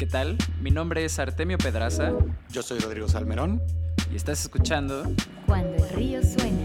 ¿Qué 0.00 0.06
tal? 0.06 0.38
Mi 0.62 0.70
nombre 0.70 1.04
es 1.04 1.18
Artemio 1.18 1.58
Pedraza. 1.58 2.14
Yo 2.48 2.62
soy 2.62 2.78
Rodrigo 2.78 3.06
Salmerón. 3.06 3.60
Y 4.10 4.16
estás 4.16 4.40
escuchando 4.40 5.02
Cuando 5.44 5.84
el 5.84 5.90
río 5.90 6.22
suena. 6.22 6.58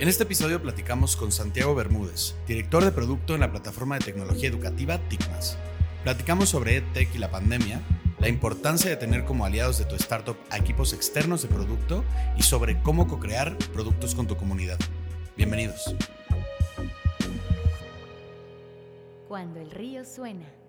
En 0.00 0.08
este 0.08 0.24
episodio 0.24 0.60
platicamos 0.60 1.14
con 1.14 1.30
Santiago 1.30 1.72
Bermúdez, 1.76 2.34
director 2.48 2.82
de 2.82 2.90
producto 2.90 3.36
en 3.36 3.42
la 3.42 3.52
plataforma 3.52 3.96
de 3.96 4.04
tecnología 4.06 4.48
educativa 4.48 4.98
TICMAS. 5.08 5.56
Platicamos 6.02 6.48
sobre 6.48 6.78
EdTech 6.78 7.14
y 7.14 7.18
la 7.18 7.30
pandemia, 7.30 7.80
la 8.18 8.28
importancia 8.28 8.90
de 8.90 8.96
tener 8.96 9.24
como 9.24 9.44
aliados 9.44 9.78
de 9.78 9.84
tu 9.84 9.94
startup 9.94 10.36
a 10.50 10.58
equipos 10.58 10.92
externos 10.92 11.42
de 11.42 11.48
producto 11.48 12.02
y 12.36 12.42
sobre 12.42 12.82
cómo 12.82 13.06
co-crear 13.06 13.56
productos 13.72 14.16
con 14.16 14.26
tu 14.26 14.36
comunidad. 14.36 14.80
Bienvenidos. 15.36 15.94
Cuando 19.28 19.60
el 19.60 19.70
río 19.70 20.04
suena. 20.04 20.61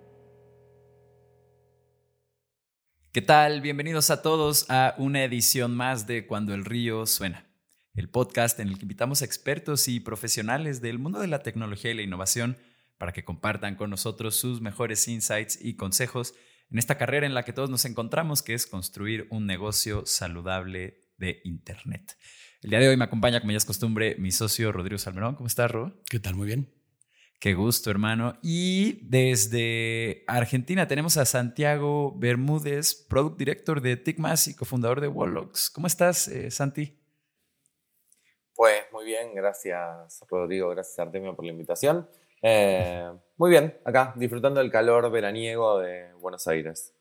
¿Qué 3.13 3.21
tal? 3.21 3.61
Bienvenidos 3.61 4.09
a 4.09 4.23
todos 4.23 4.65
a 4.69 4.95
una 4.97 5.23
edición 5.23 5.75
más 5.75 6.07
de 6.07 6.25
Cuando 6.25 6.55
el 6.55 6.65
río 6.65 7.05
suena, 7.05 7.45
el 7.93 8.09
podcast 8.09 8.59
en 8.59 8.69
el 8.69 8.79
que 8.79 8.85
invitamos 8.85 9.21
a 9.21 9.25
expertos 9.25 9.87
y 9.87 9.99
profesionales 9.99 10.81
del 10.81 10.97
mundo 10.97 11.19
de 11.19 11.27
la 11.27 11.43
tecnología 11.43 11.91
y 11.91 11.93
la 11.93 12.01
innovación 12.01 12.57
para 12.97 13.11
que 13.13 13.23
compartan 13.23 13.75
con 13.75 13.91
nosotros 13.91 14.35
sus 14.35 14.61
mejores 14.61 15.07
insights 15.07 15.59
y 15.61 15.75
consejos 15.75 16.33
en 16.71 16.79
esta 16.79 16.97
carrera 16.97 17.27
en 17.27 17.35
la 17.35 17.45
que 17.45 17.53
todos 17.53 17.69
nos 17.69 17.85
encontramos, 17.85 18.41
que 18.41 18.55
es 18.55 18.65
construir 18.65 19.27
un 19.29 19.45
negocio 19.45 20.07
saludable 20.07 20.99
de 21.19 21.39
Internet. 21.43 22.17
El 22.63 22.71
día 22.71 22.79
de 22.79 22.89
hoy 22.89 22.97
me 22.97 23.05
acompaña, 23.05 23.41
como 23.41 23.51
ya 23.51 23.57
es 23.57 23.65
costumbre, 23.65 24.15
mi 24.17 24.31
socio 24.31 24.71
Rodrigo 24.71 24.97
Salmerón. 24.97 25.35
¿Cómo 25.35 25.45
estás, 25.45 25.69
Ro? 25.69 26.01
¿Qué 26.09 26.19
tal? 26.19 26.33
Muy 26.33 26.47
bien. 26.47 26.82
Qué 27.43 27.55
gusto, 27.55 27.91
hermano. 27.91 28.37
Y 28.41 29.05
desde 29.05 30.23
Argentina 30.27 30.87
tenemos 30.87 31.17
a 31.17 31.25
Santiago 31.25 32.13
Bermúdez, 32.15 32.95
Product 32.95 33.37
Director 33.37 33.81
de 33.81 33.97
TICMAS 33.97 34.47
y 34.47 34.55
cofundador 34.55 35.01
de 35.01 35.09
Wallox. 35.09 35.69
¿Cómo 35.69 35.87
estás, 35.87 36.29
eh, 36.29 36.49
Santi? 36.51 36.97
Pues 38.55 38.83
muy 38.93 39.03
bien, 39.03 39.35
gracias 39.35 40.23
Rodrigo, 40.29 40.69
gracias 40.69 40.97
Artemio 40.99 41.35
por 41.35 41.43
la 41.43 41.51
invitación. 41.51 42.07
Eh, 42.41 43.11
muy 43.35 43.49
bien, 43.49 43.77
acá 43.83 44.13
disfrutando 44.15 44.61
del 44.61 44.71
calor 44.71 45.11
veraniego 45.11 45.79
de 45.79 46.13
Buenos 46.13 46.47
Aires. 46.47 46.93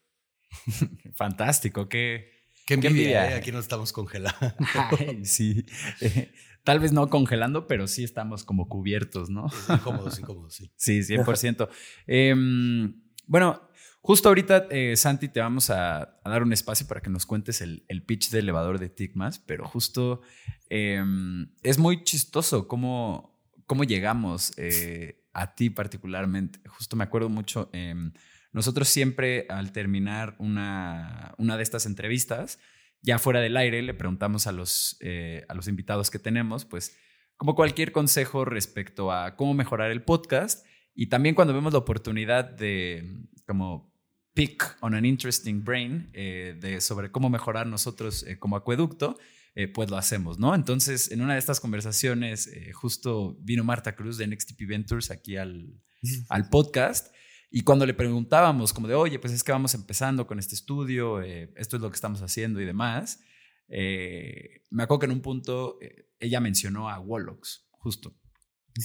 Fantástico, 1.14 1.88
qué, 1.88 2.32
qué 2.66 2.74
envidia. 2.74 3.30
¿eh? 3.30 3.34
Aquí 3.34 3.52
no 3.52 3.60
estamos 3.60 3.92
congelando. 3.92 4.56
Ay, 4.98 5.24
sí. 5.24 5.64
Tal 6.64 6.78
vez 6.78 6.92
no 6.92 7.08
congelando, 7.08 7.66
pero 7.66 7.86
sí 7.86 8.04
estamos 8.04 8.44
como 8.44 8.68
cubiertos, 8.68 9.30
¿no? 9.30 9.46
Incómodos, 9.68 10.18
incómodos, 10.18 10.54
sí. 10.54 10.70
Sí, 10.76 11.00
100%. 11.00 11.68
eh, 12.06 12.34
bueno, 13.26 13.68
justo 14.00 14.28
ahorita, 14.28 14.66
eh, 14.70 14.96
Santi, 14.96 15.28
te 15.28 15.40
vamos 15.40 15.70
a, 15.70 16.02
a, 16.22 16.30
dar 16.30 16.42
un 16.42 16.52
espacio 16.52 16.86
para 16.86 17.00
que 17.00 17.10
nos 17.10 17.24
cuentes 17.24 17.60
el, 17.60 17.84
el 17.88 18.04
pitch 18.04 18.30
de 18.30 18.40
elevador 18.40 18.78
de 18.78 18.88
Ticmas, 18.88 19.38
pero 19.38 19.66
justo 19.66 20.20
eh, 20.68 21.02
es 21.62 21.78
muy 21.78 22.02
chistoso 22.04 22.66
cómo, 22.68 23.40
cómo 23.66 23.84
llegamos 23.84 24.52
eh, 24.56 25.24
a 25.32 25.54
ti 25.54 25.70
particularmente. 25.70 26.60
Justo 26.68 26.96
me 26.96 27.04
acuerdo 27.04 27.28
mucho, 27.28 27.70
em, 27.72 28.12
nosotros 28.52 28.88
siempre 28.88 29.46
al 29.48 29.72
terminar 29.72 30.34
una, 30.38 31.34
una 31.38 31.56
de 31.56 31.62
estas 31.62 31.86
entrevistas, 31.86 32.58
ya 33.02 33.18
fuera 33.18 33.40
del 33.40 33.56
aire 33.56 33.82
le 33.82 33.94
preguntamos 33.94 34.46
a 34.46 34.52
los, 34.52 34.96
eh, 35.00 35.44
a 35.48 35.54
los 35.54 35.68
invitados 35.68 36.10
que 36.10 36.18
tenemos, 36.18 36.64
pues 36.64 36.96
como 37.36 37.54
cualquier 37.54 37.90
consejo 37.92 38.44
respecto 38.44 39.10
a 39.12 39.36
cómo 39.36 39.54
mejorar 39.54 39.90
el 39.90 40.02
podcast 40.02 40.64
y 40.94 41.08
también 41.08 41.34
cuando 41.34 41.52
vemos 41.52 41.72
la 41.72 41.80
oportunidad 41.80 42.44
de 42.44 43.26
como 43.46 43.92
pick 44.34 44.76
on 44.80 44.94
an 44.94 45.04
interesting 45.04 45.64
brain 45.64 46.10
eh, 46.12 46.56
de 46.60 46.80
sobre 46.80 47.10
cómo 47.10 47.28
mejorar 47.28 47.66
nosotros 47.66 48.22
eh, 48.22 48.38
como 48.38 48.56
acueducto, 48.56 49.18
pues 49.74 49.90
lo 49.90 49.98
hacemos, 49.98 50.38
¿no? 50.38 50.54
Entonces, 50.54 51.12
en 51.12 51.20
una 51.20 51.34
de 51.34 51.38
estas 51.38 51.60
conversaciones, 51.60 52.50
justo 52.72 53.36
vino 53.38 53.64
Marta 53.64 53.94
Cruz 53.94 54.16
de 54.16 54.26
NXTP 54.26 54.66
Ventures 54.66 55.10
aquí 55.10 55.36
al, 55.36 55.78
al 56.30 56.48
podcast 56.48 57.14
y 57.52 57.62
cuando 57.62 57.84
le 57.84 57.94
preguntábamos 57.94 58.72
como 58.72 58.88
de, 58.88 58.94
oye, 58.94 59.18
pues 59.18 59.32
es 59.32 59.44
que 59.44 59.52
vamos 59.52 59.74
empezando 59.74 60.26
con 60.26 60.38
este 60.38 60.54
estudio, 60.54 61.20
eh, 61.20 61.52
esto 61.56 61.76
es 61.76 61.82
lo 61.82 61.90
que 61.90 61.96
estamos 61.96 62.22
haciendo 62.22 62.60
y 62.60 62.64
demás, 62.64 63.20
eh, 63.68 64.64
me 64.70 64.82
acuerdo 64.82 65.00
que 65.00 65.06
en 65.06 65.12
un 65.12 65.22
punto 65.22 65.78
eh, 65.80 66.10
ella 66.18 66.40
mencionó 66.40 66.88
a 66.88 66.98
Wallox, 66.98 67.68
justo. 67.70 68.14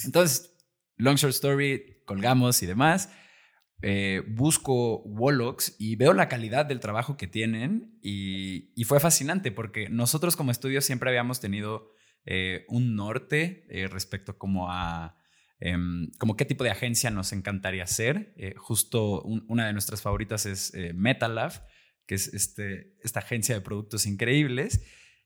Entonces, 0.04 0.54
long 0.96 1.16
short 1.16 1.34
story, 1.34 2.02
colgamos 2.04 2.62
y 2.62 2.66
demás. 2.66 3.10
Eh, 3.80 4.22
busco 4.26 5.02
Wallox 5.02 5.76
y 5.78 5.96
veo 5.96 6.12
la 6.12 6.28
calidad 6.28 6.66
del 6.66 6.80
trabajo 6.80 7.16
que 7.16 7.28
tienen 7.28 7.98
y, 8.02 8.72
y 8.74 8.84
fue 8.84 8.98
fascinante 8.98 9.52
porque 9.52 9.88
nosotros 9.88 10.36
como 10.36 10.50
estudio 10.50 10.80
siempre 10.80 11.10
habíamos 11.10 11.38
tenido 11.40 11.92
eh, 12.24 12.64
un 12.68 12.96
norte 12.96 13.66
respecto 13.90 14.36
como 14.36 14.70
a 14.70 15.16
Um, 15.60 16.10
como 16.18 16.36
qué 16.36 16.44
tipo 16.44 16.62
de 16.62 16.70
agencia 16.70 17.10
nos 17.10 17.32
encantaría 17.32 17.86
ser. 17.86 18.32
Eh, 18.36 18.54
justo 18.56 19.22
un, 19.22 19.44
una 19.48 19.66
de 19.66 19.72
nuestras 19.72 20.02
favoritas 20.02 20.46
es 20.46 20.72
eh, 20.74 20.92
Metalab, 20.94 21.52
que 22.06 22.14
es 22.14 22.32
este, 22.32 22.94
esta 23.02 23.20
agencia 23.20 23.54
de 23.54 23.60
productos 23.60 24.06
increíbles. 24.06 24.82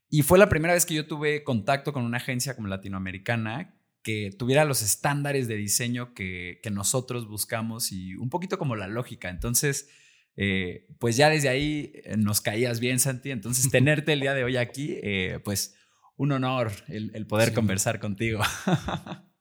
Y 0.09 0.22
fue 0.22 0.38
la 0.38 0.48
primera 0.48 0.75
vez 0.75 0.87
que 0.87 0.94
yo 0.94 1.06
tuve 1.06 1.44
contacto 1.44 1.93
con 1.93 2.04
una 2.04 2.19
agencia 2.19 2.54
como 2.56 2.69
latinoamericana 2.69 3.78
que 4.03 4.31
tuviera 4.37 4.65
los 4.65 4.82
estándares 4.82 5.47
de 5.48 5.56
diseño 5.56 6.12
que, 6.12 6.59
que 6.62 6.70
nosotros 6.70 7.28
buscamos 7.28 7.93
y 7.93 8.16
un 8.16 8.31
poquito 8.31 8.59
como 8.59 8.75
la 8.75 8.88
lógica. 8.88 9.28
Entonces, 9.28 9.88
eh, 10.37 10.88
pues 10.99 11.16
ya 11.16 11.31
desde 11.31 11.50
ahí 11.50 11.93
nos 12.16 12.41
caías 12.41 12.81
bien, 12.81 12.99
Santi. 12.99 13.31
Entonces, 13.31 13.70
tenerte 13.70 14.14
el 14.14 14.20
día 14.20 14.34
de 14.34 14.44
hoy 14.44 14.56
aquí, 14.56 14.99
pues 15.44 15.76
un 16.16 16.32
honor 16.32 16.72
el, 16.88 17.12
el 17.14 17.26
poder 17.26 17.50
sí. 17.50 17.54
conversar 17.54 18.00
contigo. 18.00 18.43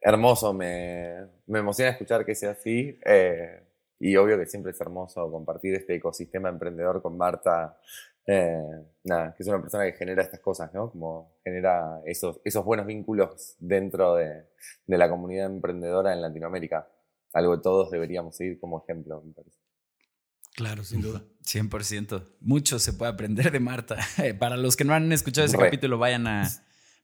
hermoso, 0.00 0.52
me, 0.52 1.26
me, 1.46 1.60
emociona 1.60 1.92
escuchar 1.92 2.24
que 2.24 2.34
sea 2.34 2.52
así. 2.52 2.98
Eh, 3.04 3.62
y 4.00 4.16
obvio 4.16 4.38
que 4.38 4.46
siempre 4.46 4.72
es 4.72 4.80
hermoso 4.80 5.30
compartir 5.30 5.74
este 5.74 5.96
ecosistema 5.96 6.48
emprendedor 6.48 7.02
con 7.02 7.16
Marta. 7.16 7.78
Eh, 8.26 8.62
nada, 9.04 9.34
que 9.34 9.42
es 9.42 9.48
una 9.48 9.60
persona 9.60 9.84
que 9.84 9.94
genera 9.94 10.22
estas 10.22 10.40
cosas, 10.40 10.72
¿no? 10.74 10.90
Como 10.90 11.38
genera 11.42 12.00
esos, 12.04 12.40
esos 12.44 12.64
buenos 12.64 12.86
vínculos 12.86 13.56
dentro 13.58 14.14
de, 14.16 14.44
de 14.86 14.98
la 14.98 15.08
comunidad 15.08 15.46
emprendedora 15.46 16.12
en 16.12 16.20
Latinoamérica. 16.20 16.88
Algo 17.32 17.56
que 17.56 17.62
todos 17.62 17.90
deberíamos 17.90 18.36
seguir 18.36 18.60
como 18.60 18.82
ejemplo, 18.82 19.22
me 19.24 19.32
parece. 19.32 19.58
Claro, 20.54 20.82
sin 20.84 21.00
duda. 21.00 21.22
100%. 21.44 22.36
Mucho 22.40 22.78
se 22.78 22.92
puede 22.92 23.12
aprender 23.12 23.52
de 23.52 23.60
Marta. 23.60 23.96
Para 24.38 24.56
los 24.56 24.76
que 24.76 24.84
no 24.84 24.92
han 24.92 25.10
escuchado 25.12 25.46
ese 25.46 25.56
Re. 25.56 25.66
capítulo, 25.66 25.98
vayan 25.98 26.26
a, 26.26 26.48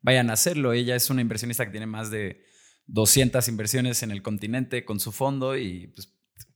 vayan 0.03 0.29
a 0.31 0.33
hacerlo. 0.35 0.73
Ella 0.73 0.97
es 0.97 1.09
una 1.09 1.21
inversionista 1.21 1.65
que 1.65 1.71
tiene 1.71 1.87
más 1.87 2.11
de 2.11 2.45
200 2.87 3.49
inversiones 3.49 4.03
en 4.03 4.11
el 4.11 4.23
continente 4.23 4.85
con 4.85 5.01
su 5.01 5.13
fondo 5.13 5.57
y 5.57 5.89
pues 5.89 6.13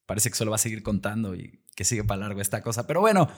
parece 0.07 0.31
que 0.31 0.37
solo 0.37 0.51
va 0.51 0.57
a 0.57 0.59
seguir 0.59 0.83
contando 0.83 1.35
y 1.35 1.65
que 1.77 1.85
sigue 1.85 2.05
para 2.05 2.21
largo 2.21 2.41
esta 2.41 2.63
cosa. 2.63 2.87
Pero 2.87 3.01
bueno, 3.01 3.29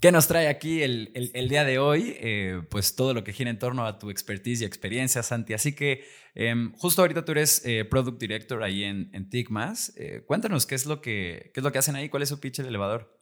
¿qué 0.00 0.12
nos 0.12 0.26
trae 0.26 0.48
aquí 0.48 0.82
el, 0.82 1.10
el, 1.14 1.48
día 1.48 1.64
de 1.64 1.78
hoy? 1.78 2.16
Eh, 2.20 2.62
pues 2.70 2.94
todo 2.94 3.14
lo 3.14 3.24
que 3.24 3.32
gira 3.32 3.50
en 3.50 3.58
torno 3.58 3.84
a 3.84 3.98
tu 3.98 4.10
expertise 4.10 4.62
y 4.62 4.64
experiencia, 4.64 5.22
Santi. 5.22 5.54
Así 5.54 5.74
que 5.74 6.04
eh, 6.34 6.54
justo 6.78 7.02
ahorita 7.02 7.24
tú 7.24 7.32
eres 7.32 7.64
eh, 7.66 7.84
Product 7.84 8.20
Director 8.20 8.62
ahí 8.62 8.84
en, 8.84 9.10
en 9.12 9.28
Ticmas. 9.28 9.92
Eh, 9.96 10.24
cuéntanos 10.26 10.66
qué 10.66 10.76
es, 10.76 10.86
lo 10.86 11.00
que, 11.00 11.50
qué 11.52 11.60
es 11.60 11.64
lo 11.64 11.72
que 11.72 11.78
hacen 11.78 11.96
ahí, 11.96 12.08
cuál 12.08 12.22
es 12.22 12.28
su 12.28 12.40
pitch 12.40 12.60
el 12.60 12.66
elevador. 12.66 13.18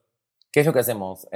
¿Qué 0.53 0.61
es 0.61 0.67
lo 0.67 0.73
que 0.73 0.79
hacemos? 0.79 1.29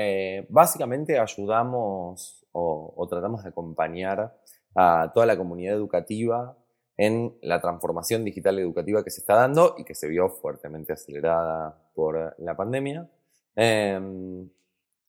Básicamente 0.49 1.19
ayudamos 1.19 2.47
o 2.53 3.07
tratamos 3.11 3.43
de 3.43 3.51
acompañar 3.51 4.35
a 4.75 5.11
toda 5.13 5.27
la 5.27 5.37
comunidad 5.37 5.75
educativa 5.75 6.57
en 7.01 7.35
la 7.41 7.63
transformación 7.63 8.27
digital 8.27 8.59
educativa 8.59 9.03
que 9.03 9.11
se 9.11 9.21
está 9.21 9.35
dando 9.35 9.75
y 9.79 9.85
que 9.85 9.95
se 9.95 10.07
vio 10.07 10.29
fuertemente 10.29 10.93
acelerada 10.93 11.75
por 11.95 12.35
la 12.37 12.55
pandemia. 12.55 13.09
Eh, 13.57 13.99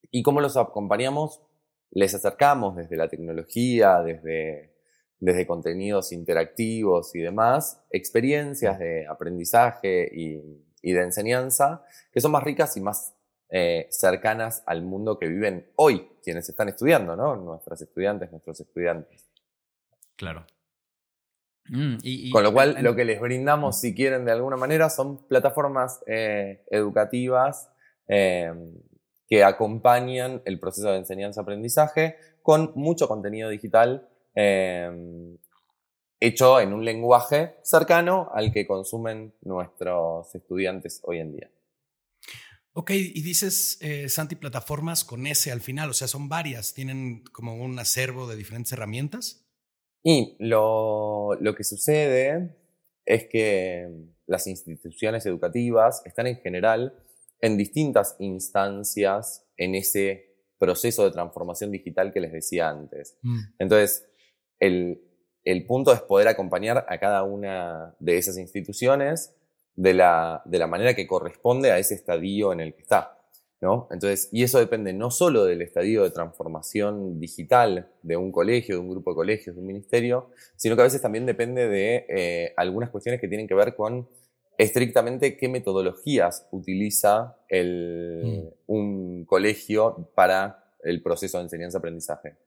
¿Y 0.10 0.24
cómo 0.24 0.40
los 0.40 0.56
acompañamos? 0.56 1.42
Les 1.92 2.16
acercamos 2.16 2.78
desde 2.78 2.96
la 2.96 3.10
tecnología, 3.10 4.02
desde, 4.02 4.72
desde 5.20 5.46
contenidos 5.46 6.14
interactivos 6.14 7.14
y 7.14 7.20
demás, 7.20 7.84
experiencias 7.90 8.80
de 8.80 9.06
aprendizaje 9.06 10.10
y, 10.14 10.64
y 10.82 10.94
de 10.94 11.02
enseñanza 11.02 11.84
que 12.14 12.22
son 12.22 12.32
más 12.32 12.44
ricas 12.44 12.78
y 12.78 12.80
más 12.80 13.16
eh, 13.50 13.88
cercanas 13.90 14.64
al 14.66 14.82
mundo 14.82 15.20
que 15.20 15.28
viven 15.28 15.70
hoy 15.76 16.08
quienes 16.24 16.48
están 16.48 16.70
estudiando, 16.70 17.18
¿no? 17.18 17.36
Nuestras 17.36 17.82
estudiantes, 17.82 18.32
nuestros 18.32 18.62
estudiantes. 18.62 19.30
Claro. 20.16 20.46
Mm, 21.70 21.98
y, 22.02 22.28
y, 22.28 22.32
Con 22.32 22.44
lo 22.44 22.54
cual, 22.54 22.76
en, 22.78 22.84
lo 22.84 22.96
que 22.96 23.06
les 23.06 23.20
brindamos, 23.20 23.80
si 23.80 23.94
quieren, 23.94 24.26
de 24.26 24.32
alguna 24.32 24.58
manera, 24.58 24.90
son 24.90 25.26
plataformas 25.28 26.04
eh, 26.08 26.64
educativas 26.70 27.70
eh, 28.08 28.52
que 29.28 29.44
acompañan 29.44 30.42
el 30.46 30.60
proceso 30.60 30.92
de 30.92 30.98
enseñanza-aprendizaje 30.98 32.18
con 32.42 32.74
mucho 32.76 33.08
contenido 33.08 33.50
digital 33.50 34.10
eh, 34.36 35.38
hecho 36.20 36.60
en 36.60 36.72
un 36.72 36.86
lenguaje 36.86 37.56
cercano 37.64 38.30
al 38.34 38.54
que 38.54 38.68
consumen 38.68 39.34
nuestros 39.42 40.34
estudiantes 40.36 41.02
hoy 41.04 41.20
en 41.20 41.32
día. 41.34 41.52
Ok, 42.74 42.92
y 42.92 43.22
dices, 43.22 43.78
eh, 43.82 44.08
Santi, 44.08 44.36
plataformas 44.36 45.04
con 45.04 45.28
S 45.28 45.52
al 45.52 45.60
final, 45.60 45.90
o 45.90 45.94
sea, 45.94 46.08
son 46.08 46.30
varias, 46.30 46.74
tienen 46.74 47.24
como 47.34 47.56
un 47.56 47.78
acervo 47.80 48.28
de 48.28 48.38
diferentes 48.38 48.72
herramientas. 48.72 49.46
Y 50.04 50.36
lo, 50.40 51.36
lo 51.40 51.56
que 51.56 51.64
sucede 51.64 52.56
es 53.06 53.28
que 53.28 53.90
las 54.26 54.48
instituciones 54.48 55.26
educativas 55.26 56.02
están 56.06 56.28
en 56.28 56.38
general 56.38 56.94
en 57.42 57.58
distintas 57.58 58.16
instancias 58.20 59.46
en 59.58 59.76
ese 59.76 60.32
proceso 60.58 61.04
de 61.04 61.12
transformación 61.12 61.72
digital 61.72 62.14
que 62.14 62.20
les 62.20 62.32
decía 62.32 62.70
antes. 62.70 63.18
Mm. 63.24 63.40
Entonces, 63.60 64.08
el, 64.60 65.02
el 65.44 65.66
punto 65.66 65.92
es 65.92 66.02
poder 66.02 66.28
acompañar 66.28 66.86
a 66.88 67.00
cada 67.00 67.24
una 67.24 67.96
de 68.00 68.18
esas 68.18 68.38
instituciones 68.38 69.36
de 69.76 69.94
la, 69.94 70.42
de 70.46 70.60
la 70.60 70.68
manera 70.68 70.94
que 70.94 71.08
corresponde 71.08 71.72
a 71.72 71.80
ese 71.80 71.96
estadio 71.96 72.54
en 72.54 72.60
el 72.60 72.76
que 72.76 72.82
está. 72.82 73.18
¿No? 73.62 73.88
Entonces, 73.92 74.28
y 74.32 74.44
eso 74.44 74.60
depende 74.60 74.92
no 74.92 75.12
solo 75.12 75.46
del 75.46 75.62
estadio 75.62 76.04
de 76.04 76.10
transformación 76.10 77.20
digital 77.20 77.92
de 78.02 78.18
un 78.18 78.32
colegio, 78.32 78.76
de 78.76 78.82
un 78.82 78.90
grupo 78.90 79.12
de 79.12 79.16
colegios, 79.16 79.56
de 79.56 79.62
un 79.62 79.68
ministerio, 79.68 80.32
sino 80.56 80.76
que 80.76 80.82
a 80.82 80.86
veces 80.86 81.02
también 81.02 81.28
depende 81.28 81.70
de 81.70 82.06
eh, 82.10 82.54
algunas 82.58 82.90
cuestiones 82.90 83.22
que 83.22 83.28
tienen 83.28 83.48
que 83.48 83.54
ver 83.54 83.76
con 83.76 84.10
estrictamente 84.58 85.38
qué 85.38 85.48
metodologías 85.48 86.48
utiliza 86.52 87.38
el, 87.50 88.52
un 88.66 89.26
colegio 89.26 90.10
para 90.16 90.76
el 90.84 91.04
proceso 91.04 91.38
de 91.38 91.44
enseñanza-aprendizaje. 91.44 92.38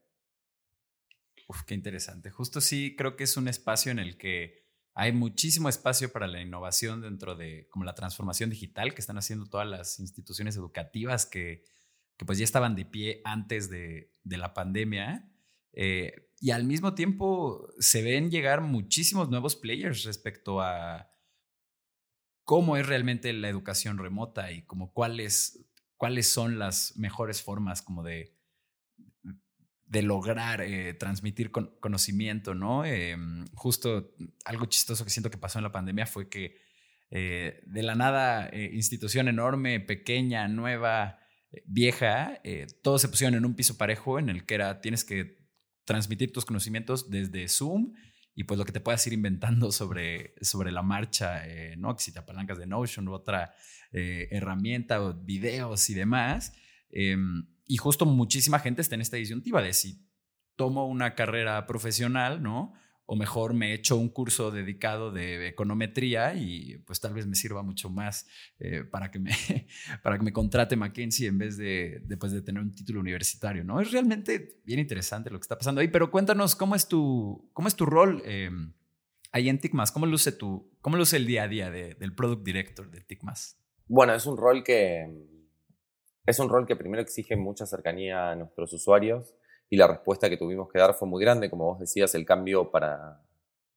Uf, 1.49 1.62
qué 1.64 1.75
interesante. 1.75 2.31
Justo 2.31 2.61
sí, 2.61 2.96
creo 2.96 3.16
que 3.16 3.25
es 3.25 3.37
un 3.37 3.46
espacio 3.49 3.93
en 3.93 4.00
el 4.00 4.16
que 4.16 4.63
hay 4.94 5.12
muchísimo 5.12 5.69
espacio 5.69 6.12
para 6.12 6.29
la 6.29 6.41
innovación 6.41 7.00
dentro 7.00 7.35
de 7.35 7.69
como 7.69 7.85
la 7.85 7.94
transformación 7.94 8.50
digital 8.50 8.94
que 8.94 9.00
están 9.00 9.19
haciendo 9.19 9.46
todas 9.46 9.67
las 9.67 9.99
instituciones 9.99 10.56
educativas 10.56 11.26
que, 11.26 11.64
que 12.17 12.25
pues 12.25 12.38
ya 12.38 12.44
estaban 12.44 12.76
de 12.76 12.85
pie 12.85 13.20
antes 13.25 13.69
de, 13.69 14.12
de 14.23 14.37
la 14.37 14.55
pandemia. 14.55 15.29
Eh, 15.73 16.31
y 16.41 16.52
al 16.52 16.64
mismo 16.64 16.94
tiempo 16.94 17.69
se 17.81 18.02
ven 18.02 18.31
llegar 18.31 18.61
muchísimos 18.61 19.29
nuevos 19.31 19.56
players 19.56 20.05
respecto 20.05 20.61
a 20.61 21.11
cómo 22.44 22.76
es 22.76 22.87
realmente 22.87 23.32
la 23.32 23.49
educación 23.49 23.99
remota 23.99 24.52
y 24.52 24.62
como 24.62 24.93
cuáles, 24.93 25.67
cuáles 25.97 26.31
son 26.31 26.61
las 26.61 26.97
mejores 26.97 27.43
formas 27.43 27.82
como 27.82 28.05
de, 28.05 28.37
de 29.86 30.02
lograr 30.02 30.62
eh, 30.62 30.94
transmitir 30.94 31.50
conocimiento, 31.50 32.54
¿no? 32.54 32.84
Em, 32.84 33.44
justo 33.54 34.14
algo 34.44 34.66
chistoso 34.66 35.04
que 35.04 35.10
siento 35.10 35.31
que 35.31 35.38
pasó 35.38 35.58
en 35.58 35.64
la 35.64 35.72
pandemia 35.72 36.06
fue 36.06 36.28
que 36.28 36.56
eh, 37.10 37.62
de 37.66 37.82
la 37.82 37.94
nada, 37.94 38.48
eh, 38.48 38.70
institución 38.72 39.28
enorme, 39.28 39.81
pequeña, 39.81 40.48
nueva, 40.48 41.19
vieja, 41.66 42.40
todos 42.82 43.00
se 43.00 43.08
pusieron 43.08 43.36
en 43.36 43.44
un 43.44 43.54
piso 43.54 43.78
parejo 43.78 44.19
en 44.19 44.28
el 44.28 44.44
que 44.44 44.56
era, 44.56 44.81
tienes 44.81 45.04
que 45.04 45.38
transmitir 45.84 46.32
tus 46.32 46.44
conocimientos 46.44 47.10
desde 47.10 47.46
Zoom 47.46 47.92
y 48.34 48.42
pues 48.42 48.58
lo 48.58 48.64
que 48.64 48.72
te 48.72 48.80
puedas 48.80 49.06
ir 49.06 49.12
inventando 49.12 49.70
sobre, 49.70 50.34
sobre 50.40 50.72
la 50.72 50.82
marcha, 50.82 51.44
¿no? 51.76 51.94
Que 51.94 52.02
si 52.02 52.12
te 52.12 52.19
apalancas 52.19 52.58
de 52.58 52.66
Notion 52.66 53.06
u 53.06 53.12
otra 53.12 53.54
herramienta 53.92 55.00
o 55.00 55.14
videos 55.14 55.88
y 55.90 55.94
demás. 55.94 56.52
Em, 56.90 57.46
y 57.66 57.76
justo 57.76 58.06
muchísima 58.06 58.58
gente 58.58 58.82
está 58.82 58.94
en 58.94 59.00
esta 59.00 59.16
disyuntiva 59.16 59.62
de 59.62 59.72
si 59.72 60.05
tomo 60.56 60.87
una 60.87 61.14
carrera 61.14 61.66
profesional, 61.66 62.43
¿no? 62.43 62.72
O 63.06 63.16
mejor 63.16 63.52
me 63.52 63.75
echo 63.75 63.96
un 63.96 64.08
curso 64.08 64.50
dedicado 64.50 65.12
de 65.12 65.49
econometría 65.49 66.34
y 66.34 66.78
pues 66.87 67.00
tal 67.00 67.12
vez 67.12 67.26
me 67.26 67.34
sirva 67.34 67.62
mucho 67.62 67.90
más 67.90 68.26
eh, 68.58 68.82
para, 68.82 69.11
que 69.11 69.19
me, 69.19 69.31
para 70.02 70.16
que 70.16 70.25
me 70.25 70.32
contrate 70.32 70.76
McKinsey 70.76 71.26
en 71.26 71.37
vez 71.37 71.58
de, 71.58 72.02
pues, 72.19 72.32
de 72.32 72.40
tener 72.40 72.62
un 72.62 72.75
título 72.75 73.00
universitario, 73.00 73.62
¿no? 73.62 73.81
Es 73.81 73.93
realmente 73.93 74.61
bien 74.64 74.81
interesante 74.81 75.28
lo 75.28 75.38
que 75.38 75.43
está 75.43 75.58
pasando 75.58 75.81
ahí, 75.81 75.88
pero 75.88 76.11
cuéntanos 76.11 76.56
cómo 76.56 76.75
es 76.75 76.88
tu, 76.88 77.50
cómo 77.52 77.69
es 77.69 77.76
tu 77.76 77.84
rol 77.84 78.22
eh, 78.25 78.50
ahí 79.32 79.50
en 79.50 79.58
TICMAS, 79.58 79.93
cómo 79.93 80.06
luce, 80.06 80.32
tu, 80.32 80.70
cómo 80.81 80.96
luce 80.96 81.16
el 81.16 81.26
día 81.26 81.43
a 81.43 81.49
día 81.49 81.70
del 81.70 82.14
Product 82.14 82.43
Director 82.43 82.90
de 82.90 83.02
TICMAS. 83.02 83.58
Bueno, 83.87 84.14
es 84.14 84.25
un 84.25 84.38
rol 84.38 84.64
que 84.64 85.33
es 86.26 86.38
un 86.38 86.49
rol 86.49 86.67
que 86.67 86.76
primero 86.76 87.03
exige 87.03 87.37
mucha 87.37 87.67
cercanía 87.67 88.31
a 88.31 88.35
nuestros 88.35 88.73
usuarios 88.73 89.35
y 89.69 89.76
la 89.76 89.87
respuesta 89.87 90.31
que 90.31 90.37
tuvimos 90.37 90.71
que 90.71 90.79
dar 90.79 90.94
fue 90.94 91.09
muy 91.09 91.23
grande. 91.23 91.50
Como 91.50 91.67
vos 91.67 91.81
decías, 91.81 92.15
el 92.15 92.25
cambio 92.25 92.71
para, 92.71 93.21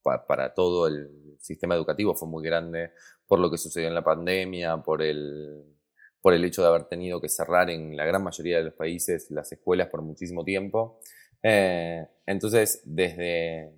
para, 0.01 0.53
todo 0.53 0.87
el 0.87 1.37
sistema 1.39 1.75
educativo 1.75 2.15
fue 2.15 2.27
muy 2.27 2.43
grande 2.43 2.91
por 3.27 3.39
lo 3.39 3.51
que 3.51 3.57
sucedió 3.57 3.87
en 3.87 3.95
la 3.95 4.03
pandemia, 4.03 4.77
por 4.77 5.01
el, 5.01 5.63
por 6.21 6.33
el 6.33 6.45
hecho 6.45 6.61
de 6.61 6.69
haber 6.69 6.85
tenido 6.85 7.19
que 7.19 7.29
cerrar 7.29 7.69
en 7.69 7.97
la 7.97 8.05
gran 8.05 8.23
mayoría 8.23 8.57
de 8.57 8.63
los 8.65 8.73
países 8.73 9.29
las 9.31 9.51
escuelas 9.51 9.89
por 9.89 10.01
muchísimo 10.01 10.45
tiempo. 10.45 10.99
Eh, 11.43 12.07
entonces, 12.25 12.81
desde, 12.85 13.73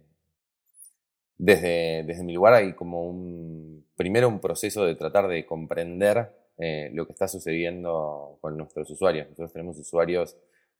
desde, 1.37 2.03
desde 2.05 2.23
mi 2.23 2.33
lugar 2.33 2.53
hay 2.53 2.73
como 2.73 3.03
un, 3.09 3.87
primero 3.95 4.27
un 4.27 4.39
proceso 4.39 4.85
de 4.85 4.95
tratar 4.95 5.27
de 5.27 5.45
comprender 5.45 6.38
eh, 6.59 6.91
lo 6.93 7.05
que 7.05 7.13
está 7.13 7.27
sucediendo 7.27 8.37
con 8.41 8.57
nuestros 8.57 8.89
usuarios. 8.89 9.29
Nosotros 9.29 9.53
tenemos 9.53 9.79
usuarios 9.79 10.35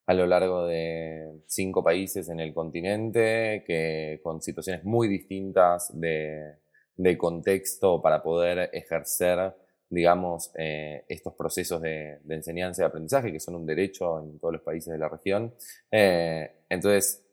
a 0.09 0.13
lo 0.13 0.25
largo 0.25 0.65
de 0.65 1.43
cinco 1.45 1.83
países 1.83 2.29
en 2.29 2.39
el 2.39 2.51
continente, 2.51 3.63
que 3.63 4.19
con 4.23 4.41
situaciones 4.41 4.83
muy 4.83 5.07
distintas 5.07 5.91
de, 5.93 6.57
contexto 7.17 8.01
para 8.01 8.21
poder 8.21 8.71
ejercer, 8.73 9.53
digamos, 9.87 10.51
eh, 10.57 11.05
estos 11.07 11.35
procesos 11.35 11.79
de, 11.81 12.19
enseñanza 12.27 12.81
y 12.81 12.85
aprendizaje, 12.85 13.31
que 13.31 13.39
son 13.39 13.53
un 13.53 13.67
derecho 13.67 14.19
en 14.19 14.39
todos 14.39 14.55
los 14.55 14.63
países 14.63 14.91
de 14.91 14.97
la 14.97 15.09
región. 15.09 15.53
Eh, 15.91 16.63
entonces, 16.67 17.23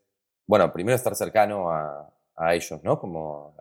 bueno, 0.47 0.71
primero 0.73 0.97
estar 0.97 1.15
cercano 1.17 1.71
a, 1.71 2.13
ellos, 2.55 2.85
¿no? 2.85 3.01
Como 3.01 3.57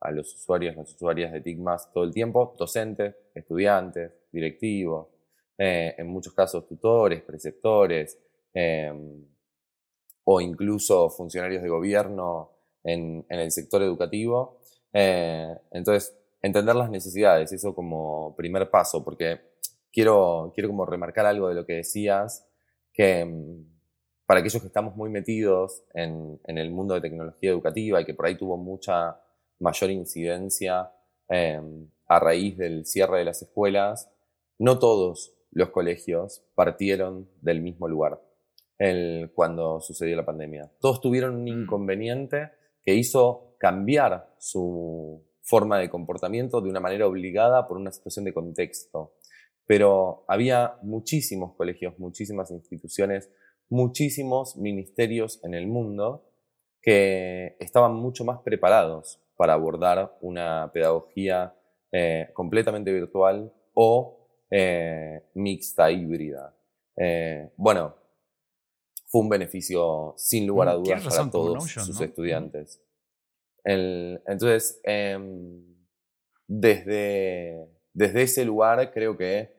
a, 0.00 0.10
los 0.10 0.34
usuarios, 0.34 0.74
las 0.76 0.92
usuarias 0.92 1.32
de 1.32 1.40
TICMAS 1.40 1.92
todo 1.92 2.02
el 2.02 2.12
tiempo, 2.12 2.56
docentes, 2.58 3.14
estudiantes, 3.34 4.17
directivos, 4.32 5.08
eh, 5.56 5.94
en 5.98 6.06
muchos 6.06 6.32
casos 6.34 6.66
tutores, 6.66 7.22
preceptores, 7.22 8.18
em, 8.54 9.24
o 10.24 10.40
incluso 10.40 11.10
funcionarios 11.10 11.62
de 11.62 11.68
gobierno 11.68 12.52
en, 12.84 13.24
el 13.28 13.50
sector 13.50 13.82
educativo. 13.82 14.60
Eh, 14.92 15.56
entonces, 15.70 16.16
entender 16.42 16.76
las 16.76 16.90
necesidades, 16.90 17.52
eso 17.52 17.74
como 17.74 18.34
primer 18.36 18.70
paso, 18.70 19.04
porque 19.04 19.40
quiero, 19.92 20.52
quiero 20.54 20.68
como 20.68 20.86
remarcar 20.86 21.26
algo 21.26 21.48
de 21.48 21.54
lo 21.54 21.66
que 21.66 21.74
decías, 21.74 22.46
que 22.92 23.20
em, 23.20 23.64
para 24.26 24.40
aquellos 24.40 24.60
que 24.60 24.68
estamos 24.68 24.94
muy 24.94 25.08
metidos 25.08 25.82
en, 25.94 26.38
el 26.44 26.70
mundo 26.70 26.94
de 26.94 27.00
tecnología 27.00 27.50
educativa 27.50 28.00
y 28.00 28.04
que 28.04 28.14
por 28.14 28.26
ahí 28.26 28.36
tuvo 28.36 28.58
mucha 28.58 29.18
mayor 29.58 29.90
incidencia 29.90 30.92
em, 31.28 31.88
a 32.06 32.20
raíz 32.20 32.58
del 32.58 32.84
cierre 32.84 33.18
de 33.18 33.24
las 33.24 33.40
escuelas, 33.40 34.10
no 34.58 34.78
todos 34.78 35.34
los 35.50 35.70
colegios 35.70 36.44
partieron 36.54 37.28
del 37.40 37.62
mismo 37.62 37.88
lugar 37.88 38.20
cuando 39.34 39.80
sucedió 39.80 40.16
la 40.16 40.24
pandemia. 40.24 40.70
Todos 40.80 41.00
tuvieron 41.00 41.34
un 41.34 41.44
mm. 41.44 41.62
inconveniente 41.62 42.50
que 42.84 42.94
hizo 42.94 43.56
cambiar 43.58 44.34
su 44.38 45.24
forma 45.42 45.78
de 45.78 45.90
comportamiento 45.90 46.60
de 46.60 46.70
una 46.70 46.80
manera 46.80 47.06
obligada 47.06 47.66
por 47.66 47.76
una 47.76 47.90
situación 47.90 48.24
de 48.24 48.34
contexto. 48.34 49.14
Pero 49.66 50.24
había 50.28 50.76
muchísimos 50.82 51.54
colegios, 51.56 51.98
muchísimas 51.98 52.50
instituciones, 52.50 53.30
muchísimos 53.68 54.56
ministerios 54.56 55.42
en 55.44 55.54
el 55.54 55.66
mundo 55.66 56.24
que 56.80 57.56
estaban 57.58 57.94
mucho 57.94 58.24
más 58.24 58.40
preparados 58.42 59.20
para 59.36 59.54
abordar 59.54 60.16
una 60.20 60.70
pedagogía 60.72 61.54
eh, 61.92 62.30
completamente 62.32 62.92
virtual 62.92 63.52
o 63.74 64.17
eh, 64.50 65.28
mixta, 65.34 65.90
híbrida. 65.90 66.54
Eh, 66.96 67.50
bueno, 67.56 67.94
fue 69.06 69.20
un 69.22 69.28
beneficio 69.28 70.14
sin 70.16 70.46
lugar 70.46 70.68
a 70.68 70.78
mm, 70.78 70.82
dudas 70.82 71.04
para 71.04 71.30
todos 71.30 71.64
sus 71.70 72.00
estudiantes. 72.00 72.82
entonces, 73.64 74.80
em, 74.84 75.62
desde, 76.46 77.68
desde 77.92 78.22
ese 78.22 78.44
lugar 78.44 78.92
creo 78.92 79.16
que 79.16 79.56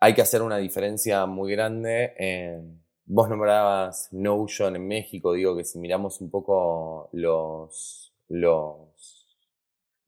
hay 0.00 0.14
que 0.14 0.22
hacer 0.22 0.42
una 0.42 0.58
diferencia 0.58 1.26
muy 1.26 1.52
grande. 1.52 2.14
vos 3.04 3.28
nombrabas 3.28 4.08
Notion 4.12 4.76
en 4.76 4.86
México, 4.86 5.32
digo 5.32 5.56
que 5.56 5.64
si 5.64 5.78
miramos 5.78 6.20
un 6.20 6.30
poco 6.30 7.08
los, 7.12 8.12
los 8.28 9.21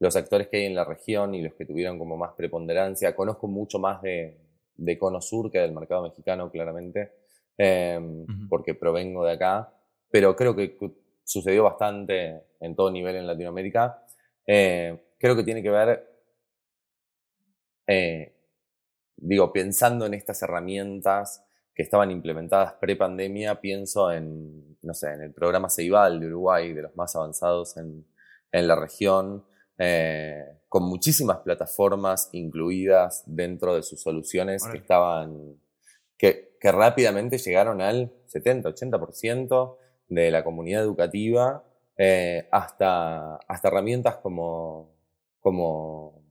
los 0.04 0.16
actores 0.16 0.48
que 0.48 0.58
hay 0.58 0.64
en 0.66 0.74
la 0.74 0.84
región 0.84 1.34
y 1.34 1.40
los 1.40 1.54
que 1.54 1.64
tuvieron 1.64 1.98
como 1.98 2.18
más 2.18 2.32
preponderancia. 2.36 3.16
Conozco 3.16 3.48
mucho 3.48 3.78
más 3.78 4.02
de, 4.02 4.36
de 4.76 4.98
Cono 4.98 5.22
Sur 5.22 5.50
que 5.50 5.58
del 5.58 5.72
mercado 5.72 6.02
mexicano, 6.02 6.50
claramente, 6.50 7.12
em, 7.56 8.26
porque 8.50 8.74
provengo 8.74 9.24
de 9.24 9.32
acá, 9.32 9.72
pero 10.10 10.36
creo 10.36 10.54
que 10.54 10.76
sucedió 11.24 11.64
bastante 11.64 12.42
en 12.60 12.76
todo 12.76 12.90
nivel 12.90 13.16
en 13.16 13.26
Latinoamérica. 13.26 14.04
Eh, 14.46 15.14
creo 15.18 15.34
que 15.34 15.42
tiene 15.42 15.62
que 15.62 15.70
ver, 15.70 16.06
eh, 17.86 18.34
digo, 19.16 19.50
pensando 19.54 20.04
en 20.04 20.12
estas 20.12 20.42
herramientas 20.42 21.46
que 21.74 21.82
estaban 21.82 22.10
implementadas 22.10 22.74
pre-pandemia, 22.74 23.58
pienso 23.58 24.12
en, 24.12 24.76
no 24.82 24.92
sé, 24.92 25.14
en 25.14 25.22
el 25.22 25.32
programa 25.32 25.70
Ceibal 25.70 26.20
de 26.20 26.26
Uruguay, 26.26 26.74
de 26.74 26.82
los 26.82 26.94
más 26.94 27.16
avanzados 27.16 27.78
en, 27.78 28.04
en 28.52 28.68
la 28.68 28.76
región, 28.76 29.44
eh, 29.78 30.44
con 30.68 30.84
muchísimas 30.84 31.38
plataformas 31.38 32.28
incluidas 32.32 33.22
dentro 33.26 33.74
de 33.74 33.82
sus 33.82 34.00
soluciones 34.00 34.64
que 34.66 34.78
estaban, 34.78 35.56
que, 36.16 36.56
que, 36.60 36.72
rápidamente 36.72 37.38
llegaron 37.38 37.80
al 37.80 38.12
70-80% 38.32 39.76
de 40.08 40.30
la 40.30 40.44
comunidad 40.44 40.82
educativa, 40.82 41.64
eh, 41.96 42.48
hasta, 42.50 43.36
hasta 43.36 43.68
herramientas 43.68 44.16
como, 44.16 44.90
como 45.40 46.22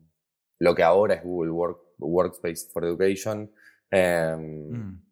lo 0.59 0.75
que 0.75 0.83
ahora 0.83 1.15
es 1.15 1.23
Google 1.23 1.51
Work, 1.51 1.79
Workspace 1.99 2.67
for 2.71 2.85
Education, 2.85 3.51
em, 3.91 4.69
mm. 4.71 5.03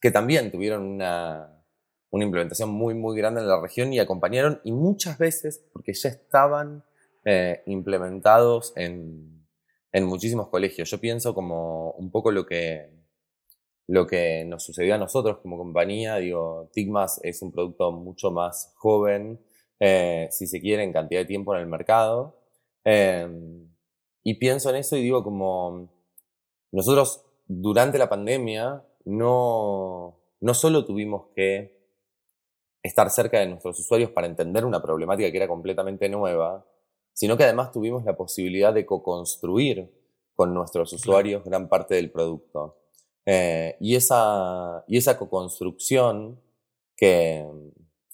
que 0.00 0.10
también 0.10 0.50
tuvieron 0.50 0.84
una, 0.84 1.62
una 2.10 2.24
implementación 2.24 2.70
muy, 2.70 2.94
muy 2.94 3.16
grande 3.16 3.40
en 3.40 3.48
la 3.48 3.60
región 3.60 3.92
y 3.92 3.98
acompañaron, 3.98 4.60
y 4.64 4.72
muchas 4.72 5.18
veces, 5.18 5.64
porque 5.72 5.94
ya 5.94 6.10
estaban 6.10 6.84
eh, 7.24 7.62
implementados 7.66 8.72
en, 8.76 9.46
en, 9.92 10.04
muchísimos 10.04 10.48
colegios. 10.48 10.90
Yo 10.90 10.98
pienso 10.98 11.34
como 11.34 11.92
un 11.92 12.10
poco 12.10 12.30
lo 12.30 12.46
que, 12.46 12.90
lo 13.86 14.06
que 14.06 14.44
nos 14.44 14.64
sucedió 14.64 14.94
a 14.94 14.98
nosotros 14.98 15.38
como 15.38 15.58
compañía. 15.58 16.16
Digo, 16.16 16.70
Tigmas 16.72 17.20
es 17.22 17.42
un 17.42 17.52
producto 17.52 17.92
mucho 17.92 18.30
más 18.30 18.72
joven, 18.76 19.40
eh, 19.80 20.28
si 20.30 20.46
se 20.46 20.60
quiere, 20.60 20.82
en 20.82 20.92
cantidad 20.92 21.20
de 21.20 21.26
tiempo 21.26 21.54
en 21.54 21.60
el 21.60 21.66
mercado. 21.66 22.38
Em, 22.84 23.68
y 24.24 24.34
pienso 24.34 24.70
en 24.70 24.76
eso 24.76 24.96
y 24.96 25.02
digo 25.02 25.22
como 25.22 25.92
nosotros 26.72 27.24
durante 27.46 27.98
la 27.98 28.08
pandemia 28.08 28.84
no, 29.04 30.18
no 30.40 30.54
solo 30.54 30.84
tuvimos 30.84 31.26
que 31.34 31.82
estar 32.82 33.10
cerca 33.10 33.38
de 33.38 33.46
nuestros 33.46 33.78
usuarios 33.78 34.10
para 34.10 34.26
entender 34.26 34.64
una 34.64 34.82
problemática 34.82 35.30
que 35.30 35.36
era 35.36 35.48
completamente 35.48 36.08
nueva, 36.08 36.66
sino 37.12 37.36
que 37.36 37.44
además 37.44 37.72
tuvimos 37.72 38.04
la 38.04 38.16
posibilidad 38.16 38.72
de 38.72 38.86
co-construir 38.86 39.90
con 40.34 40.54
nuestros 40.54 40.92
usuarios 40.92 41.44
gran 41.44 41.68
parte 41.68 41.94
del 41.94 42.10
producto. 42.10 42.78
Eh, 43.26 43.76
y 43.80 43.94
esa, 43.96 44.84
y 44.88 44.96
esa 44.96 45.18
co-construcción 45.18 46.40
que, 46.96 47.46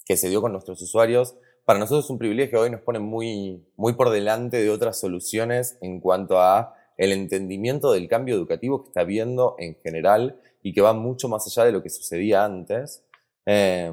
que 0.04 0.16
se 0.16 0.28
dio 0.28 0.40
con 0.40 0.52
nuestros 0.52 0.82
usuarios, 0.82 1.36
para 1.64 1.78
nosotros 1.78 2.06
es 2.06 2.10
un 2.10 2.18
privilegio, 2.18 2.60
hoy 2.60 2.70
nos 2.70 2.80
pone 2.80 2.98
muy, 2.98 3.62
muy 3.76 3.92
por 3.92 4.10
delante 4.10 4.56
de 4.56 4.70
otras 4.70 4.98
soluciones 4.98 5.76
en 5.82 6.00
cuanto 6.00 6.40
a 6.40 6.74
el 6.96 7.12
entendimiento 7.12 7.92
del 7.92 8.08
cambio 8.08 8.34
educativo 8.34 8.82
que 8.82 8.88
está 8.88 9.02
habiendo 9.02 9.54
en 9.58 9.76
general 9.82 10.40
y 10.62 10.72
que 10.72 10.80
va 10.80 10.92
mucho 10.92 11.28
más 11.28 11.46
allá 11.46 11.66
de 11.66 11.72
lo 11.72 11.82
que 11.82 11.90
sucedía 11.90 12.44
antes, 12.44 13.04
eh, 13.46 13.92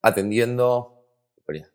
atendiendo 0.00 0.99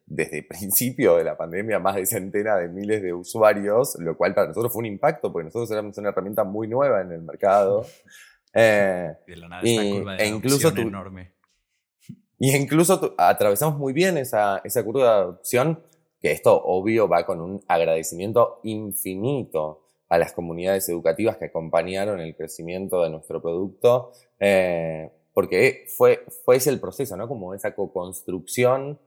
desde 0.06 0.40
el 0.40 0.48
principio 0.48 1.18
de 1.18 1.24
la 1.24 1.38
pandemia 1.38 1.80
más 1.80 1.96
de 1.96 2.06
centenas 2.06 2.60
de 2.60 2.70
miles 2.70 3.02
de 3.02 3.14
usuarios, 3.14 3.96
lo 4.00 4.16
cual 4.18 4.34
para 4.34 4.48
nosotros 4.48 4.72
fue 4.72 4.82
un 4.82 4.88
impacto, 4.88 5.32
porque 5.32 5.46
nosotros 5.46 5.72
éramos 5.72 5.98
una 5.98 6.10
herramienta 6.10 6.44
muy 6.44 6.68
nueva 6.68 7.02
en 7.02 7.12
el 7.12 7.22
mercado. 7.22 7.86
Eh, 8.58 9.14
de 9.28 9.36
la 9.36 9.50
nada, 9.50 9.62
y, 9.66 9.98
curva 10.00 10.16
de 10.16 10.24
e 10.24 10.28
incluso 10.28 10.70
enorme. 10.70 11.34
Y 12.40 12.56
incluso 12.56 13.14
atravesamos 13.18 13.78
muy 13.78 13.92
bien 13.92 14.18
esa, 14.18 14.62
esa 14.64 14.82
curva 14.82 15.04
de 15.04 15.10
adopción, 15.10 15.84
que 16.22 16.32
esto 16.32 16.64
obvio 16.64 17.10
va 17.10 17.26
con 17.26 17.42
un 17.42 17.62
agradecimiento 17.68 18.62
infinito 18.64 19.84
a 20.10 20.18
las 20.18 20.34
comunidades 20.34 20.88
educativas 20.90 21.38
que 21.38 21.46
acompañaron 21.46 22.20
el 22.20 22.36
crecimiento 22.36 23.04
de 23.04 23.10
nuestro 23.10 23.42
producto, 23.42 24.12
eh, 24.40 25.12
porque 25.34 25.86
fue, 25.98 26.26
fue 26.44 26.58
ese 26.58 26.70
el 26.70 26.80
proceso, 26.80 27.18
¿no? 27.18 27.28
Como 27.28 27.54
esa 27.54 27.76
co-construcción 27.76 29.00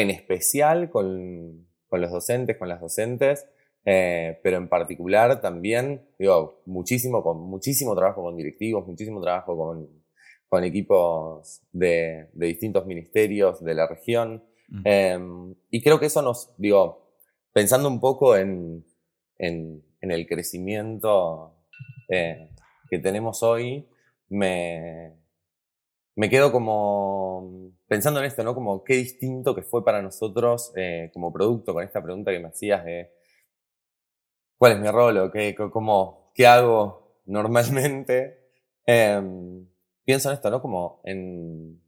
en 0.00 0.10
especial 0.10 0.90
con, 0.90 1.66
con 1.88 2.00
los 2.00 2.10
docentes, 2.10 2.56
con 2.56 2.68
las 2.68 2.80
docentes, 2.80 3.46
eh, 3.84 4.38
pero 4.42 4.56
en 4.56 4.68
particular 4.68 5.40
también, 5.40 6.08
digo, 6.18 6.62
muchísimo, 6.66 7.22
con, 7.22 7.40
muchísimo 7.40 7.94
trabajo 7.96 8.22
con 8.22 8.36
directivos, 8.36 8.86
muchísimo 8.86 9.20
trabajo 9.20 9.56
con, 9.56 9.88
con 10.48 10.64
equipos 10.64 11.62
de, 11.72 12.28
de, 12.32 12.46
distintos 12.46 12.86
ministerios 12.86 13.62
de 13.64 13.74
la 13.74 13.86
región. 13.88 14.44
Em, 14.84 15.54
y 15.70 15.82
creo 15.82 15.98
que 15.98 16.06
eso 16.06 16.20
nos, 16.22 16.52
digo, 16.58 17.14
pensando 17.52 17.88
un 17.88 18.00
poco 18.00 18.36
en, 18.36 18.84
en, 19.38 19.82
en 20.00 20.10
el 20.10 20.26
crecimiento 20.26 21.54
eh, 22.08 22.50
que 22.90 22.98
tenemos 22.98 23.42
hoy, 23.42 23.88
me, 24.28 25.14
me 26.18 26.28
quedo 26.28 26.50
como 26.50 27.72
pensando 27.86 28.18
en 28.18 28.26
esto, 28.26 28.42
¿no? 28.42 28.52
Como 28.52 28.82
qué 28.82 28.94
distinto 28.94 29.54
que 29.54 29.62
fue 29.62 29.84
para 29.84 30.02
nosotros 30.02 30.72
eh, 30.74 31.10
como 31.14 31.32
producto 31.32 31.72
con 31.72 31.84
esta 31.84 32.02
pregunta 32.02 32.32
que 32.32 32.40
me 32.40 32.48
hacías 32.48 32.84
de 32.84 33.12
cuál 34.58 34.72
es 34.72 34.78
mi 34.80 34.88
rol 34.90 35.16
o 35.18 35.30
qué, 35.30 35.54
cómo, 35.54 36.32
qué 36.34 36.46
hago 36.46 37.20
normalmente. 37.26 38.36
Em, 38.90 39.68
pienso 40.02 40.30
en 40.30 40.36
esto, 40.36 40.50
¿no? 40.50 40.62
Como 40.62 41.02
en 41.04 41.78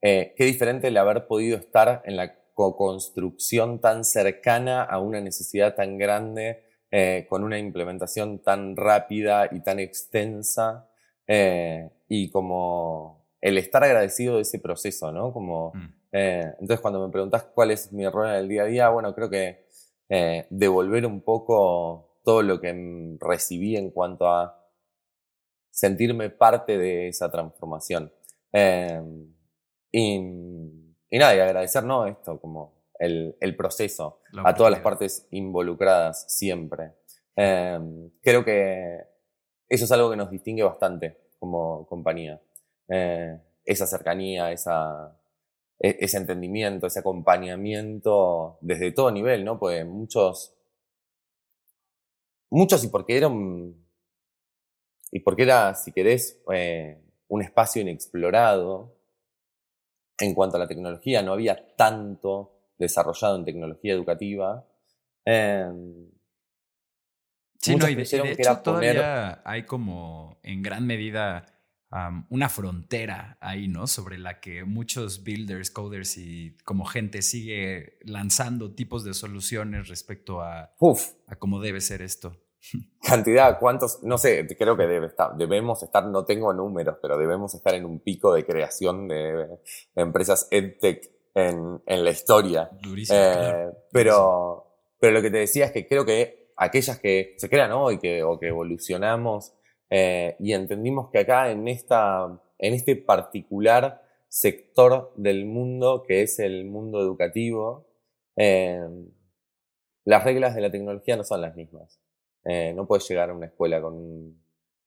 eh, 0.00 0.32
qué 0.36 0.44
diferente 0.44 0.86
el 0.86 0.96
haber 0.96 1.26
podido 1.26 1.58
estar 1.58 2.02
en 2.04 2.16
la 2.16 2.32
co-construcción 2.54 3.80
tan 3.80 4.04
cercana 4.04 4.84
a 4.84 5.00
una 5.00 5.20
necesidad 5.20 5.74
tan 5.74 5.98
grande, 5.98 6.62
eh, 6.92 7.26
con 7.28 7.42
una 7.42 7.58
implementación 7.58 8.38
tan 8.38 8.76
rápida 8.76 9.48
y 9.50 9.60
tan 9.60 9.80
extensa, 9.80 10.88
y 12.08 12.30
como 12.30 13.19
el 13.40 13.58
estar 13.58 13.82
agradecido 13.82 14.36
de 14.36 14.42
ese 14.42 14.58
proceso, 14.58 15.12
¿no? 15.12 15.32
Como, 15.32 15.72
mm. 15.74 15.94
eh, 16.12 16.54
entonces 16.60 16.80
cuando 16.80 17.04
me 17.04 17.12
preguntas 17.12 17.44
cuál 17.54 17.70
es 17.70 17.92
mi 17.92 18.06
rol 18.08 18.28
en 18.28 18.34
el 18.34 18.48
día 18.48 18.62
a 18.62 18.66
día, 18.66 18.88
bueno, 18.90 19.14
creo 19.14 19.30
que 19.30 19.66
eh, 20.08 20.46
devolver 20.50 21.06
un 21.06 21.22
poco 21.22 22.18
todo 22.24 22.42
lo 22.42 22.60
que 22.60 23.16
recibí 23.20 23.76
en 23.76 23.90
cuanto 23.90 24.28
a 24.28 24.60
sentirme 25.70 26.30
parte 26.30 26.76
de 26.76 27.08
esa 27.08 27.30
transformación. 27.30 28.12
Em, 28.52 29.32
y, 29.92 30.16
y, 31.10 31.18
nada, 31.18 31.34
y 31.34 31.40
agradecer, 31.40 31.84
¿no? 31.84 32.06
Esto, 32.06 32.40
como 32.40 32.80
el, 32.98 33.36
el 33.40 33.56
proceso, 33.56 34.20
a 34.44 34.54
todas 34.54 34.70
las 34.70 34.80
partes 34.80 35.26
involucradas 35.30 36.26
siempre. 36.28 36.92
Em, 37.36 38.10
creo 38.20 38.44
que 38.44 39.00
eso 39.68 39.84
es 39.84 39.92
algo 39.92 40.10
que 40.10 40.16
nos 40.16 40.30
distingue 40.30 40.62
bastante 40.62 41.16
como 41.38 41.86
compañía. 41.86 42.40
Eh, 42.90 43.38
esa 43.64 43.86
cercanía, 43.86 44.50
esa, 44.50 45.16
e, 45.78 45.96
ese 46.00 46.16
entendimiento, 46.16 46.86
ese 46.86 47.00
acompañamiento 47.00 48.58
desde 48.60 48.92
todo 48.92 49.10
nivel, 49.10 49.44
¿no? 49.44 49.58
Pues 49.58 49.86
muchos, 49.86 50.56
muchos 52.50 52.82
y 52.84 52.88
porque 52.88 53.16
era 53.16 53.28
un, 53.28 53.86
y 55.12 55.20
porque 55.20 55.42
era, 55.42 55.74
si 55.74 55.92
querés, 55.92 56.40
eh, 56.52 57.00
un 57.28 57.42
espacio 57.42 57.82
inexplorado 57.82 58.96
en 60.18 60.34
cuanto 60.34 60.56
a 60.56 60.60
la 60.60 60.68
tecnología, 60.68 61.22
no 61.22 61.32
había 61.32 61.74
tanto 61.76 62.72
desarrollado 62.76 63.36
en 63.36 63.44
tecnología 63.44 63.92
educativa. 63.92 64.66
Eh, 65.24 65.70
sí, 67.58 67.76
no, 67.76 67.88
y 67.88 67.94
de, 67.94 68.02
hecho 68.02 68.58
todavía 68.62 69.42
hay 69.44 69.64
como 69.64 70.38
en 70.42 70.62
gran 70.62 70.86
medida 70.86 71.59
una 72.28 72.48
frontera 72.48 73.36
ahí, 73.40 73.66
¿no? 73.66 73.86
Sobre 73.86 74.16
la 74.18 74.40
que 74.40 74.64
muchos 74.64 75.24
builders, 75.24 75.70
coders 75.70 76.18
y 76.18 76.56
como 76.64 76.84
gente 76.84 77.20
sigue 77.22 77.98
lanzando 78.02 78.72
tipos 78.72 79.02
de 79.02 79.12
soluciones 79.12 79.88
respecto 79.88 80.40
a, 80.40 80.72
a 81.26 81.36
cómo 81.36 81.60
debe 81.60 81.80
ser 81.80 82.02
esto. 82.02 82.36
Cantidad, 83.02 83.58
cuántos, 83.58 84.02
no 84.02 84.18
sé, 84.18 84.46
creo 84.56 84.76
que 84.76 84.86
debe 84.86 85.06
estar, 85.06 85.36
debemos 85.36 85.82
estar, 85.82 86.06
no 86.06 86.24
tengo 86.24 86.52
números, 86.52 86.98
pero 87.02 87.18
debemos 87.18 87.54
estar 87.54 87.74
en 87.74 87.84
un 87.84 88.00
pico 88.00 88.34
de 88.34 88.44
creación 88.44 89.08
de, 89.08 89.58
empresas 89.96 90.46
EdTech 90.50 91.10
en, 91.34 91.82
en 91.86 92.04
la 92.04 92.10
historia. 92.10 92.70
Durísimo, 92.80 93.18
eh, 93.18 93.70
Pero, 93.90 94.66
pero 94.98 95.12
lo 95.12 95.22
que 95.22 95.30
te 95.30 95.38
decía 95.38 95.66
es 95.66 95.72
que 95.72 95.88
creo 95.88 96.04
que 96.04 96.52
aquellas 96.56 96.98
que 97.00 97.34
se 97.38 97.48
crean 97.48 97.72
hoy 97.72 97.98
que, 97.98 98.22
o 98.22 98.38
que 98.38 98.48
evolucionamos 98.48 99.54
eh, 99.90 100.36
y 100.38 100.52
entendimos 100.52 101.10
que 101.10 101.18
acá 101.18 101.50
en, 101.50 101.66
esta, 101.66 102.40
en 102.58 102.74
este 102.74 102.94
particular 102.94 104.02
sector 104.28 105.12
del 105.16 105.46
mundo, 105.46 106.04
que 106.06 106.22
es 106.22 106.38
el 106.38 106.64
mundo 106.64 107.00
educativo, 107.00 107.88
eh, 108.36 108.80
las 110.04 110.24
reglas 110.24 110.54
de 110.54 110.60
la 110.60 110.70
tecnología 110.70 111.16
no 111.16 111.24
son 111.24 111.40
las 111.40 111.56
mismas. 111.56 112.00
Eh, 112.44 112.72
no 112.74 112.86
puedes 112.86 113.06
llegar 113.08 113.30
a 113.30 113.34
una 113.34 113.46
escuela 113.46 113.82
con, 113.82 114.40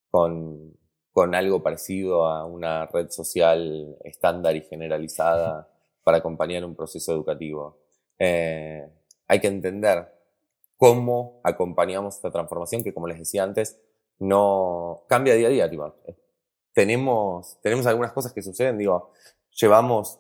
con, 0.10 0.74
con, 1.12 1.36
algo 1.36 1.62
parecido 1.62 2.26
a 2.26 2.46
una 2.46 2.88
red 2.88 3.10
social 3.10 3.98
estándar 4.06 4.56
y 4.56 4.62
generalizada 4.62 5.70
para 6.04 6.18
acompañar 6.18 6.64
un 6.64 6.76
proceso 6.76 7.12
educativo. 7.12 7.78
hay 8.20 9.40
que 9.40 9.48
entender 9.48 10.08
cómo 10.78 11.42
acompañamos 11.44 12.16
esta 12.16 12.32
transformación 12.32 12.84
que, 12.84 12.94
como 12.94 13.08
les 13.08 13.20
decía 13.20 13.44
antes, 13.44 13.80
no 14.20 15.06
cambia 15.08 15.36
día 15.36 15.48
a 15.48 15.52
día. 15.52 15.70
Tipo, 15.70 15.96
tenemos, 16.74 17.60
tenemos 17.62 17.86
algunas 17.86 18.12
cosas 18.12 18.34
que 18.34 18.42
suceden, 18.42 18.78
digo, 18.78 19.12
llevamos 19.52 20.20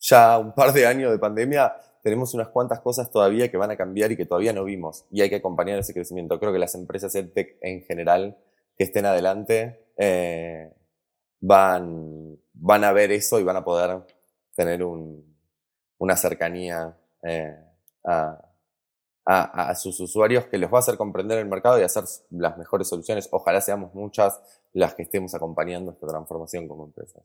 ya 0.00 0.38
un 0.38 0.52
par 0.52 0.72
de 0.72 0.86
años 0.86 1.12
de 1.12 1.18
pandemia, 1.18 1.76
tenemos 2.02 2.34
unas 2.34 2.48
cuantas 2.48 2.80
cosas 2.80 3.10
todavía 3.10 3.50
que 3.50 3.56
van 3.56 3.70
a 3.70 3.76
cambiar 3.76 4.10
y 4.10 4.16
que 4.16 4.26
todavía 4.26 4.52
no 4.52 4.64
vimos 4.64 5.06
y 5.10 5.20
hay 5.20 5.30
que 5.30 5.36
acompañar 5.36 5.78
ese 5.78 5.94
crecimiento. 5.94 6.40
Creo 6.40 6.52
que 6.52 6.58
las 6.58 6.74
empresas 6.74 7.14
EdTech 7.14 7.58
en 7.60 7.82
general 7.82 8.36
que 8.76 8.84
estén 8.84 9.06
adelante 9.06 9.86
eh, 9.96 10.72
van, 11.40 12.38
van 12.54 12.84
a 12.84 12.92
ver 12.92 13.12
eso 13.12 13.38
y 13.38 13.44
van 13.44 13.56
a 13.56 13.64
poder 13.64 14.04
tener 14.56 14.82
un, 14.82 15.36
una 15.98 16.16
cercanía 16.16 16.96
eh, 17.22 17.56
a, 18.04 18.51
a, 19.24 19.74
sus 19.74 20.00
usuarios 20.00 20.46
que 20.46 20.58
les 20.58 20.72
va 20.72 20.78
a 20.78 20.80
hacer 20.80 20.96
comprender 20.96 21.38
el 21.38 21.46
mercado 21.46 21.78
y 21.78 21.82
hacer 21.82 22.04
las 22.30 22.58
mejores 22.58 22.88
soluciones. 22.88 23.28
Ojalá 23.30 23.60
seamos 23.60 23.94
muchas 23.94 24.40
las 24.72 24.94
que 24.94 25.02
estemos 25.02 25.34
acompañando 25.34 25.92
esta 25.92 26.06
transformación 26.08 26.66
como 26.66 26.84
empresas. 26.84 27.22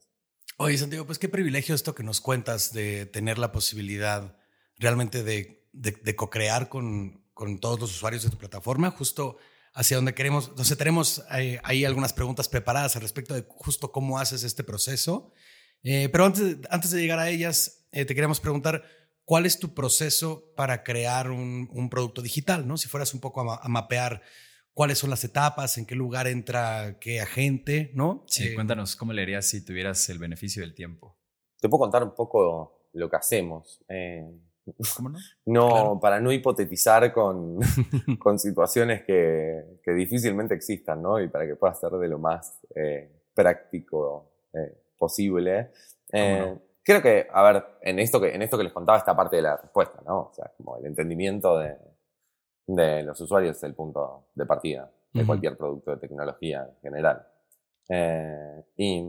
Oye, 0.58 0.78
Santiago, 0.78 1.06
pues 1.06 1.18
qué 1.18 1.28
privilegio 1.28 1.74
esto 1.74 1.94
que 1.94 2.02
nos 2.02 2.20
cuentas 2.20 2.72
de 2.72 3.06
tener 3.06 3.38
la 3.38 3.52
posibilidad 3.52 4.36
realmente 4.76 5.22
de, 5.22 5.66
de, 5.72 5.92
de 5.92 6.16
co-crear 6.16 6.68
con, 6.68 7.24
con, 7.34 7.58
todos 7.58 7.80
los 7.80 7.90
usuarios 7.90 8.22
de 8.22 8.30
tu 8.30 8.38
plataforma, 8.38 8.90
justo 8.90 9.36
hacia 9.74 9.96
donde 9.96 10.14
queremos. 10.14 10.48
Entonces, 10.48 10.76
tenemos 10.76 11.22
eh, 11.36 11.60
ahí 11.62 11.84
algunas 11.84 12.12
preguntas 12.12 12.48
preparadas 12.48 12.96
al 12.96 13.02
respecto 13.02 13.34
de 13.34 13.44
justo 13.48 13.92
cómo 13.92 14.18
haces 14.18 14.42
este 14.42 14.64
proceso. 14.64 15.32
Eh, 15.84 16.08
pero 16.10 16.24
antes, 16.24 16.56
antes 16.70 16.90
de 16.90 17.00
llegar 17.00 17.20
a 17.20 17.30
ellas, 17.30 17.86
eh, 17.92 18.04
te 18.04 18.14
queríamos 18.14 18.40
preguntar, 18.40 18.84
¿cuál 19.28 19.44
es 19.44 19.58
tu 19.58 19.74
proceso 19.74 20.50
para 20.56 20.82
crear 20.82 21.30
un, 21.30 21.68
un 21.74 21.90
producto 21.90 22.22
digital? 22.22 22.66
¿no? 22.66 22.78
Si 22.78 22.88
fueras 22.88 23.12
un 23.12 23.20
poco 23.20 23.42
a, 23.42 23.60
a 23.62 23.68
mapear 23.68 24.22
cuáles 24.72 24.96
son 24.96 25.10
las 25.10 25.22
etapas, 25.22 25.76
en 25.76 25.84
qué 25.84 25.94
lugar 25.94 26.26
entra 26.26 26.96
qué 26.98 27.20
agente, 27.20 27.90
¿no? 27.94 28.24
Sí, 28.26 28.48
eh, 28.48 28.54
cuéntanos 28.54 28.96
cómo 28.96 29.12
le 29.12 29.20
harías 29.20 29.44
si 29.44 29.62
tuvieras 29.62 30.08
el 30.08 30.18
beneficio 30.18 30.62
del 30.62 30.74
tiempo. 30.74 31.18
Te 31.60 31.68
puedo 31.68 31.80
contar 31.80 32.02
un 32.04 32.14
poco 32.14 32.88
lo 32.94 33.10
que 33.10 33.16
hacemos. 33.16 33.84
Eh, 33.90 34.24
¿Cómo 34.96 35.10
no? 35.10 35.18
No, 35.44 35.68
claro. 35.68 36.00
para 36.00 36.20
no 36.20 36.32
hipotetizar 36.32 37.12
con, 37.12 37.58
con 38.18 38.38
situaciones 38.38 39.02
que, 39.04 39.78
que, 39.82 39.92
difícilmente 39.92 40.54
existan, 40.54 41.02
¿no? 41.02 41.20
Y 41.20 41.28
para 41.28 41.46
que 41.46 41.54
pueda 41.54 41.74
ser 41.74 41.90
de 41.90 42.08
lo 42.08 42.18
más 42.18 42.60
eh, 42.74 43.10
práctico 43.34 44.32
eh, 44.54 44.74
posible. 44.96 45.70
No? 46.14 46.67
Creo 46.88 47.02
que, 47.02 47.26
a 47.30 47.42
ver, 47.42 47.64
en 47.82 47.98
esto 47.98 48.18
que, 48.18 48.34
en 48.34 48.40
esto 48.40 48.56
que 48.56 48.64
les 48.64 48.72
contaba 48.72 48.96
está 48.96 49.14
parte 49.14 49.36
de 49.36 49.42
la 49.42 49.58
respuesta, 49.58 50.00
¿no? 50.06 50.20
O 50.20 50.32
sea, 50.32 50.50
como 50.56 50.78
el 50.78 50.86
entendimiento 50.86 51.58
de, 51.58 51.76
de 52.66 53.02
los 53.02 53.20
usuarios 53.20 53.58
es 53.58 53.62
el 53.64 53.74
punto 53.74 54.28
de 54.34 54.46
partida 54.46 54.90
de 55.12 55.20
uh 55.20 55.22
-huh. 55.22 55.26
cualquier 55.26 55.54
producto 55.58 55.90
de 55.90 55.98
tecnología 55.98 56.66
en 56.66 56.80
general. 56.80 57.26
Eh, 57.90 58.64
y, 58.78 59.04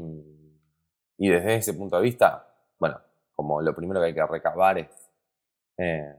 y, 1.19 1.29
desde 1.29 1.55
ese 1.55 1.73
punto 1.73 1.95
de 1.95 2.01
vista, 2.01 2.53
bueno, 2.77 2.99
como 3.33 3.61
lo 3.61 3.73
primero 3.73 4.01
que 4.01 4.07
hay 4.07 4.13
que 4.13 4.27
recabar 4.27 4.77
es 4.77 4.89
eh, 5.77 6.15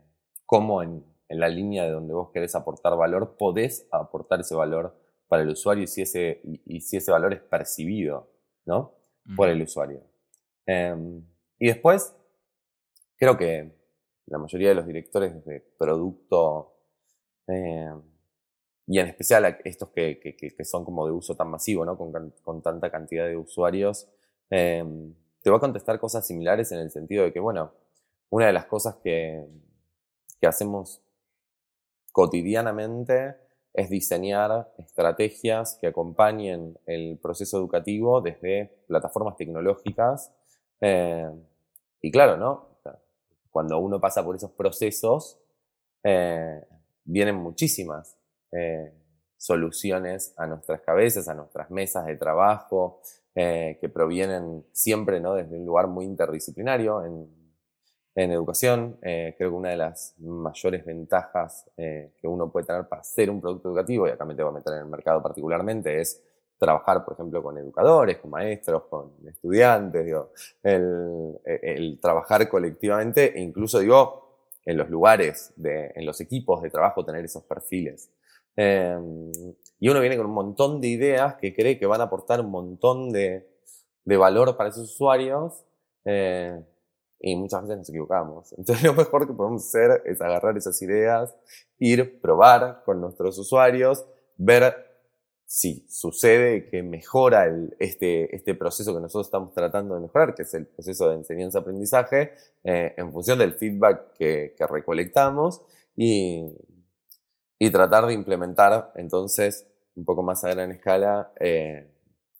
cómo 0.46 0.82
en, 0.82 1.04
en, 1.28 1.40
la 1.40 1.48
línea 1.50 1.84
de 1.84 1.90
donde 1.90 2.14
vos 2.14 2.30
querés 2.32 2.54
aportar 2.54 2.96
valor, 2.96 3.36
podés 3.36 3.86
aportar 3.92 4.40
ese 4.40 4.54
valor 4.54 4.96
para 5.28 5.42
el 5.42 5.50
usuario 5.50 5.84
y 5.84 5.88
si 5.88 6.00
ese, 6.00 6.40
y, 6.42 6.76
y 6.76 6.80
si 6.80 6.96
ese 6.96 7.12
valor 7.12 7.34
es 7.34 7.42
percibido, 7.42 8.30
¿no? 8.64 8.78
Uh 8.78 9.32
-huh. 9.32 9.36
Por 9.36 9.50
el 9.50 9.60
usuario. 9.60 10.00
Eh, 10.66 10.96
y 11.60 11.68
después, 11.68 12.12
creo 13.16 13.36
que 13.36 13.70
la 14.26 14.38
mayoría 14.38 14.70
de 14.70 14.74
los 14.74 14.86
directores 14.86 15.44
de 15.44 15.60
producto 15.78 16.74
eh, 17.46 17.92
y 18.86 18.98
en 18.98 19.06
especial 19.06 19.58
estos 19.64 19.90
que, 19.90 20.18
que, 20.18 20.64
son 20.64 20.84
como 20.84 21.06
de 21.06 21.12
uso 21.12 21.36
tan 21.36 21.48
masivo, 21.48 21.84
¿no? 21.84 21.96
Con, 21.96 22.34
con 22.42 22.62
tanta 22.62 22.90
cantidad 22.90 23.26
de 23.26 23.36
usuarios, 23.36 24.08
eh, 24.50 24.84
te 25.42 25.50
va 25.50 25.58
a 25.58 25.60
contestar 25.60 26.00
cosas 26.00 26.26
similares 26.26 26.72
en 26.72 26.80
el 26.80 26.90
sentido 26.90 27.24
de 27.24 27.32
que, 27.32 27.38
bueno, 27.38 27.72
una 28.30 28.46
de 28.46 28.52
las 28.52 28.66
cosas 28.66 28.96
que, 28.96 29.46
que 30.40 30.46
hacemos 30.46 31.02
cotidianamente 32.10 33.36
es 33.72 33.90
diseñar 33.90 34.72
estrategias 34.78 35.78
que 35.80 35.86
acompañen 35.86 36.76
el 36.86 37.18
proceso 37.22 37.58
educativo 37.58 38.20
desde 38.20 38.82
plataformas 38.88 39.36
tecnológicas. 39.36 40.32
Eh, 40.80 41.30
y 42.02 42.10
claro, 42.10 42.36
¿no? 42.36 42.70
Cuando 43.50 43.78
uno 43.78 44.00
pasa 44.00 44.24
por 44.24 44.36
esos 44.36 44.52
procesos, 44.52 45.38
eh, 46.02 46.64
vienen 47.04 47.34
muchísimas 47.36 48.16
eh, 48.52 48.92
soluciones 49.36 50.34
a 50.36 50.46
nuestras 50.46 50.80
cabezas, 50.82 51.28
a 51.28 51.34
nuestras 51.34 51.70
mesas 51.70 52.06
de 52.06 52.16
trabajo, 52.16 53.00
eh, 53.34 53.78
que 53.80 53.88
provienen 53.88 54.64
siempre 54.72 55.20
¿no? 55.20 55.34
desde 55.34 55.56
un 55.56 55.66
lugar 55.66 55.88
muy 55.88 56.04
interdisciplinario 56.04 57.04
en, 57.04 57.28
en 58.14 58.30
educación. 58.30 58.98
Creo 59.00 59.34
que 59.36 59.46
una 59.46 59.70
de 59.70 59.76
las 59.76 60.14
mayores 60.18 60.84
ventajas 60.84 61.70
que 61.76 62.28
uno 62.28 62.50
puede 62.50 62.66
tener 62.66 62.88
para 62.88 63.00
hacer 63.00 63.30
un 63.30 63.40
producto 63.40 63.68
educativo, 63.68 64.06
y 64.06 64.10
acá 64.10 64.24
me 64.24 64.34
tengo 64.34 64.50
que 64.50 64.56
meter 64.56 64.74
en 64.74 64.80
el 64.80 64.86
mercado 64.86 65.22
particularmente, 65.22 66.00
es 66.00 66.22
trabajar, 66.60 67.04
por 67.04 67.14
ejemplo, 67.14 67.42
con 67.42 67.56
educadores, 67.56 68.18
con 68.18 68.30
maestros, 68.30 68.82
con 68.90 69.12
estudiantes, 69.26 70.14
el, 70.62 71.98
trabajar 72.00 72.48
colectivamente 72.48 73.36
e 73.36 73.40
incluso, 73.40 73.78
digo, 73.78 74.28
en 74.66 74.76
los 74.76 74.90
lugares, 74.90 75.54
de, 75.56 75.90
en 75.94 76.04
los 76.04 76.20
equipos 76.20 76.60
de 76.62 76.68
trabajo, 76.68 77.04
tener 77.04 77.24
esos 77.24 77.42
perfiles. 77.44 78.10
Eh, 78.56 78.98
y 79.78 79.88
uno 79.88 80.00
viene 80.00 80.18
con 80.18 80.26
un 80.26 80.34
montón 80.34 80.82
de 80.82 80.88
ideas 80.88 81.36
que 81.36 81.54
cree 81.54 81.78
que 81.78 81.86
van 81.86 82.02
a 82.02 82.04
aportar 82.04 82.40
un 82.40 82.50
montón 82.50 83.10
de, 83.10 83.48
de 84.04 84.16
valor 84.18 84.54
para 84.56 84.68
esos 84.68 84.92
usuarios 84.92 85.64
eh, 86.04 86.62
y 87.20 87.36
muchas 87.36 87.62
veces 87.62 87.78
nos 87.78 87.88
equivocamos. 87.88 88.52
Entonces 88.58 88.84
lo 88.84 88.92
mejor 88.92 89.26
que 89.26 89.32
podemos 89.32 89.66
hacer 89.66 90.02
es 90.04 90.20
agarrar 90.20 90.58
esas 90.58 90.80
ideas, 90.82 91.34
ir, 91.78 92.20
probar 92.20 92.82
con 92.84 93.00
nuestros 93.00 93.38
usuarios, 93.38 94.04
ver 94.36 94.89
si 95.52 95.84
sucede 95.88 96.68
que 96.68 96.80
mejora 96.84 97.52
este, 97.80 98.36
este 98.36 98.54
proceso 98.54 98.94
que 98.94 99.00
nosotros 99.00 99.26
estamos 99.26 99.52
tratando 99.52 99.96
de 99.96 100.02
mejorar, 100.02 100.32
que 100.32 100.42
es 100.42 100.54
el 100.54 100.68
proceso 100.68 101.08
de 101.08 101.16
enseñanza-aprendizaje, 101.16 102.34
eh, 102.62 102.94
en 102.96 103.12
función 103.12 103.40
del 103.40 103.54
feedback 103.54 104.12
que, 104.16 104.54
recolectamos 104.70 105.60
y, 105.96 106.56
y, 107.58 107.70
tratar 107.70 108.06
de 108.06 108.14
implementar 108.14 108.92
entonces 108.94 109.66
un 109.96 110.04
poco 110.04 110.22
más 110.22 110.44
a 110.44 110.50
gran 110.50 110.70
escala 110.70 111.32
eh, 111.40 111.90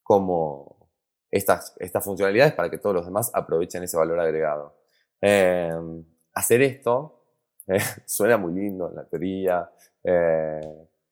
como 0.04 0.88
estas, 1.32 1.74
estas 1.80 2.04
funcionalidades 2.04 2.54
para 2.54 2.70
que 2.70 2.78
todos 2.78 2.94
los 2.94 3.06
demás 3.06 3.32
aprovechen 3.34 3.82
ese 3.82 3.96
valor 3.96 4.20
agregado. 4.20 4.76
Eh, 5.20 5.74
hacer 6.32 6.62
esto 6.62 7.24
suena 8.06 8.36
muy 8.36 8.52
lindo 8.52 8.88
en 8.88 8.94
la 8.94 9.04
teoría, 9.04 9.68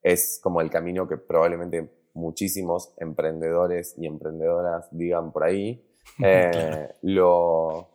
es 0.03 0.41
como 0.43 0.61
el 0.61 0.71
camino 0.71 1.09
que 1.09 1.17
probablemente 1.17 1.91
muchísimos 2.19 2.93
emprendedores 2.99 3.95
y 3.97 4.07
emprendedoras 4.07 4.89
digan 4.91 5.33
por 5.33 5.45
ahí. 5.45 5.85
Eh, 6.25 6.51
claro. 6.51 6.95
lo, 7.03 7.91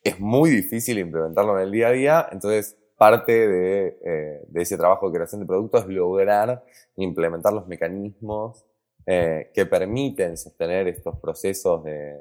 es 0.00 0.20
muy 0.20 0.50
difícil 0.50 1.00
implementarlo 1.00 1.58
en 1.58 1.64
el 1.64 1.72
día 1.72 1.88
a 1.88 1.90
día, 1.90 2.28
entonces 2.30 2.78
parte 2.96 3.32
de, 3.32 3.98
eh, 4.04 4.44
de 4.46 4.62
ese 4.62 4.76
trabajo 4.76 5.10
de 5.10 5.16
creación 5.16 5.40
de 5.40 5.48
productos 5.48 5.82
es 5.82 5.88
lograr 5.88 6.64
implementar 6.94 7.52
los 7.52 7.66
mecanismos 7.66 8.64
eh, 9.04 9.50
que 9.52 9.66
permiten 9.66 10.36
sostener 10.36 10.86
estos 10.86 11.18
procesos 11.18 11.82
de, 11.82 12.20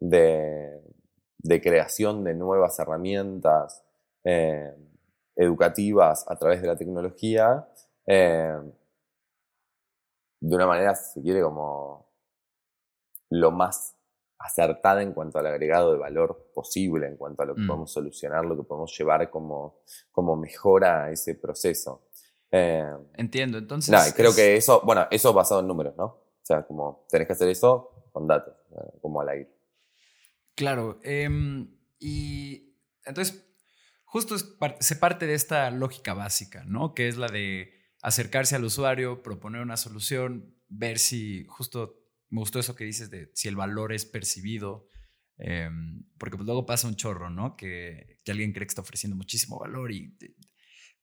de, 0.00 0.80
de 1.36 1.60
creación 1.60 2.24
de 2.24 2.32
nuevas 2.32 2.78
herramientas 2.78 3.84
educativas 5.36 6.24
a 6.28 6.36
través 6.36 6.62
de 6.62 6.68
la 6.68 6.76
tecnología 6.76 7.68
eh, 8.06 8.58
de 10.40 10.56
una 10.56 10.66
manera, 10.66 10.94
si 10.94 11.22
quiere, 11.22 11.42
como 11.42 12.10
lo 13.30 13.50
más 13.50 13.96
acertada 14.38 15.02
en 15.02 15.12
cuanto 15.12 15.38
al 15.38 15.46
agregado 15.46 15.92
de 15.92 15.98
valor 15.98 16.50
posible, 16.52 17.06
en 17.06 17.16
cuanto 17.16 17.42
a 17.42 17.46
lo 17.46 17.54
que 17.54 17.62
mm. 17.62 17.66
podemos 17.66 17.92
solucionar, 17.92 18.44
lo 18.44 18.56
que 18.56 18.64
podemos 18.64 18.96
llevar 18.98 19.30
como, 19.30 19.82
como 20.10 20.36
mejora 20.36 21.04
a 21.04 21.10
ese 21.12 21.36
proceso. 21.36 22.08
Eh, 22.50 22.92
Entiendo, 23.14 23.58
entonces... 23.58 23.90
Nada, 23.90 24.12
creo 24.14 24.34
que 24.34 24.56
eso, 24.56 24.82
bueno, 24.84 25.06
eso 25.10 25.32
basado 25.32 25.60
en 25.60 25.68
números, 25.68 25.96
¿no? 25.96 26.04
O 26.04 26.44
sea, 26.44 26.66
como 26.66 27.06
tenés 27.08 27.28
que 27.28 27.34
hacer 27.34 27.48
eso 27.48 28.08
con 28.10 28.26
datos, 28.26 28.54
como 29.00 29.20
al 29.20 29.28
aire. 29.28 29.56
Claro, 30.54 30.98
eh, 31.02 31.28
y 31.98 32.76
entonces 33.04 33.48
justo 34.04 34.36
se 34.38 34.96
parte 34.96 35.26
de 35.26 35.34
esta 35.34 35.70
lógica 35.70 36.14
básica, 36.14 36.64
¿no? 36.66 36.94
Que 36.94 37.08
es 37.08 37.16
la 37.16 37.28
de 37.28 37.81
acercarse 38.02 38.56
al 38.56 38.64
usuario, 38.64 39.22
proponer 39.22 39.62
una 39.62 39.76
solución, 39.76 40.54
ver 40.68 40.98
si 40.98 41.46
justo 41.48 41.98
me 42.28 42.40
gustó 42.40 42.58
eso 42.58 42.74
que 42.74 42.84
dices 42.84 43.10
de 43.10 43.30
si 43.34 43.48
el 43.48 43.56
valor 43.56 43.92
es 43.92 44.04
percibido, 44.04 44.88
eh, 45.38 45.70
porque 46.18 46.36
pues 46.36 46.46
luego 46.46 46.66
pasa 46.66 46.88
un 46.88 46.96
chorro, 46.96 47.30
¿no? 47.30 47.56
Que, 47.56 48.20
que, 48.24 48.32
alguien 48.32 48.52
cree 48.52 48.66
que 48.66 48.70
está 48.70 48.82
ofreciendo 48.82 49.16
muchísimo 49.16 49.58
valor 49.58 49.92
y 49.92 50.16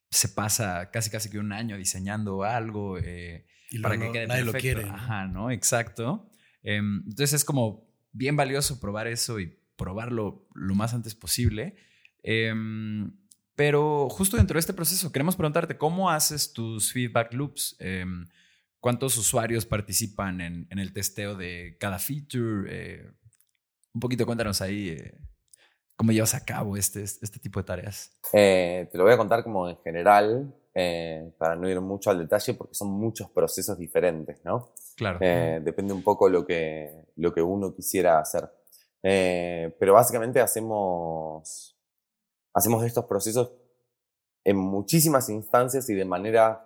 se 0.10 0.30
pasa 0.30 0.90
casi 0.92 1.10
casi 1.10 1.30
que 1.30 1.40
un 1.40 1.54
año 1.54 1.78
diseñando 1.78 2.44
algo, 2.44 2.98
eh, 2.98 3.46
Y 3.70 3.80
para 3.80 3.98
que 3.98 4.12
quede 4.12 4.28
nadie 4.28 4.44
lo 4.44 4.52
perfecto. 4.52 4.80
quiere, 4.82 4.92
¿no? 4.92 4.96
Ajá, 4.96 5.28
¿no? 5.28 5.52
Exacto. 5.52 6.30
Em, 6.64 7.04
entonces 7.06 7.34
es 7.34 7.46
como 7.46 7.88
bien 8.12 8.36
valioso 8.36 8.80
probar 8.80 9.08
eso 9.08 9.40
y 9.40 9.58
probarlo 9.78 10.48
lo 10.54 10.76
más 10.76 10.94
antes 10.94 11.16
posible. 11.16 11.76
Pero 13.60 14.08
justo 14.10 14.38
dentro 14.38 14.54
de 14.54 14.62
este 14.62 14.72
proceso, 14.72 15.12
queremos 15.12 15.36
preguntarte 15.36 15.78
cómo 15.78 16.10
haces 16.10 16.54
tus 16.54 16.94
feedback 16.94 17.34
loops. 17.34 17.76
Em, 17.80 18.26
¿Cuántos 18.80 19.18
usuarios 19.18 19.66
participan 19.66 20.40
en, 20.40 20.66
en 20.70 20.80
el 20.80 20.94
testeo 20.94 21.36
de 21.36 21.76
cada 21.78 22.00
feature? 22.00 22.70
Eh, 22.70 23.12
un 23.94 24.00
poquito 24.00 24.26
cuéntanos 24.26 24.62
ahí 24.62 24.92
eh, 24.92 25.14
cómo 25.98 26.14
llevas 26.14 26.36
a 26.36 26.46
cabo 26.46 26.78
este, 26.78 27.04
este 27.04 27.38
tipo 27.38 27.60
de 27.60 27.66
tareas. 27.66 28.18
Eh, 28.32 28.88
te 28.90 28.98
lo 28.98 29.04
voy 29.04 29.12
a 29.12 29.18
contar 29.18 29.44
como 29.44 29.68
en 29.68 29.76
general, 29.84 30.56
para 31.38 31.58
no 31.58 31.70
ir 31.70 31.82
mucho 31.82 32.12
al 32.12 32.20
detalle, 32.20 32.54
porque 32.54 32.76
son 32.76 32.88
muchos 32.92 33.30
procesos 33.30 33.78
diferentes, 33.78 34.38
¿no? 34.46 34.72
Claro. 34.96 35.20
Depende 35.20 35.92
un 35.92 36.02
poco 36.02 36.30
lo 36.30 36.46
que, 36.46 37.08
lo 37.18 37.34
que 37.34 37.42
uno 37.42 37.76
quisiera 37.76 38.22
hacer. 38.22 38.50
Pero 39.02 39.96
básicamente 39.96 40.40
hacemos, 40.40 41.78
hacemos 42.60 42.84
estos 42.84 43.06
procesos 43.06 43.52
en 44.44 44.58
muchísimas 44.58 45.30
instancias 45.30 45.90
y 45.90 45.96
de 45.96 46.06
manera 46.06 46.66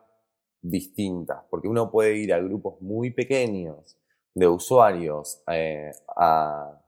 distinta, 0.62 1.45
porque 1.49 1.67
uno 1.67 1.91
puede 1.91 2.17
ir 2.17 2.34
a 2.34 2.39
grupos 2.39 2.82
muy 2.82 3.12
pequeños 3.12 3.97
de 4.34 4.47
usuarios 4.47 5.41
eh, 5.47 5.91
a, 6.15 6.82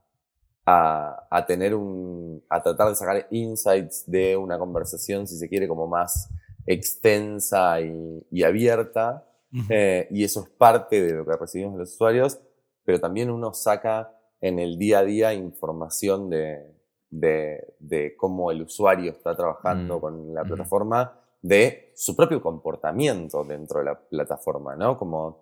a, 0.66 1.28
a 1.30 1.46
tener 1.46 1.76
un, 1.76 2.44
a 2.50 2.62
tratar 2.62 2.90
de 2.90 2.96
sacar 2.96 3.28
insights 3.32 4.04
de 4.10 4.36
una 4.38 4.58
conversación, 4.58 5.28
si 5.28 5.38
se 5.38 5.50
quiere, 5.50 5.68
como 5.68 5.88
más 5.88 6.30
extensa 6.66 7.82
y, 7.82 8.26
y 8.32 8.44
abierta, 8.44 9.28
Ujú. 9.54 9.66
eh, 9.70 10.08
y 10.12 10.24
eso 10.24 10.44
es 10.44 10.50
parte 10.50 11.02
de 11.02 11.14
lo 11.14 11.26
que 11.26 11.36
recibimos 11.38 11.76
de 11.76 11.80
los 11.80 11.94
usuarios, 11.94 12.40
pero 12.84 13.00
también 13.00 13.30
uno 13.30 13.54
saca 13.54 14.12
en 14.42 14.60
el 14.60 14.78
día 14.78 15.00
a 15.00 15.04
día 15.04 15.34
información 15.34 16.30
de, 16.30 16.75
de, 17.20 17.76
de 17.80 18.16
cómo 18.16 18.52
el 18.52 18.62
usuario 18.64 19.12
está 19.12 19.36
trabajando 19.36 19.98
Mm. 19.98 20.02
con 20.02 20.34
la 20.34 20.44
plataforma, 20.44 21.20
de 21.42 21.92
su 21.96 22.16
propio 22.16 22.42
comportamiento 22.42 23.44
dentro 23.44 23.80
de 23.80 23.86
la 23.86 23.96
plataforma, 24.00 24.76
¿no? 24.76 24.98
Como, 24.98 25.38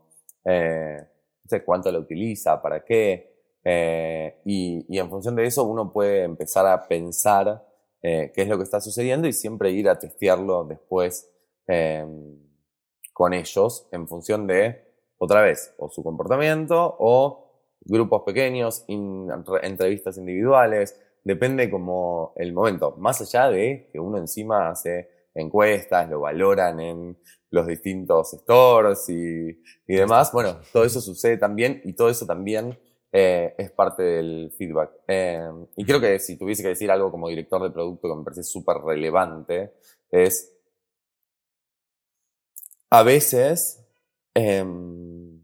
eh, 0.45 0.97
no 1.43 1.49
sé, 1.49 1.63
cuánto 1.63 1.91
la 1.91 1.99
utiliza, 1.99 2.61
para 2.61 2.83
qué, 2.83 3.31
eh, 3.63 4.41
y, 4.45 4.85
y 4.89 4.99
en 4.99 5.09
función 5.09 5.35
de 5.35 5.45
eso 5.45 5.63
uno 5.63 5.91
puede 5.91 6.23
empezar 6.23 6.65
a 6.67 6.85
pensar 6.87 7.65
eh, 8.01 8.31
qué 8.35 8.41
es 8.41 8.47
lo 8.49 8.57
que 8.57 8.63
está 8.63 8.81
sucediendo 8.81 9.27
y 9.27 9.33
siempre 9.33 9.71
ir 9.71 9.87
a 9.87 9.97
testearlo 9.97 10.65
después 10.65 11.29
con 13.13 13.33
ellos 13.33 13.87
en 13.91 14.07
función 14.07 14.45
de, 14.47 14.83
otra 15.17 15.41
vez, 15.41 15.73
o 15.77 15.89
su 15.89 16.03
comportamiento 16.03 16.97
o 16.99 17.49
grupos 17.85 18.23
pequeños, 18.23 18.83
in- 18.87 19.29
entrevistas 19.61 20.17
individuales, 20.17 20.99
depende 21.23 21.69
como 21.69 22.33
el 22.35 22.53
momento, 22.53 22.95
más 22.97 23.21
allá 23.21 23.49
de 23.49 23.89
que 23.91 23.99
uno 23.99 24.17
encima 24.17 24.69
hace 24.69 25.09
encuestas, 25.33 26.09
lo 26.09 26.21
valoran 26.21 26.79
en 26.79 27.17
los 27.49 27.67
distintos 27.67 28.31
stores 28.31 29.09
y, 29.09 29.61
y 29.87 29.95
demás, 29.95 30.31
bueno, 30.31 30.57
todo 30.71 30.83
eso 30.85 31.01
sucede 31.01 31.37
también 31.37 31.81
y 31.85 31.93
todo 31.93 32.09
eso 32.09 32.25
también 32.25 32.77
eh, 33.15 33.53
es 33.59 33.71
parte 33.71 34.01
del 34.01 34.51
feedback. 34.57 34.91
Eh, 35.07 35.47
y 35.75 35.85
creo 35.85 36.01
que 36.01 36.17
si 36.17 36.35
tuviese 36.35 36.63
que 36.63 36.69
decir 36.69 36.89
algo 36.89 37.11
como 37.11 37.29
director 37.29 37.61
de 37.61 37.69
producto 37.69 38.09
que 38.09 38.15
me 38.15 38.23
parece 38.23 38.43
súper 38.43 38.77
relevante, 38.77 39.73
es 40.09 40.51
a 42.89 43.03
veces 43.03 43.85
em, 44.33 45.43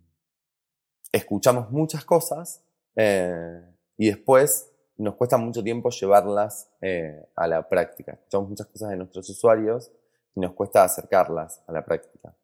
escuchamos 1.11 1.69
muchas 1.69 2.03
cosas 2.05 2.63
eh, 2.95 3.61
y 3.97 4.07
después 4.07 4.68
nos 5.03 5.15
cuesta 5.15 5.37
mucho 5.37 5.63
tiempo 5.63 5.89
llevarlas 5.89 6.69
eh, 6.81 7.25
a 7.35 7.47
la 7.47 7.67
práctica. 7.67 8.13
Escuchamos 8.13 8.49
muchas 8.49 8.67
cosas 8.67 8.89
de 8.89 8.97
nuestros 8.97 9.29
usuarios 9.29 9.91
y 10.35 10.39
nos 10.41 10.53
cuesta 10.53 10.83
acercarlas 10.83 11.63
a 11.67 11.71
la 11.71 11.85
práctica. 11.85 12.35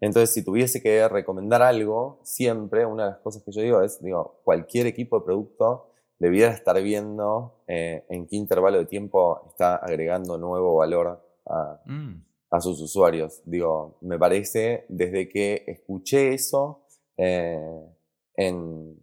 Entonces, 0.00 0.32
si 0.32 0.42
tuviese 0.42 0.80
que 0.80 1.06
recomendar 1.08 1.60
algo, 1.60 2.20
siempre 2.22 2.86
una 2.86 3.04
de 3.04 3.10
las 3.10 3.18
cosas 3.18 3.42
que 3.42 3.52
yo 3.52 3.60
digo 3.60 3.82
es, 3.82 4.02
digo, 4.02 4.40
cualquier 4.42 4.86
equipo 4.86 5.18
de 5.18 5.26
producto 5.26 5.90
debiera 6.18 6.52
estar 6.52 6.80
viendo 6.82 7.62
eh, 7.66 8.06
en 8.08 8.26
qué 8.26 8.36
intervalo 8.36 8.78
de 8.78 8.86
tiempo 8.86 9.44
está 9.46 9.76
agregando 9.76 10.38
nuevo 10.38 10.76
valor 10.76 11.22
a, 11.44 11.80
Mm, 11.84 12.24
a 12.50 12.60
sus 12.60 12.80
usuarios. 12.80 13.42
Digo, 13.44 13.98
me 14.00 14.18
parece, 14.18 14.86
desde 14.88 15.28
que 15.28 15.64
escuché 15.66 16.32
eso 16.32 16.84
eh, 17.16 17.86
en, 18.34 18.98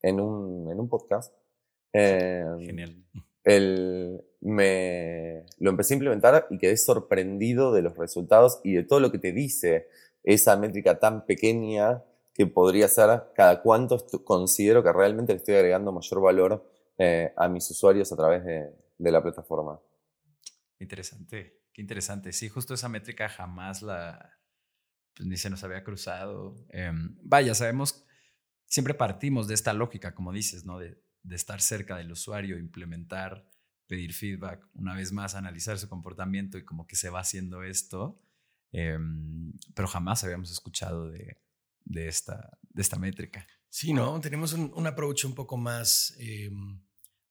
en, 0.00 0.20
un, 0.20 0.70
en 0.70 0.80
un 0.80 0.88
podcast, 0.88 1.34
eh, 1.92 2.44
genial. 2.60 2.96
el, 3.44 4.24
me, 4.40 5.44
lo 5.58 5.70
empecé 5.70 5.94
a 5.94 5.96
implementar 5.96 6.46
y 6.50 6.58
quedé 6.58 6.76
sorprendido 6.76 7.72
de 7.72 7.82
los 7.82 7.96
resultados 7.96 8.60
y 8.64 8.74
de 8.74 8.84
todo 8.84 9.00
lo 9.00 9.12
que 9.12 9.18
te 9.18 9.32
dice 9.32 9.88
esa 10.24 10.56
métrica 10.56 10.98
tan 10.98 11.26
pequeña 11.26 12.02
que 12.34 12.46
podría 12.46 12.88
ser 12.88 13.24
cada 13.34 13.60
cuánto 13.62 14.06
considero 14.24 14.82
que 14.82 14.92
realmente 14.92 15.32
le 15.32 15.38
estoy 15.38 15.54
agregando 15.54 15.92
mayor 15.92 16.20
valor 16.20 16.70
eh, 16.98 17.32
a 17.36 17.48
mis 17.48 17.70
usuarios 17.70 18.12
a 18.12 18.16
través 18.16 18.44
de, 18.44 18.70
de 18.98 19.10
la 19.12 19.22
plataforma. 19.22 19.80
Interesante, 20.78 21.60
qué 21.72 21.82
interesante. 21.82 22.32
Sí, 22.32 22.48
justo 22.48 22.74
esa 22.74 22.88
métrica 22.88 23.28
jamás 23.28 23.82
la, 23.82 24.32
pues, 25.14 25.28
ni 25.28 25.36
se 25.36 25.50
nos 25.50 25.62
había 25.64 25.84
cruzado. 25.84 26.56
Em, 26.70 27.16
vaya, 27.22 27.54
sabemos, 27.54 28.04
siempre 28.66 28.94
partimos 28.94 29.48
de 29.48 29.54
esta 29.54 29.72
lógica, 29.72 30.14
como 30.14 30.32
dices, 30.32 30.64
¿no? 30.64 30.78
De, 30.78 30.98
de 31.22 31.36
estar 31.36 31.60
cerca 31.60 31.96
del 31.96 32.12
usuario, 32.12 32.58
implementar, 32.58 33.48
pedir 33.86 34.12
feedback, 34.12 34.66
una 34.74 34.94
vez 34.94 35.12
más 35.12 35.34
analizar 35.34 35.78
su 35.78 35.88
comportamiento 35.88 36.58
y 36.58 36.64
como 36.64 36.86
que 36.86 36.96
se 36.96 37.10
va 37.10 37.20
haciendo 37.20 37.62
esto. 37.62 38.20
Em, 38.72 39.52
pero 39.74 39.86
jamás 39.86 40.24
habíamos 40.24 40.50
escuchado 40.50 41.10
de, 41.10 41.38
de 41.84 42.08
esta, 42.08 42.58
de 42.70 42.82
esta 42.82 42.98
métrica. 42.98 43.46
Sí, 43.68 43.92
¿no? 43.92 44.20
Tenemos 44.20 44.52
un, 44.52 44.72
un 44.74 44.86
un 44.86 45.34
poco 45.34 45.56
más 45.56 46.14
eh, 46.18 46.50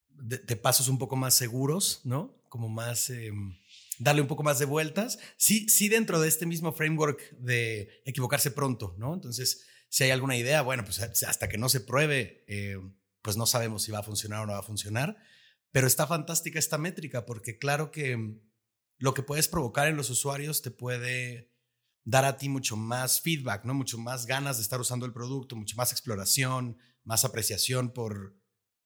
de, 0.09 0.55
pasos 0.55 0.87
un 0.87 0.97
poco 0.97 1.15
más 1.15 1.33
seguros, 1.35 2.01
¿no? 2.03 2.41
Como 2.49 2.69
más 2.69 3.09
eh, 3.09 3.31
darle 3.99 4.21
un 4.21 4.27
poco 4.27 4.43
más 4.43 4.59
de 4.59 4.65
vueltas. 4.65 5.19
Sí, 5.37 5.67
sí, 5.69 5.89
dentro 5.89 6.19
de 6.19 6.27
este 6.27 6.45
mismo 6.45 6.73
framework 6.73 7.31
de 7.37 8.01
equivocarse 8.05 8.51
pronto, 8.51 8.95
¿no? 8.97 9.13
Entonces, 9.13 9.65
si 9.89 10.03
hay 10.03 10.11
alguna 10.11 10.37
idea, 10.37 10.61
bueno, 10.61 10.83
pues 10.83 10.99
hasta 10.99 11.49
que 11.49 11.57
no 11.57 11.69
se 11.69 11.81
pruebe, 11.81 12.43
pues 13.21 13.37
no 13.37 13.45
sabemos 13.45 13.83
si 13.83 13.91
va 13.91 13.99
a 13.99 14.03
funcionar 14.03 14.41
o 14.41 14.45
no 14.45 14.53
va 14.53 14.59
a 14.59 14.63
funcionar. 14.63 15.17
Pero 15.71 15.87
está 15.87 16.07
fantástica 16.07 16.59
esta 16.59 16.77
métrica 16.77 17.25
porque 17.25 17.57
claro 17.57 17.91
que 17.91 18.37
lo 18.97 19.13
que 19.13 19.23
puedes 19.23 19.47
provocar 19.47 19.87
en 19.87 19.97
los 19.97 20.09
usuarios 20.09 20.61
te 20.61 20.71
puede 20.71 21.51
dar 22.03 22.25
a 22.25 22.37
ti 22.37 22.49
mucho 22.49 22.75
más 22.75 23.21
feedback, 23.21 23.65
¿no? 23.65 23.73
Mucho 23.73 23.97
más 23.97 24.25
ganas 24.25 24.57
de 24.57 24.63
estar 24.63 24.79
usando 24.79 25.05
el 25.05 25.13
producto, 25.13 25.55
mucho 25.55 25.75
más 25.75 25.91
exploración, 25.91 26.77
más 27.03 27.25
apreciación 27.25 27.93
por, 27.93 28.35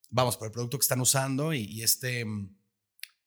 vamos, 0.09 0.37
por 0.37 0.47
el 0.47 0.51
producto 0.51 0.77
que 0.77 0.83
están 0.83 1.01
usando 1.01 1.53
y, 1.53 1.81
este, 1.81 2.25
mm, 2.25 2.55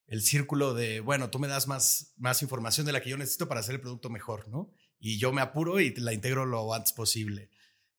el 0.07 0.23
círculo 0.23 0.73
de, 0.73 1.01
bueno, 1.01 1.31
tú 1.31 1.38
me 1.38 1.49
das 1.49 1.68
más, 1.68 2.14
más 2.16 2.42
información 2.42 2.87
de 2.87 2.92
la 2.92 3.03
que 3.03 3.11
yo 3.11 3.18
necesito 3.18 3.49
para 3.49 3.61
hacer 3.61 3.75
el 3.75 3.81
producto 3.81 4.09
mejor, 4.09 4.49
¿no? 4.49 4.73
Y 4.99 5.18
yo 5.18 5.33
me 5.33 5.42
apuro 5.42 5.81
y 5.81 5.94
la 5.97 6.14
integro 6.14 6.47
lo 6.47 6.73
antes 6.73 6.92
posible. 6.92 7.51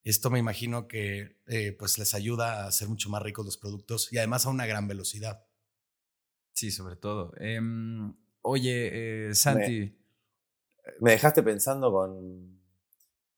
Esto 0.04 0.30
me 0.30 0.40
imagino 0.40 0.88
que 0.88 1.38
eh, 1.48 1.76
pues 1.78 1.98
les 1.98 2.14
ayuda 2.14 2.64
a 2.64 2.68
hacer 2.68 2.88
mucho 2.88 3.10
más 3.10 3.22
ricos 3.22 3.46
los 3.46 3.58
productos 3.58 4.12
y 4.14 4.18
además 4.18 4.46
a 4.46 4.50
una 4.50 4.66
gran 4.66 4.88
velocidad. 4.88 5.46
Sí, 6.54 6.72
sobre 6.72 6.96
todo. 6.96 7.34
Em, 7.38 8.14
oye, 8.42 9.30
eh, 9.30 9.36
Santi. 9.36 9.96
Me 11.02 11.12
dejaste 11.12 11.44
pensando 11.44 11.92
con, 11.92 12.60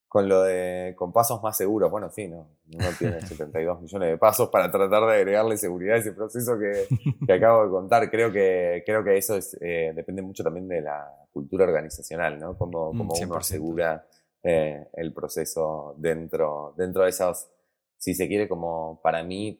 con 0.07 0.27
lo 0.29 0.43
de 0.43 0.93
con 0.97 1.11
pasos 1.11 1.41
más 1.43 1.57
seguros. 1.57 1.91
Bueno, 1.91 2.09
sí, 2.09 2.27
no, 2.27 2.49
no 2.65 2.89
tiene 2.97 3.21
72 3.27 3.81
millones 3.81 4.09
de 4.09 4.17
pasos 4.17 4.49
para 4.49 4.71
tratar 4.71 5.05
de 5.07 5.15
agregarle 5.15 5.57
seguridad 5.57 5.95
a 5.95 5.99
ese 5.99 6.13
proceso 6.13 6.57
que, 6.57 6.87
que 7.25 7.33
acabo 7.33 7.63
de 7.63 7.69
contar. 7.69 8.09
Creo 8.09 8.31
que, 8.31 8.83
creo 8.85 9.03
que 9.03 9.17
eso 9.17 9.35
es, 9.35 9.57
eh, 9.61 9.93
depende 9.95 10.21
mucho 10.21 10.43
también 10.43 10.67
de 10.67 10.81
la 10.81 11.07
cultura 11.31 11.65
organizacional, 11.65 12.39
¿no? 12.39 12.57
Cómo, 12.57 12.93
Mm, 12.93 12.97
cómo 12.97 13.13
uno 13.13 13.39
100%. 13.39 14.03
Eh, 14.43 14.87
el 14.93 15.13
proceso 15.13 15.95
dentro, 15.97 16.73
dentro 16.77 17.03
de 17.03 17.09
esas, 17.09 17.51
si 17.97 18.13
se 18.13 18.27
quiere, 18.27 18.47
como 18.47 18.99
para 19.01 19.23
mí, 19.23 19.59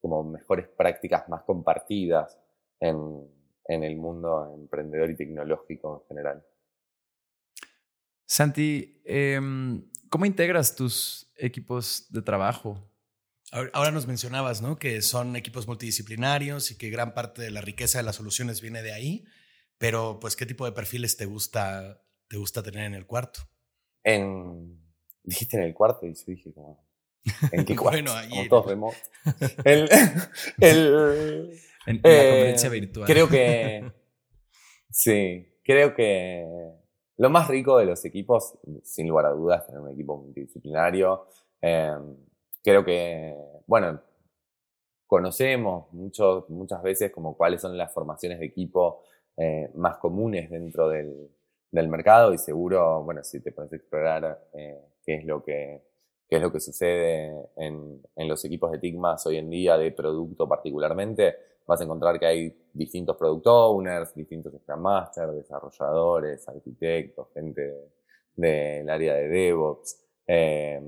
como 0.00 0.22
mejores 0.24 0.68
prácticas 0.68 1.28
más 1.28 1.42
compartidas 1.42 2.38
en, 2.80 3.28
en 3.66 3.84
el 3.84 3.96
mundo 3.96 4.52
emprendedor 4.54 5.10
y 5.10 5.16
tecnológico 5.16 6.02
en 6.02 6.08
general. 6.08 6.44
Santi, 8.26 9.00
em, 9.04 9.88
¿cómo 10.08 10.24
integras 10.24 10.74
tus 10.74 11.32
equipos 11.36 12.06
de 12.10 12.22
trabajo? 12.22 12.88
Ahora 13.52 13.70
ahora 13.72 13.90
nos 13.90 14.06
mencionabas, 14.06 14.62
¿no? 14.62 14.78
Que 14.78 15.02
son 15.02 15.34
equipos 15.34 15.66
multidisciplinarios 15.66 16.70
y 16.70 16.78
que 16.78 16.90
gran 16.90 17.14
parte 17.14 17.42
de 17.42 17.50
la 17.50 17.60
riqueza 17.60 17.98
de 17.98 18.04
las 18.04 18.16
soluciones 18.16 18.60
viene 18.60 18.82
de 18.82 18.92
ahí, 18.92 19.24
pero 19.78 20.20
pues 20.20 20.36
¿qué 20.36 20.46
tipo 20.46 20.64
de 20.64 20.72
perfiles 20.72 21.16
te 21.16 21.26
gusta, 21.26 22.02
te 22.28 22.36
gusta 22.36 22.62
tener 22.62 22.84
en 22.84 22.94
el 22.94 23.06
cuarto? 23.06 23.40
En, 24.04 24.80
dijiste 25.22 25.56
en 25.56 25.64
el 25.64 25.74
cuarto 25.74 26.06
y 26.06 26.14
yo 26.14 26.22
dije 26.26 26.52
como, 26.52 26.86
¿en 27.52 27.64
qué 27.64 27.76
cuarto? 27.76 28.02
Bueno, 28.02 28.12
ahí 28.12 28.30
como 28.30 28.48
todos 28.48 28.66
remotos. 28.66 29.10
El, 29.64 29.88
el, 30.60 31.50
En, 31.86 32.00
la 32.02 32.10
eh, 32.10 32.28
conferencia 32.28 32.68
virtual. 32.68 33.06
Creo 33.06 33.28
que. 33.28 33.92
sí, 34.90 35.46
creo 35.64 35.94
que 35.94 36.46
lo 37.16 37.28
más 37.28 37.48
rico 37.48 37.78
de 37.78 37.84
los 37.84 38.04
equipos, 38.04 38.58
sin 38.82 39.08
lugar 39.08 39.26
a 39.26 39.30
dudas, 39.30 39.66
tener 39.66 39.80
un 39.80 39.90
equipo 39.90 40.16
multidisciplinario. 40.16 41.26
Eh, 41.60 41.92
creo 42.62 42.82
que, 42.82 43.34
bueno, 43.66 44.00
conocemos 45.06 45.92
mucho, 45.92 46.46
muchas 46.48 46.82
veces 46.82 47.12
como 47.12 47.36
cuáles 47.36 47.60
son 47.60 47.76
las 47.76 47.92
formaciones 47.92 48.38
de 48.38 48.46
equipo 48.46 49.02
eh, 49.36 49.70
más 49.74 49.98
comunes 49.98 50.48
dentro 50.48 50.88
del, 50.88 51.30
del 51.70 51.88
mercado 51.88 52.32
y 52.32 52.38
seguro, 52.38 53.02
bueno, 53.04 53.22
si 53.22 53.40
te 53.40 53.52
pones 53.52 53.72
a 53.72 53.76
explorar 53.76 54.48
eh, 54.52 54.80
qué 55.04 55.16
es 55.16 55.24
lo 55.24 55.42
que 55.42 55.82
qué 56.30 56.36
es 56.36 56.42
lo 56.42 56.52
que 56.52 56.60
sucede 56.60 57.50
en, 57.56 58.00
en 58.14 58.28
los 58.28 58.44
equipos 58.44 58.70
de 58.70 58.78
Tigmas 58.78 59.26
hoy 59.26 59.36
en 59.36 59.50
día, 59.50 59.76
de 59.76 59.90
producto 59.90 60.48
particularmente, 60.48 61.34
vas 61.66 61.80
a 61.80 61.84
encontrar 61.84 62.20
que 62.20 62.26
hay 62.26 62.56
distintos 62.72 63.16
product 63.16 63.46
owners, 63.48 64.14
distintos 64.14 64.52
Scrum 64.62 64.80
Masters, 64.80 65.34
desarrolladores, 65.34 66.48
arquitectos, 66.48 67.28
gente 67.34 67.90
del 68.36 68.88
área 68.88 69.14
de 69.14 69.28
DevOps, 69.28 69.96
eh, 70.24 70.80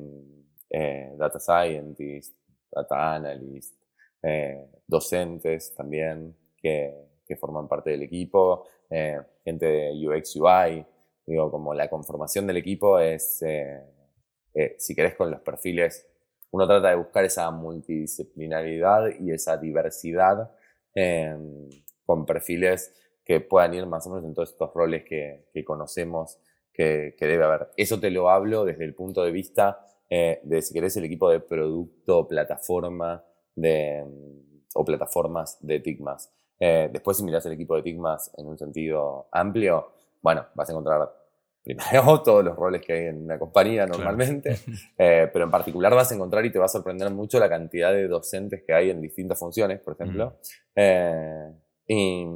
eh, 0.70 1.12
Data 1.16 1.40
Scientist, 1.40 2.36
Data 2.70 3.14
Analyst, 3.14 3.74
eh, 4.22 4.66
docentes 4.86 5.74
también 5.74 6.36
que, 6.56 6.94
que, 7.26 7.36
forman 7.36 7.66
parte 7.66 7.90
del 7.90 8.02
equipo, 8.02 8.66
eh, 8.88 9.20
gente 9.44 9.66
de 9.66 10.08
UX 10.08 10.36
UI, 10.36 10.84
digo, 11.26 11.50
como 11.50 11.74
la 11.74 11.88
conformación 11.88 12.46
del 12.46 12.58
equipo 12.58 12.98
es, 12.98 13.42
eh, 13.42 13.82
eh, 14.54 14.76
si 14.78 14.94
querés, 14.94 15.14
con 15.14 15.30
los 15.30 15.40
perfiles, 15.40 16.08
uno 16.52 16.66
trata 16.66 16.90
de 16.90 16.96
buscar 16.96 17.24
esa 17.24 17.50
multidisciplinaridad 17.50 19.08
y 19.18 19.32
esa 19.32 19.56
diversidad 19.56 20.50
eh, 20.94 21.34
con 22.04 22.26
perfiles 22.26 22.94
que 23.24 23.40
puedan 23.40 23.74
ir 23.74 23.86
más 23.86 24.06
o 24.06 24.10
menos 24.10 24.24
en 24.24 24.34
todos 24.34 24.50
estos 24.50 24.72
roles 24.74 25.04
que, 25.04 25.46
conocemos 25.64 26.38
que, 26.72 27.14
debe 27.18 27.44
haber. 27.44 27.70
Eso 27.76 27.98
te 28.00 28.10
lo 28.10 28.28
hablo 28.28 28.64
desde 28.64 28.84
el 28.84 28.94
punto 28.94 29.24
de 29.24 29.30
vista 29.30 29.86
eh, 30.10 30.40
de, 30.42 30.60
si 30.60 30.74
querés, 30.74 30.96
el 30.96 31.04
equipo 31.04 31.30
de 31.30 31.40
producto, 31.40 32.28
plataforma 32.28 33.24
de, 33.54 34.04
o 34.74 34.84
plataformas 34.84 35.56
de 35.60 35.80
Tigmas. 35.80 36.30
Eh, 36.64 36.88
después, 36.92 37.16
si 37.16 37.24
miras 37.24 37.44
el 37.44 37.54
equipo 37.54 37.74
de 37.74 37.82
Tigmas 37.82 38.30
en 38.36 38.46
un 38.46 38.56
sentido 38.56 39.26
amplio, 39.32 39.94
bueno, 40.22 40.46
vas 40.54 40.68
a 40.68 40.72
encontrar 40.72 41.12
primero 41.60 42.22
todos 42.24 42.44
los 42.44 42.54
roles 42.54 42.82
que 42.82 42.92
hay 42.92 43.06
en 43.06 43.24
una 43.24 43.36
compañía 43.36 43.84
normalmente, 43.84 44.54
claro. 44.54 44.78
eh, 44.98 45.30
pero 45.32 45.46
en 45.46 45.50
particular 45.50 45.92
vas 45.92 46.12
a 46.12 46.14
encontrar 46.14 46.46
y 46.46 46.52
te 46.52 46.60
va 46.60 46.66
a 46.66 46.68
sorprender 46.68 47.10
mucho 47.10 47.40
la 47.40 47.48
cantidad 47.48 47.92
de 47.92 48.06
docentes 48.06 48.62
que 48.64 48.72
hay 48.72 48.90
en 48.90 49.00
distintas 49.00 49.40
funciones, 49.40 49.80
por 49.80 49.94
ejemplo. 49.94 50.26
Mm. 50.26 50.76
Eh, 50.76 51.52
y, 51.88 52.26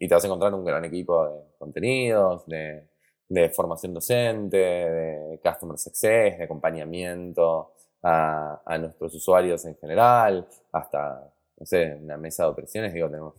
y, 0.00 0.08
te 0.08 0.14
vas 0.14 0.24
a 0.24 0.26
encontrar 0.26 0.52
un 0.52 0.64
gran 0.64 0.84
equipo 0.84 1.28
de 1.28 1.40
contenidos, 1.56 2.44
de, 2.48 2.88
de, 3.28 3.50
formación 3.50 3.94
docente, 3.94 4.56
de 4.56 5.40
customer 5.44 5.78
success, 5.78 6.38
de 6.38 6.42
acompañamiento 6.42 7.74
a, 8.02 8.62
a, 8.66 8.78
nuestros 8.78 9.14
usuarios 9.14 9.64
en 9.64 9.76
general, 9.76 10.48
hasta, 10.72 11.32
no 11.56 11.64
sé, 11.64 12.00
una 12.02 12.16
mesa 12.16 12.42
de 12.42 12.50
operaciones, 12.50 12.92
digo, 12.92 13.08
tenemos 13.08 13.34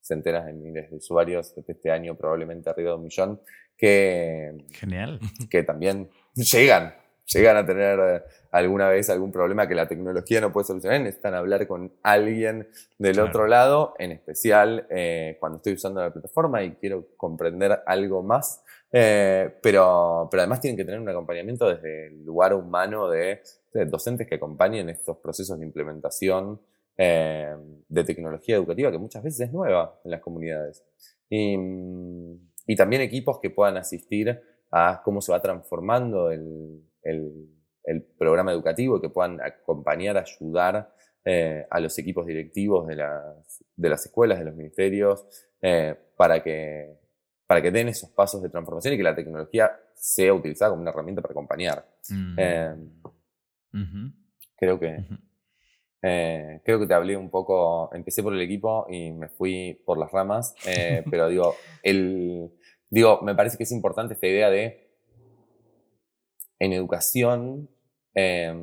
centenas 0.00 0.46
de 0.46 0.52
miles 0.52 0.90
de 0.90 0.96
usuarios 0.96 1.54
este 1.66 1.90
año, 1.90 2.16
probablemente 2.16 2.70
arriba 2.70 2.90
de 2.90 2.96
un 2.96 3.02
millón, 3.04 3.40
que, 3.76 4.66
Genial. 4.72 5.20
que 5.50 5.62
también 5.62 6.10
llegan, 6.34 6.94
llegan 7.26 7.56
a 7.56 7.64
tener 7.64 7.98
eh, 7.98 8.22
alguna 8.50 8.88
vez 8.88 9.08
algún 9.08 9.32
problema 9.32 9.66
que 9.66 9.74
la 9.74 9.88
tecnología 9.88 10.40
no 10.40 10.52
puede 10.52 10.66
solucionar, 10.66 11.00
necesitan 11.00 11.34
hablar 11.34 11.66
con 11.66 11.92
alguien 12.02 12.68
del 12.98 13.14
claro. 13.14 13.28
otro 13.28 13.46
lado, 13.46 13.94
en 13.98 14.12
especial 14.12 14.86
eh, 14.90 15.36
cuando 15.40 15.56
estoy 15.56 15.74
usando 15.74 16.00
la 16.00 16.12
plataforma 16.12 16.62
y 16.62 16.72
quiero 16.72 17.08
comprender 17.16 17.80
algo 17.86 18.22
más, 18.22 18.62
eh, 18.92 19.54
pero, 19.62 20.28
pero 20.30 20.42
además 20.42 20.60
tienen 20.60 20.76
que 20.76 20.84
tener 20.84 21.00
un 21.00 21.08
acompañamiento 21.08 21.68
desde 21.68 22.08
el 22.08 22.24
lugar 22.24 22.52
humano 22.54 23.08
de, 23.08 23.40
de 23.72 23.86
docentes 23.86 24.26
que 24.26 24.34
acompañen 24.34 24.88
estos 24.90 25.18
procesos 25.18 25.58
de 25.58 25.64
implementación 25.64 26.60
eh, 26.96 27.54
de 27.88 28.04
tecnología 28.04 28.56
educativa 28.56 28.90
que 28.90 28.98
muchas 28.98 29.22
veces 29.22 29.48
es 29.48 29.52
nueva 29.52 30.00
en 30.04 30.10
las 30.10 30.20
comunidades. 30.20 30.84
Y, 31.28 31.56
y 32.66 32.76
también 32.76 33.02
equipos 33.02 33.38
que 33.40 33.50
puedan 33.50 33.76
asistir 33.76 34.40
a 34.70 35.00
cómo 35.04 35.20
se 35.20 35.32
va 35.32 35.40
transformando 35.40 36.30
el, 36.30 36.82
el, 37.02 37.48
el 37.84 38.02
programa 38.02 38.52
educativo 38.52 38.96
y 38.96 39.00
que 39.00 39.08
puedan 39.10 39.40
acompañar, 39.40 40.16
ayudar 40.16 40.92
eh, 41.24 41.66
a 41.70 41.80
los 41.80 41.98
equipos 41.98 42.26
directivos 42.26 42.86
de 42.86 42.96
las, 42.96 43.64
de 43.76 43.88
las 43.88 44.06
escuelas, 44.06 44.38
de 44.38 44.44
los 44.44 44.54
ministerios, 44.54 45.26
eh, 45.60 45.94
para, 46.16 46.42
que, 46.42 46.96
para 47.46 47.60
que 47.60 47.70
den 47.70 47.88
esos 47.88 48.10
pasos 48.10 48.42
de 48.42 48.48
transformación 48.48 48.94
y 48.94 48.96
que 48.96 49.02
la 49.02 49.14
tecnología 49.14 49.70
sea 49.94 50.32
utilizada 50.32 50.70
como 50.70 50.82
una 50.82 50.90
herramienta 50.90 51.20
para 51.22 51.32
acompañar. 51.32 51.86
Mm. 52.08 52.36
Eh, 52.38 52.74
uh 53.74 53.78
-huh. 53.78 54.12
Creo 54.56 54.78
que... 54.78 54.86
Uh 54.86 55.14
-huh. 55.14 55.29
Eh, 56.02 56.62
creo 56.64 56.80
que 56.80 56.86
te 56.86 56.94
hablé 56.94 57.16
un 57.16 57.30
poco, 57.30 57.90
empecé 57.92 58.22
por 58.22 58.32
el 58.32 58.40
equipo 58.40 58.86
y 58.88 59.10
me 59.12 59.28
fui 59.28 59.82
por 59.84 59.98
las 59.98 60.10
ramas, 60.10 60.54
eh, 60.66 61.04
pero 61.10 61.28
digo, 61.28 61.54
el, 61.82 62.50
digo, 62.88 63.20
me 63.22 63.34
parece 63.34 63.56
que 63.56 63.64
es 63.64 63.72
importante 63.72 64.14
esta 64.14 64.26
idea 64.26 64.50
de, 64.50 64.88
en 66.58 66.72
educación, 66.72 67.68
eh, 68.14 68.54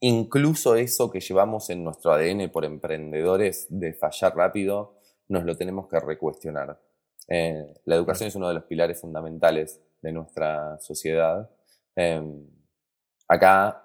incluso 0.00 0.76
eso 0.76 1.10
que 1.10 1.20
llevamos 1.20 1.68
en 1.70 1.84
nuestro 1.84 2.12
ADN 2.12 2.50
por 2.50 2.64
emprendedores 2.64 3.66
de 3.68 3.92
fallar 3.92 4.34
rápido, 4.36 4.98
nos 5.28 5.44
lo 5.44 5.56
tenemos 5.56 5.88
que 5.88 6.00
recuestionar. 6.00 6.80
Eh, 7.28 7.74
la 7.84 7.96
educación 7.96 8.28
es 8.28 8.36
uno 8.36 8.48
de 8.48 8.54
los 8.54 8.64
pilares 8.64 9.00
fundamentales 9.00 9.82
de 10.00 10.12
nuestra 10.12 10.78
sociedad. 10.78 11.50
acá 13.28 13.82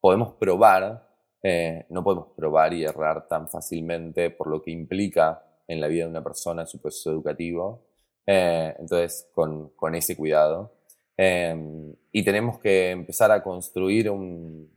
podemos 0.00 0.34
probar 0.34 1.13
eh, 1.46 1.84
no 1.90 2.02
podemos 2.02 2.28
probar 2.34 2.72
y 2.72 2.84
errar 2.84 3.28
tan 3.28 3.50
fácilmente 3.50 4.30
por 4.30 4.46
lo 4.46 4.62
que 4.62 4.70
implica 4.70 5.44
en 5.68 5.78
la 5.78 5.88
vida 5.88 6.04
de 6.04 6.10
una 6.10 6.24
persona 6.24 6.62
en 6.62 6.68
su 6.68 6.80
proceso 6.80 7.10
educativo. 7.10 7.84
Eh, 8.26 8.74
entonces, 8.78 9.28
con, 9.34 9.68
con, 9.76 9.94
ese 9.94 10.16
cuidado. 10.16 10.72
Eh, 11.18 11.94
y 12.12 12.24
tenemos 12.24 12.58
que 12.60 12.92
empezar 12.92 13.30
a 13.30 13.42
construir 13.42 14.08
un. 14.10 14.72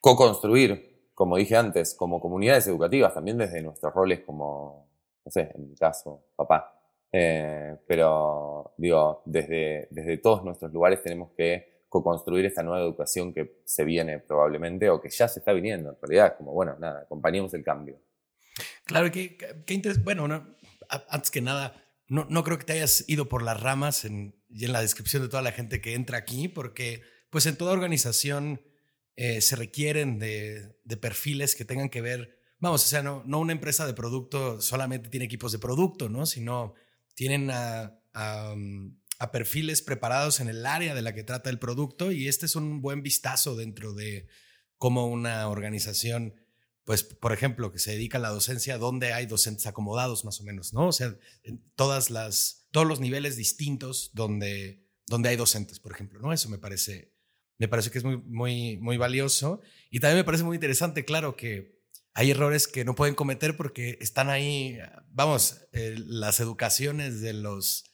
co-construir, 0.00 1.10
como 1.14 1.36
dije 1.36 1.54
antes, 1.54 1.94
como 1.94 2.18
comunidades 2.18 2.66
educativas, 2.68 3.12
también 3.12 3.36
desde 3.36 3.60
nuestros 3.60 3.92
roles 3.92 4.20
como, 4.20 4.88
no 5.22 5.30
sé, 5.30 5.52
en 5.54 5.68
mi 5.68 5.76
caso, 5.76 6.24
papá. 6.34 6.74
pero, 7.86 8.72
digo, 8.78 9.22
desde, 9.26 9.88
desde 9.90 10.16
todos 10.16 10.44
nuestros 10.44 10.72
lugares 10.72 11.02
tenemos 11.02 11.30
que 11.36 11.71
co-construir 11.92 12.46
esta 12.46 12.62
nueva 12.62 12.82
educación 12.82 13.34
que 13.34 13.60
se 13.66 13.84
viene 13.84 14.18
probablemente 14.18 14.88
o 14.88 14.98
que 14.98 15.10
ya 15.10 15.28
se 15.28 15.40
está 15.40 15.52
viniendo 15.52 15.90
en 15.90 15.96
realidad, 16.00 16.38
como 16.38 16.52
bueno, 16.52 16.74
nada, 16.80 17.02
acompañemos 17.02 17.52
el 17.52 17.62
cambio. 17.62 18.00
Claro, 18.86 19.12
que, 19.12 19.36
que 19.36 19.74
interesante. 19.74 20.02
Bueno, 20.02 20.26
no, 20.26 20.56
antes 21.10 21.30
que 21.30 21.42
nada, 21.42 21.84
no, 22.08 22.26
no, 22.30 22.44
creo 22.44 22.58
que 22.58 22.64
te 22.64 22.72
hayas 22.72 23.04
ido 23.08 23.28
por 23.28 23.42
las 23.42 23.60
ramas 23.60 24.06
en, 24.06 24.34
y 24.48 24.64
en 24.64 24.72
la 24.72 24.80
descripción 24.80 25.22
de 25.22 25.28
toda 25.28 25.42
la 25.42 25.52
gente 25.52 25.82
que 25.82 25.92
entra 25.92 26.16
aquí, 26.16 26.48
porque 26.48 27.02
pues 27.28 27.44
en 27.44 27.56
toda 27.56 27.74
organización 27.74 28.62
eh, 29.16 29.42
se 29.42 29.54
requieren 29.54 30.18
de, 30.18 30.78
de, 30.84 30.96
perfiles 30.96 31.54
que 31.54 31.66
tengan 31.66 31.90
que 31.90 32.00
ver, 32.00 32.38
vamos, 32.58 32.82
o 32.86 32.88
sea, 32.88 33.02
no, 33.02 33.22
no 33.26 33.38
una 33.38 33.52
empresa 33.52 33.86
de 33.86 33.92
producto 33.92 34.62
solamente 34.62 35.10
tiene 35.10 35.26
equipos 35.26 35.52
de 35.52 35.58
producto, 35.58 36.08
¿no? 36.08 36.24
Sino 36.24 36.72
tienen 37.14 37.50
a, 37.50 37.98
a 38.14 38.54
a 39.22 39.30
perfiles 39.30 39.82
preparados 39.82 40.40
en 40.40 40.48
el 40.48 40.66
área 40.66 40.96
de 40.96 41.02
la 41.02 41.14
que 41.14 41.22
trata 41.22 41.48
el 41.48 41.60
producto 41.60 42.10
y 42.10 42.26
este 42.26 42.44
es 42.46 42.56
un 42.56 42.82
buen 42.82 43.04
vistazo 43.04 43.54
dentro 43.54 43.94
de 43.94 44.26
cómo 44.78 45.06
una 45.06 45.48
organización, 45.48 46.34
pues, 46.82 47.04
por 47.04 47.32
ejemplo, 47.32 47.70
que 47.70 47.78
se 47.78 47.92
dedica 47.92 48.18
a 48.18 48.20
la 48.20 48.30
docencia, 48.30 48.78
donde 48.78 49.12
hay 49.12 49.26
docentes 49.26 49.68
acomodados 49.68 50.24
más 50.24 50.40
o 50.40 50.42
menos, 50.42 50.72
¿no? 50.72 50.88
O 50.88 50.92
sea, 50.92 51.16
en 51.44 51.62
todas 51.76 52.10
las, 52.10 52.66
todos 52.72 52.84
los 52.84 52.98
niveles 52.98 53.36
distintos 53.36 54.10
donde, 54.12 54.88
donde 55.06 55.28
hay 55.28 55.36
docentes, 55.36 55.78
por 55.78 55.92
ejemplo, 55.92 56.18
¿no? 56.18 56.32
Eso 56.32 56.48
me 56.48 56.58
parece, 56.58 57.14
me 57.58 57.68
parece 57.68 57.92
que 57.92 57.98
es 57.98 58.04
muy, 58.04 58.16
muy, 58.16 58.76
muy 58.78 58.96
valioso 58.96 59.60
y 59.88 60.00
también 60.00 60.16
me 60.16 60.24
parece 60.24 60.42
muy 60.42 60.56
interesante, 60.56 61.04
claro, 61.04 61.36
que 61.36 61.80
hay 62.12 62.32
errores 62.32 62.66
que 62.66 62.84
no 62.84 62.96
pueden 62.96 63.14
cometer 63.14 63.56
porque 63.56 63.98
están 64.00 64.30
ahí, 64.30 64.80
vamos, 65.12 65.60
eh, 65.70 65.94
las 65.96 66.40
educaciones 66.40 67.20
de 67.20 67.34
los 67.34 67.91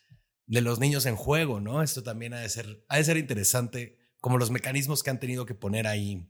de 0.48 0.62
los 0.62 0.80
niños 0.80 1.06
en 1.06 1.14
juego, 1.14 1.60
¿no? 1.60 1.82
Esto 1.82 2.02
también 2.02 2.34
ha 2.34 2.40
de 2.40 2.48
ser, 2.48 2.84
ha 2.88 2.96
de 2.96 3.04
ser 3.04 3.16
interesante, 3.18 3.98
como 4.20 4.38
los 4.38 4.50
mecanismos 4.50 5.02
que 5.02 5.10
han 5.10 5.20
tenido 5.20 5.46
que 5.46 5.54
poner 5.54 5.86
ahí 5.86 6.26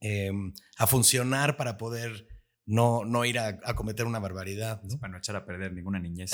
eh, 0.00 0.30
a 0.76 0.86
funcionar 0.86 1.56
para 1.56 1.78
poder 1.78 2.28
no, 2.66 3.04
no 3.04 3.24
ir 3.24 3.38
a, 3.38 3.60
a 3.64 3.74
cometer 3.74 4.04
una 4.06 4.18
barbaridad. 4.18 4.82
¿no? 4.82 4.98
Para 4.98 5.12
no 5.12 5.18
echar 5.18 5.36
a 5.36 5.46
perder 5.46 5.72
ninguna 5.72 5.98
niñez. 6.00 6.32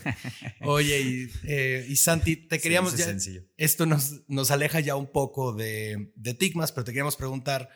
Oye, 0.60 1.00
y, 1.00 1.26
eh, 1.48 1.86
y 1.88 1.96
Santi, 1.96 2.36
te 2.36 2.60
queríamos 2.60 2.92
Sí, 2.92 2.98
ya, 2.98 3.06
sencillo. 3.06 3.42
esto 3.56 3.86
nos, 3.86 4.22
nos 4.28 4.50
aleja 4.50 4.80
ya 4.80 4.94
un 4.96 5.10
poco 5.10 5.52
de, 5.52 6.12
de 6.14 6.34
Tigmas, 6.34 6.70
pero 6.70 6.84
te 6.84 6.92
queríamos 6.92 7.16
preguntar 7.16 7.70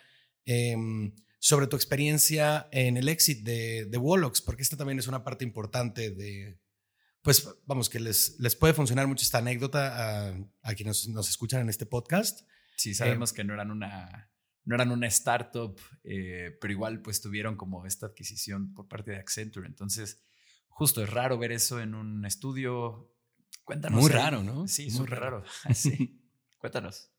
em, 0.44 1.12
sobre 1.40 1.66
tu 1.66 1.74
experiencia 1.74 2.68
en 2.70 2.96
el 2.98 3.08
exit 3.08 3.42
de, 3.44 3.86
de 3.86 3.98
Wolox, 3.98 4.42
porque 4.42 4.62
esta 4.62 4.76
también 4.76 4.98
es 4.98 5.08
una 5.08 5.24
parte 5.24 5.44
importante 5.44 6.10
de, 6.10 6.60
pues 7.22 7.48
vamos, 7.66 7.88
que 7.90 8.00
les, 8.00 8.38
les 8.38 8.56
puede 8.56 8.74
funcionar 8.74 9.06
mucho 9.06 9.22
esta 9.24 9.38
anécdota 9.38 10.28
a, 10.30 10.34
a 10.62 10.74
quienes 10.74 11.08
nos 11.08 11.28
escuchan 11.28 11.60
en 11.60 11.68
este 11.68 11.86
podcast. 11.86 12.46
Sí, 12.76 12.90
Eh, 12.90 12.94
sabemos 12.94 13.32
que 13.32 13.44
no 13.44 13.54
eran 13.54 13.70
una, 13.70 14.30
no 14.64 14.74
eran 14.74 14.90
una 14.92 15.06
startup, 15.08 15.78
eh, 16.04 16.56
pero 16.60 16.72
igual 16.72 17.02
pues 17.02 17.20
tuvieron 17.20 17.56
como 17.56 17.86
esta 17.86 18.06
adquisición 18.06 18.72
por 18.74 18.86
parte 18.88 19.10
de 19.10 19.18
Accenture. 19.18 19.66
Entonces, 19.66 20.22
justo 20.68 21.02
es 21.02 21.10
raro 21.10 21.38
ver 21.38 21.52
eso 21.52 21.80
en 21.80 21.94
un 21.94 22.24
estudio. 22.24 23.12
Cuéntanos. 23.64 24.00
Muy 24.00 24.10
raro, 24.10 24.42
¿no? 24.42 24.66
Sí, 24.68 24.84
Muy 24.84 24.90
súper 24.92 25.20
raro. 25.20 25.40
raro. 25.42 25.74
Sí. 25.74 26.22
Cuéntanos. 26.58 27.10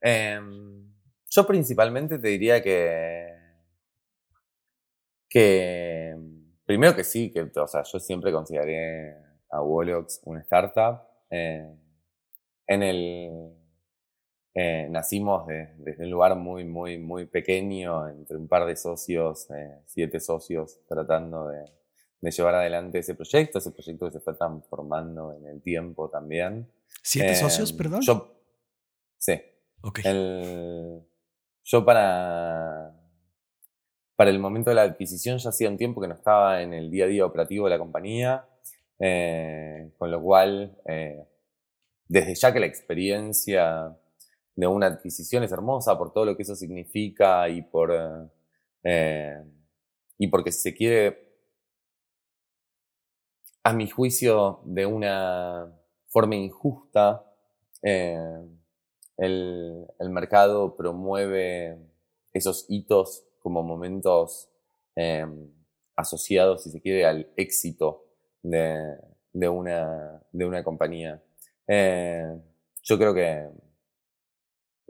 Em, 0.00 0.92
yo 1.30 1.46
principalmente 1.46 2.18
te 2.18 2.28
diría 2.28 2.62
que. 2.62 3.28
Que. 5.28 5.91
Primero 6.64 6.94
que 6.94 7.04
sí, 7.04 7.30
que 7.32 7.42
o 7.42 7.66
sea, 7.66 7.82
yo 7.82 7.98
siempre 7.98 8.32
consideré 8.32 9.16
a 9.50 9.60
Wolox 9.62 10.20
una 10.24 10.40
startup. 10.40 11.00
Eh, 11.30 11.74
en 12.66 12.82
el. 12.82 13.52
eh, 14.54 14.86
nacimos 14.90 15.46
de- 15.46 15.74
desde 15.78 16.04
un 16.04 16.10
lugar 16.10 16.36
muy, 16.36 16.64
muy, 16.64 16.98
muy 16.98 17.24
pequeño, 17.26 18.06
entre 18.08 18.36
un 18.36 18.48
par 18.48 18.66
de 18.66 18.76
socios, 18.76 19.50
eh, 19.50 19.78
siete 19.86 20.20
socios, 20.20 20.78
tratando 20.86 21.48
de, 21.48 21.64
de 22.20 22.30
llevar 22.30 22.54
adelante 22.56 22.98
ese 22.98 23.14
proyecto, 23.14 23.58
ese 23.58 23.70
proyecto 23.70 24.06
que 24.06 24.12
se 24.12 24.20
fue 24.20 24.34
transformando 24.34 25.32
en 25.32 25.46
el 25.46 25.62
tiempo 25.62 26.10
también. 26.10 26.70
¿Siete 27.02 27.30
Em, 27.30 27.34
socios, 27.36 27.72
perdón? 27.72 28.02
Yo, 28.02 28.34
sí. 29.16 29.40
Ok. 29.80 30.00
El- 30.04 31.02
yo 31.64 31.84
para, 31.84 32.91
para 34.22 34.30
el 34.30 34.38
momento 34.38 34.70
de 34.70 34.76
la 34.76 34.82
adquisición 34.82 35.38
ya 35.38 35.50
hacía 35.50 35.68
un 35.68 35.76
tiempo 35.76 36.00
que 36.00 36.06
no 36.06 36.14
estaba 36.14 36.62
en 36.62 36.72
el 36.72 36.92
día 36.92 37.06
a 37.06 37.08
día 37.08 37.26
operativo 37.26 37.64
de 37.64 37.70
la 37.70 37.78
compañía, 37.80 38.46
eh, 39.00 39.90
con 39.98 40.12
lo 40.12 40.22
cual, 40.22 40.78
eh, 40.86 41.26
desde 42.06 42.36
ya 42.36 42.52
que 42.52 42.60
la 42.60 42.66
experiencia 42.66 43.98
de 44.54 44.66
una 44.68 44.86
adquisición 44.86 45.42
es 45.42 45.50
hermosa 45.50 45.98
por 45.98 46.12
todo 46.12 46.24
lo 46.24 46.36
que 46.36 46.44
eso 46.44 46.54
significa 46.54 47.48
y 47.48 47.62
por 47.62 48.30
eh, 48.84 49.42
y 50.18 50.28
porque 50.28 50.52
se 50.52 50.72
quiere, 50.72 51.18
a 53.64 53.72
mi 53.72 53.88
juicio, 53.90 54.60
de 54.66 54.86
una 54.86 55.66
forma 56.06 56.36
injusta, 56.36 57.24
eh, 57.82 58.38
el 59.16 60.10
mercado 60.10 60.76
promueve 60.76 61.76
esos 62.32 62.66
hitos 62.68 63.26
como 63.42 63.62
momentos 63.62 64.48
eh, 64.96 65.26
asociados, 65.96 66.62
si 66.62 66.70
se 66.70 66.80
quiere, 66.80 67.04
al 67.04 67.30
éxito 67.36 68.04
de, 68.42 68.98
una, 69.48 70.22
de 70.32 70.44
una 70.44 70.62
compañía. 70.62 71.22
Eh, 71.66 72.38
yo 72.82 72.98
creo 72.98 73.14
que 73.14 73.48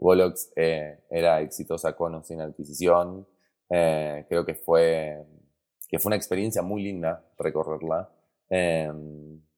Wolox 0.03 0.51
eh, 0.55 0.99
era 1.09 1.41
exitosa 1.41 1.95
con 1.95 2.15
o 2.15 2.23
sin 2.23 2.41
adquisición. 2.41 3.25
Eh, 3.69 4.25
creo 4.27 4.45
que 4.45 4.55
fue, 4.55 5.23
que 5.87 5.99
fue 5.99 6.09
una 6.09 6.15
experiencia 6.17 6.61
muy 6.61 6.83
linda 6.83 7.23
recorrerla. 7.37 8.09
Eh, 8.49 8.91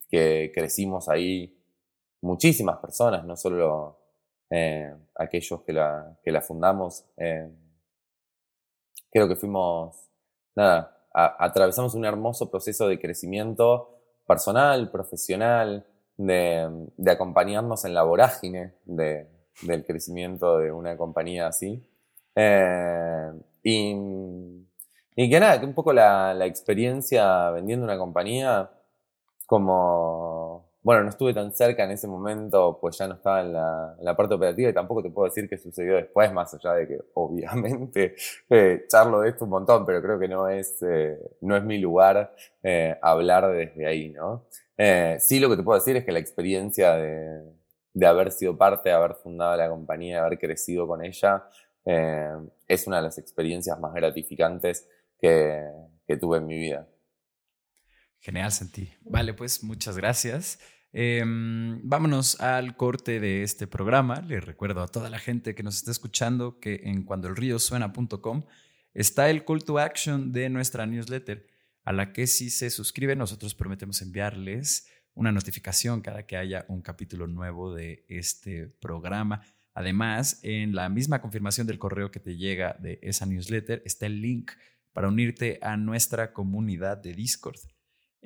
que 0.08 0.52
crecimos 0.54 1.10
ahí 1.10 1.58
muchísimas 2.22 2.78
personas, 2.78 3.26
no 3.26 3.36
solo 3.36 4.00
aquellos 5.16 5.64
que 5.64 5.74
la, 5.74 6.18
que 6.24 6.32
la 6.32 6.42
fundamos. 6.42 7.06
Creo 9.16 9.30
que 9.30 9.38
fuimos, 9.38 9.96
nada, 10.58 10.94
atravesamos 11.14 11.96
un 11.96 12.04
hermoso 12.04 12.52
proceso 12.52 12.86
de 12.86 13.00
crecimiento 13.00 13.98
personal, 14.28 14.92
profesional, 14.92 15.86
de, 16.18 16.90
de 16.98 17.12
acompañarnos 17.12 17.86
en 17.86 17.94
la 17.94 18.04
vorágine 18.04 18.74
de, 18.84 19.26
del 19.62 19.86
crecimiento 19.86 20.58
de 20.58 20.70
una 20.74 20.98
compañía 20.98 21.48
así. 21.48 21.82
Eh, 22.36 23.32
y, 23.64 23.96
y 25.16 25.30
que 25.30 25.40
nada, 25.40 25.62
que 25.62 25.66
un 25.66 25.74
poco 25.74 25.94
la, 25.94 26.34
la 26.34 26.46
experiencia 26.46 27.52
vendiendo 27.52 27.86
una 27.86 27.98
compañía, 27.98 28.70
como, 29.46 30.35
bueno, 30.86 31.02
no 31.02 31.10
estuve 31.10 31.34
tan 31.34 31.52
cerca 31.52 31.84
en 31.84 31.90
ese 31.90 32.08
momento, 32.08 32.78
pues 32.80 32.96
ya 33.00 33.08
no 33.08 33.16
estaba 33.16 33.42
en 33.42 33.54
la, 34.06 34.16
parte 34.16 34.36
operativa 34.36 34.70
y 34.70 34.74
tampoco 34.74 35.02
te 35.02 35.10
puedo 35.10 35.28
decir 35.28 35.50
qué 35.50 35.58
sucedió 35.58 35.96
después, 35.96 36.32
más 36.32 36.54
allá 36.54 36.74
de 36.74 36.88
que 36.88 37.00
obviamente 37.16 38.16
eh, 38.52 38.86
charlo 38.88 39.22
de 39.22 39.30
esto 39.30 39.46
un 39.46 39.50
montón, 39.50 39.84
pero 39.84 40.00
creo 40.00 40.20
que 40.20 40.28
no 40.28 40.48
es, 40.48 40.78
eh, 40.84 41.18
no 41.42 41.58
es 41.58 41.64
mi 41.64 41.80
lugar 41.80 42.36
eh, 42.62 43.00
hablar 43.02 43.52
desde 43.52 43.88
ahí, 43.88 44.12
¿no? 44.12 44.46
Sí, 45.18 45.40
lo 45.40 45.50
que 45.50 45.58
te 45.58 45.64
puedo 45.64 45.80
decir 45.80 45.96
es 45.96 46.06
que 46.06 46.12
la 46.12 46.20
experiencia 46.20 46.94
de, 46.94 47.42
de 47.92 48.06
haber 48.06 48.32
sido 48.32 48.56
parte, 48.56 48.90
de 48.90 48.96
haber 48.96 49.16
fundado 49.16 49.58
la 49.58 49.68
compañía, 49.68 50.18
de 50.18 50.26
haber 50.28 50.38
crecido 50.38 50.86
con 50.86 51.04
ella, 51.04 51.46
es 51.84 52.86
una 52.86 52.98
de 52.98 53.04
las 53.04 53.18
experiencias 53.18 53.80
más 53.80 53.92
gratificantes 53.92 54.88
que, 55.20 55.68
que 56.06 56.18
tuve 56.18 56.38
en 56.38 56.46
mi 56.46 56.60
vida. 56.60 56.88
Genial, 58.20 58.52
Santi. 58.52 58.92
Vale, 59.02 59.34
pues 59.34 59.64
muchas 59.64 59.98
gracias. 59.98 60.60
Em, 60.98 61.82
vámonos 61.84 62.40
al 62.40 62.78
corte 62.78 63.20
de 63.20 63.44
este 63.44 63.68
programa. 63.68 64.22
Les 64.22 64.42
recuerdo 64.42 64.82
a 64.82 64.88
toda 64.88 65.10
la 65.10 65.20
gente 65.20 65.54
que 65.54 65.62
nos 65.62 65.76
está 65.76 65.92
escuchando 65.92 66.62
que 66.62 66.84
en 66.86 67.04
cuandoelríosuena.com 67.04 68.46
está 68.94 69.30
el 69.30 69.44
call 69.44 69.66
to 69.66 69.78
action 69.78 70.32
de 70.32 70.50
nuestra 70.50 70.86
newsletter, 70.86 71.48
a 71.84 71.92
la 71.92 72.14
que 72.14 72.28
si 72.28 72.50
se 72.50 72.70
suscriben, 72.70 73.18
nosotros 73.18 73.54
prometemos 73.56 74.02
enviarles 74.02 74.88
una 75.14 75.34
notificación 75.34 76.00
cada 76.00 76.26
que 76.26 76.38
haya 76.38 76.64
un 76.70 76.82
capítulo 76.82 77.28
nuevo 77.28 77.76
de 77.76 78.06
este 78.08 78.68
programa. 78.68 79.42
Además, 79.74 80.40
en 80.44 80.76
la 80.76 80.88
misma 80.88 81.20
confirmación 81.20 81.68
del 81.68 81.78
correo 81.78 82.10
que 82.10 82.22
te 82.22 82.38
llega 82.38 82.78
de 82.80 83.00
esa 83.02 83.26
newsletter 83.26 83.82
está 83.84 84.06
el 84.06 84.22
link 84.22 84.54
para 84.94 85.10
unirte 85.10 85.60
a 85.62 85.76
nuestra 85.76 86.32
comunidad 86.32 86.96
de 86.96 87.14
Discord 87.14 87.60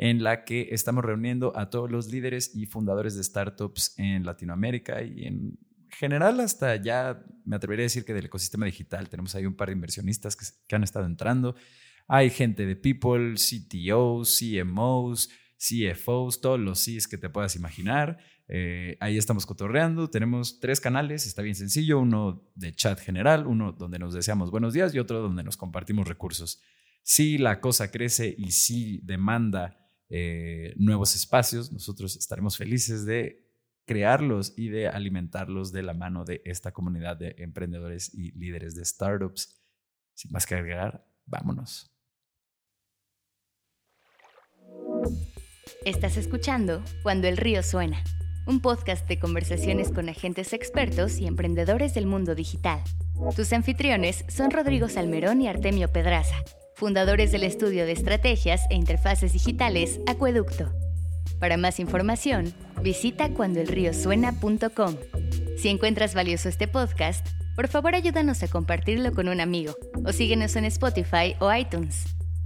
en 0.01 0.23
la 0.23 0.45
que 0.45 0.69
estamos 0.71 1.03
reuniendo 1.03 1.51
a 1.57 1.69
todos 1.69 1.91
los 1.91 2.07
líderes 2.07 2.55
y 2.55 2.67
fundadores 2.67 3.17
de 3.17 3.23
startups 3.23 3.95
en 3.97 4.25
Latinoamérica 4.25 5.03
y 5.03 5.25
en 5.25 5.59
general 5.89 6.39
hasta 6.39 6.77
ya 6.77 7.21
me 7.43 7.57
atrevería 7.57 7.83
a 7.83 7.87
decir 7.87 8.05
que 8.05 8.13
del 8.13 8.27
ecosistema 8.27 8.65
digital 8.65 9.09
tenemos 9.09 9.35
ahí 9.35 9.45
un 9.45 9.57
par 9.57 9.67
de 9.67 9.73
inversionistas 9.73 10.37
que, 10.37 10.73
han 10.73 10.83
estado 10.83 11.05
entrando. 11.05 11.53
Hay 12.07 12.29
gente 12.29 12.65
de 12.65 12.77
People, 12.77 13.33
CTOs, 13.33 14.39
CMOs, 14.39 15.31
CFOs, 15.57 16.39
todos 16.39 16.61
los 16.61 16.79
Cs 16.79 17.09
que 17.09 17.17
te 17.17 17.29
puedas 17.29 17.57
imaginar. 17.57 18.19
Eh, 18.47 18.95
ahí 19.01 19.17
estamos 19.17 19.45
cotorreando. 19.45 20.09
Tenemos 20.09 20.61
tres 20.61 20.79
canales, 20.79 21.27
está 21.27 21.41
bien 21.41 21.55
sencillo. 21.55 21.99
Uno 21.99 22.49
de 22.55 22.73
chat 22.73 22.97
general, 23.01 23.45
uno 23.47 23.73
donde 23.73 23.99
nos 23.99 24.13
deseamos 24.13 24.49
buenos 24.49 24.73
días 24.73 24.95
y 24.95 24.99
otro 24.99 25.19
donde 25.19 25.43
nos 25.43 25.57
compartimos 25.57 26.07
recursos. 26.07 26.61
Si 27.03 27.37
la 27.37 27.59
cosa 27.59 27.91
crece 27.91 28.33
y 28.37 28.51
si 28.51 29.01
demanda 29.03 29.78
eh, 30.09 30.73
nuevos 30.77 31.15
espacios, 31.15 31.71
nosotros 31.71 32.15
estaremos 32.15 32.57
felices 32.57 33.05
de 33.05 33.45
crearlos 33.85 34.53
y 34.55 34.69
de 34.69 34.87
alimentarlos 34.87 35.71
de 35.71 35.83
la 35.83 35.93
mano 35.93 36.25
de 36.25 36.41
esta 36.45 36.71
comunidad 36.71 37.17
de 37.17 37.35
emprendedores 37.39 38.13
y 38.13 38.31
líderes 38.31 38.75
de 38.75 38.85
startups. 38.85 39.59
Sin 40.13 40.31
más 40.31 40.45
que 40.45 40.55
agregar, 40.55 41.07
vámonos. 41.25 41.91
Estás 45.85 46.17
escuchando 46.17 46.83
Cuando 47.03 47.27
el 47.27 47.37
río 47.37 47.63
suena, 47.63 48.03
un 48.45 48.61
podcast 48.61 49.07
de 49.07 49.19
conversaciones 49.19 49.91
con 49.91 50.09
agentes 50.09 50.53
expertos 50.53 51.19
y 51.19 51.27
emprendedores 51.27 51.93
del 51.93 52.05
mundo 52.05 52.35
digital. 52.35 52.83
Tus 53.35 53.53
anfitriones 53.53 54.25
son 54.27 54.51
Rodrigo 54.51 54.89
Salmerón 54.89 55.41
y 55.41 55.47
Artemio 55.47 55.91
Pedraza, 55.91 56.35
fundadores 56.79 57.33
del 57.33 57.43
estudio 57.43 57.85
de 57.85 57.91
estrategias 57.91 58.61
e 58.69 58.75
interfaces 58.75 59.33
digitales 59.33 59.99
Acueducto. 60.07 60.73
Para 61.37 61.57
más 61.57 61.77
información, 61.79 62.53
visita 62.81 63.29
cuandoelriosuena.com. 63.33 64.95
Si 65.57 65.67
encuentras 65.67 66.15
valioso 66.15 66.47
este 66.47 66.69
podcast, 66.69 67.27
por 67.57 67.67
favor 67.67 67.95
ayúdanos 67.95 68.41
a 68.43 68.47
compartirlo 68.47 69.11
con 69.11 69.27
un 69.27 69.41
amigo 69.41 69.75
o 70.05 70.13
síguenos 70.13 70.55
en 70.55 70.63
Spotify 70.65 71.35
o 71.39 71.53
iTunes. 71.53 72.05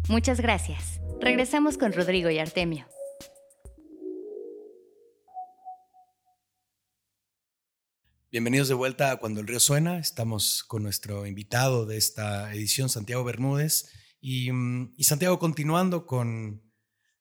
Muchas 0.10 0.42
gracias. 0.42 1.00
Regresamos 1.22 1.78
con 1.78 1.94
Rodrigo 1.94 2.32
y 2.32 2.40
Artemio. 2.40 2.88
Bienvenidos 8.32 8.68
de 8.68 8.74
vuelta 8.74 9.12
a 9.12 9.18
Cuando 9.18 9.42
el 9.42 9.48
Río 9.48 9.60
Suena. 9.60 10.00
Estamos 10.00 10.64
con 10.64 10.82
nuestro 10.82 11.28
invitado 11.28 11.86
de 11.86 11.98
esta 11.98 12.52
edición, 12.52 12.90
Santiago 12.90 13.24
Bermúdez. 13.24 14.03
Y, 14.26 14.54
mm, 14.54 14.94
y, 14.96 15.04
Santiago, 15.04 15.38
continuando 15.38 16.06
con, 16.06 16.64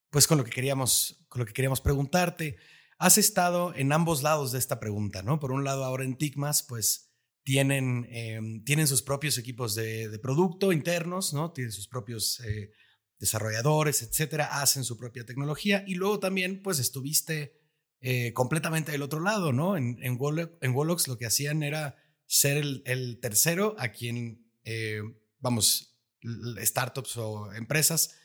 pues 0.09 0.29
con 0.29 0.39
lo 0.39 0.45
que 0.45 0.53
queríamos, 0.53 1.27
con 1.29 1.41
lo 1.41 1.47
que 1.47 1.53
queríamos 1.53 1.81
preguntarte, 1.81 2.59
has 2.97 3.19
estado 3.19 3.75
en 3.75 3.93
ambos 3.93 4.23
lados 4.23 4.53
de 4.53 4.61
esta 4.61 4.79
pregunta, 4.79 5.25
¿no? 5.25 5.41
Por 5.41 5.51
un 5.51 5.65
lado, 5.65 5.85
ahora 5.85 6.05
en 6.05 6.17
Tigmas, 6.17 6.63
pues 6.63 7.13
tienen, 7.43 8.07
em, 8.13 8.63
tienen 8.63 8.87
sus 8.87 9.03
propios 9.03 9.37
equipos 9.37 9.75
de, 9.75 10.17
producto 10.23 10.71
internos, 10.71 11.35
¿no? 11.35 11.51
Tienen 11.51 11.73
sus 11.73 11.89
propios 11.89 12.39
eh, 12.39 12.71
desarrolladores, 13.19 14.03
etcétera, 14.03 14.63
hacen 14.63 14.85
su 14.85 14.97
propia 14.97 15.27
tecnología 15.27 15.83
y 15.85 15.97
luego 15.97 16.21
también, 16.21 16.63
pues 16.63 16.79
estuviste 16.79 17.59
eh, 18.01 18.33
completamente 18.33 18.93
del 18.93 19.03
otro 19.03 19.19
lado, 19.19 19.53
¿no? 19.53 19.77
En, 19.77 19.99
en, 20.03 20.17
Wolox, 20.21 21.09
lo 21.09 21.19
que 21.19 21.27
hacían 21.27 21.65
era 21.65 21.97
ser 22.27 22.59
el, 22.59 23.19
tercero 23.21 23.75
a 23.77 23.89
quien, 23.89 24.49
eh, 24.63 25.03
vamos, 25.41 25.92
startups 26.23 27.17
o 27.17 27.53
empresas 27.53 28.17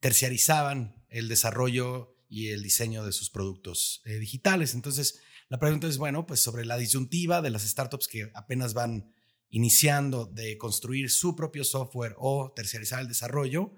terciarizaban 0.00 1.04
el 1.08 1.28
desarrollo 1.28 2.16
y 2.28 2.50
el 2.50 2.62
diseño 2.62 3.04
de 3.04 3.12
sus 3.12 3.30
productos 3.30 4.02
eh, 4.04 4.18
digitales. 4.18 4.74
Entonces, 4.74 5.22
la 5.48 5.58
pregunta 5.58 5.86
es, 5.86 5.98
bueno, 5.98 6.26
pues 6.26 6.40
sobre 6.40 6.64
la 6.64 6.76
disyuntiva 6.76 7.40
de 7.42 7.50
las 7.50 7.62
startups 7.62 8.08
que 8.08 8.30
apenas 8.34 8.74
van 8.74 9.12
iniciando 9.50 10.26
de 10.26 10.58
construir 10.58 11.10
su 11.10 11.36
propio 11.36 11.62
software 11.64 12.14
o 12.18 12.52
terciarizar 12.54 13.00
el 13.00 13.08
desarrollo, 13.08 13.72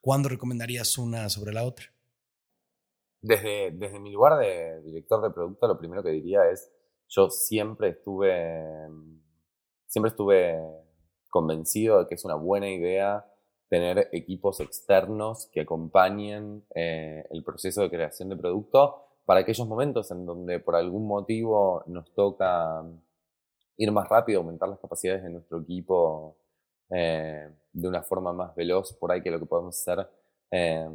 ¿cuándo 0.00 0.28
recomendarías 0.28 0.98
una 0.98 1.28
sobre 1.28 1.52
la 1.52 1.62
otra? 1.62 1.86
Desde, 3.22 3.70
desde 3.70 4.00
mi 4.00 4.10
lugar 4.10 4.38
de 4.38 4.82
director 4.82 5.22
de 5.22 5.30
producto, 5.30 5.68
lo 5.68 5.78
primero 5.78 6.02
que 6.02 6.10
diría 6.10 6.50
es, 6.50 6.72
yo 7.08 7.28
siempre 7.30 7.90
estuve, 7.90 8.88
siempre 9.86 10.10
estuve 10.10 10.58
convencido 11.30 12.00
de 12.00 12.08
que 12.08 12.16
es 12.16 12.24
una 12.24 12.34
buena 12.34 12.68
idea 12.68 13.24
tener 13.68 14.08
equipos 14.12 14.60
externos 14.60 15.48
que 15.52 15.60
acompañen 15.60 16.64
eh, 16.74 17.24
el 17.30 17.44
proceso 17.44 17.82
de 17.82 17.90
creación 17.90 18.28
de 18.28 18.36
producto 18.36 19.04
para 19.24 19.40
aquellos 19.40 19.66
momentos 19.66 20.10
en 20.10 20.26
donde 20.26 20.58
por 20.58 20.74
algún 20.74 21.06
motivo 21.06 21.84
nos 21.86 22.12
toca 22.12 22.84
ir 23.76 23.92
más 23.92 24.08
rápido, 24.08 24.40
aumentar 24.40 24.68
las 24.68 24.80
capacidades 24.80 25.22
de 25.22 25.30
nuestro 25.30 25.60
equipo 25.60 26.36
eh, 26.90 27.48
de 27.72 27.88
una 27.88 28.02
forma 28.02 28.32
más 28.32 28.54
veloz 28.56 28.92
por 28.94 29.12
ahí 29.12 29.22
que 29.22 29.30
lo 29.30 29.38
que 29.38 29.46
podemos 29.46 29.78
hacer 29.78 30.08
eh, 30.50 30.88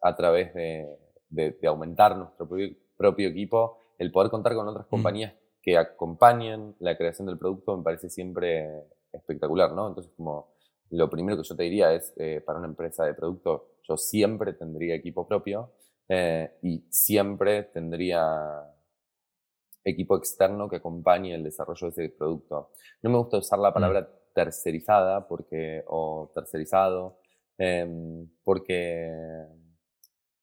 a 0.00 0.16
través 0.16 0.54
de, 0.54 0.88
de, 1.28 1.68
aumentar 1.68 2.16
nuestro 2.16 2.48
propio, 2.96 3.28
equipo, 3.28 3.78
el 3.98 4.10
poder 4.10 4.30
contar 4.30 4.54
con 4.54 4.66
otras 4.66 4.86
mm. 4.86 4.90
compañías 4.90 5.34
que 5.60 5.76
acompañen 5.76 6.74
la 6.80 6.96
creación 6.96 7.26
del 7.26 7.38
producto 7.38 7.76
me 7.76 7.84
parece 7.84 8.08
siempre 8.08 8.84
espectacular, 9.12 9.72
¿no? 9.72 9.88
Entonces, 9.88 10.12
como 10.16 10.54
lo 10.90 11.08
primero 11.08 11.38
que 11.38 11.48
yo 11.48 11.56
te 11.56 11.62
diría 11.62 11.92
es, 11.92 12.12
eh, 12.16 12.42
para 12.44 12.58
una 12.58 12.68
empresa 12.68 13.04
de 13.04 13.14
producto, 13.14 13.76
yo 13.82 13.96
siempre 13.96 14.52
tendría 14.52 14.94
equipo 14.94 15.26
propio 15.26 15.72
eh, 16.08 16.58
y 16.62 16.84
siempre 16.90 17.64
tendría 17.64 18.68
equipo 19.84 20.16
externo 20.16 20.68
que 20.68 20.76
acompañe 20.76 21.34
el 21.34 21.44
desarrollo 21.44 21.90
de 21.90 22.04
ese 22.04 22.14
producto. 22.16 22.70
No 23.02 23.10
me 23.10 23.18
gusta 23.18 23.38
usar 23.38 23.58
la 23.58 23.70
mm. 23.70 23.74
palabra 23.74 24.08
tercerizada 24.34 25.26
porque, 25.26 25.82
o 25.88 26.30
tercerizado, 26.34 27.18
em, 27.58 28.28
porque, 28.44 29.10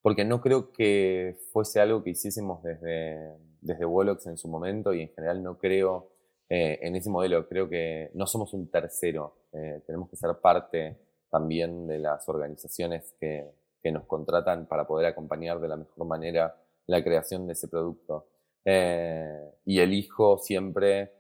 porque 0.01 0.26
no 0.26 0.41
creo 0.41 0.72
que 0.72 1.38
fuese 1.51 1.80
algo 1.80 2.03
que 2.03 2.11
hiciésemos 2.11 2.61
desde, 2.63 3.38
desde 3.61 3.86
Wolox 3.86 4.28
en 4.28 4.38
su 4.38 4.47
momento 4.47 4.93
y 4.93 5.01
en 5.01 5.09
general 5.09 5.43
no 5.43 5.57
creo 5.57 6.11
eh, 6.50 6.80
en 6.82 6.95
ese 6.95 7.12
modelo. 7.12 7.47
Creo 7.47 7.70
que 7.70 8.10
no 8.16 8.26
somos 8.26 8.54
un 8.54 8.72
tercero, 8.72 9.36
eh, 9.54 9.84
tenemos 9.86 10.10
que 10.10 10.16
ser 10.16 10.36
parte 10.41 10.97
también 11.30 11.86
de 11.86 12.00
las 12.00 12.28
organizaciones 12.28 13.16
que, 13.20 13.58
nos 13.91 14.06
contratan 14.06 14.68
para 14.68 14.86
poder 14.86 15.08
acompañar 15.08 15.60
de 15.60 15.68
la 15.68 15.76
mejor 15.76 16.06
manera 16.06 16.56
la 16.86 17.04
creación 17.04 17.47
de 17.47 17.54
ese 17.54 17.68
producto. 17.68 18.28
Eh, 18.64 19.52
y 19.66 19.80
elijo 19.80 20.38
siempre 20.38 21.14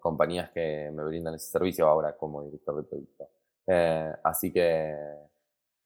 compañías 0.00 0.50
que 0.50 0.90
me 0.92 1.04
brindan 1.04 1.36
ese 1.36 1.52
servicio 1.52 1.86
ahora 1.86 2.16
como 2.16 2.42
director 2.42 2.74
de 2.76 2.82
producto. 2.82 3.28
así 4.24 4.52
que, 4.52 4.96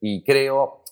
y 0.00 0.24
creo, 0.24 0.84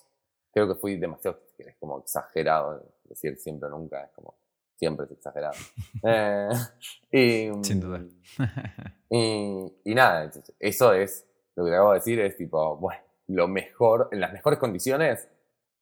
creo 0.51 0.67
que 0.67 0.75
fui 0.75 0.97
demasiado, 0.97 1.39
es 1.57 1.75
como 1.77 1.99
exagerado 1.99 2.83
decir 3.05 3.37
siempre 3.37 3.69
nunca, 3.69 4.03
es 4.03 4.11
como 4.11 4.35
siempre 4.83 5.05
es 5.05 5.11
exagerado. 5.13 5.55
Eh, 7.11 7.51
Sin 7.61 7.79
duda. 7.79 8.01
y, 9.09 9.95
nada, 9.95 10.29
eso 10.59 10.93
es, 10.93 11.25
lo 11.55 11.63
que 11.63 11.69
te 11.69 11.75
acabo 11.75 11.91
de 11.91 11.99
decir 11.99 12.19
es 12.19 12.35
tipo, 12.35 12.75
bueno, 12.77 13.01
lo 13.27 13.47
mejor, 13.47 14.09
en 14.11 14.19
las 14.19 14.33
mejores 14.33 14.59
condiciones, 14.59 15.29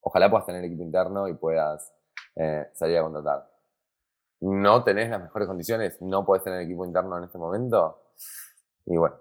ojalá 0.01 0.29
puedas 0.29 0.45
tener 0.45 0.63
equipo 0.63 0.83
interno 0.83 1.27
y 1.27 1.33
puedas 1.33 1.93
eh, 2.35 2.67
salir 2.73 2.97
a 2.97 3.03
contratar. 3.03 3.49
No 4.41 4.83
tenés 4.83 5.09
las 5.09 5.21
mejores 5.21 5.47
condiciones, 5.47 6.01
no 6.01 6.25
puedes 6.25 6.43
tener 6.43 6.61
equipo 6.61 6.85
interno 6.85 7.17
en 7.17 7.23
este 7.23 7.37
momento. 7.37 8.13
Y 8.85 8.97
bueno, 8.97 9.15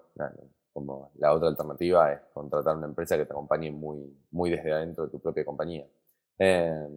como 0.73 1.11
la 1.15 1.33
otra 1.33 1.47
alternativa 1.47 2.11
es 2.11 2.21
contratar 2.33 2.75
una 2.75 2.87
empresa 2.87 3.17
que 3.17 3.25
te 3.25 3.33
acompañe 3.33 3.71
muy, 3.71 4.15
muy 4.31 4.49
desde 4.49 4.73
adentro 4.73 5.05
de 5.05 5.11
tu 5.11 5.19
propia 5.19 5.45
compañía. 5.45 5.87
Eh, 6.37 6.87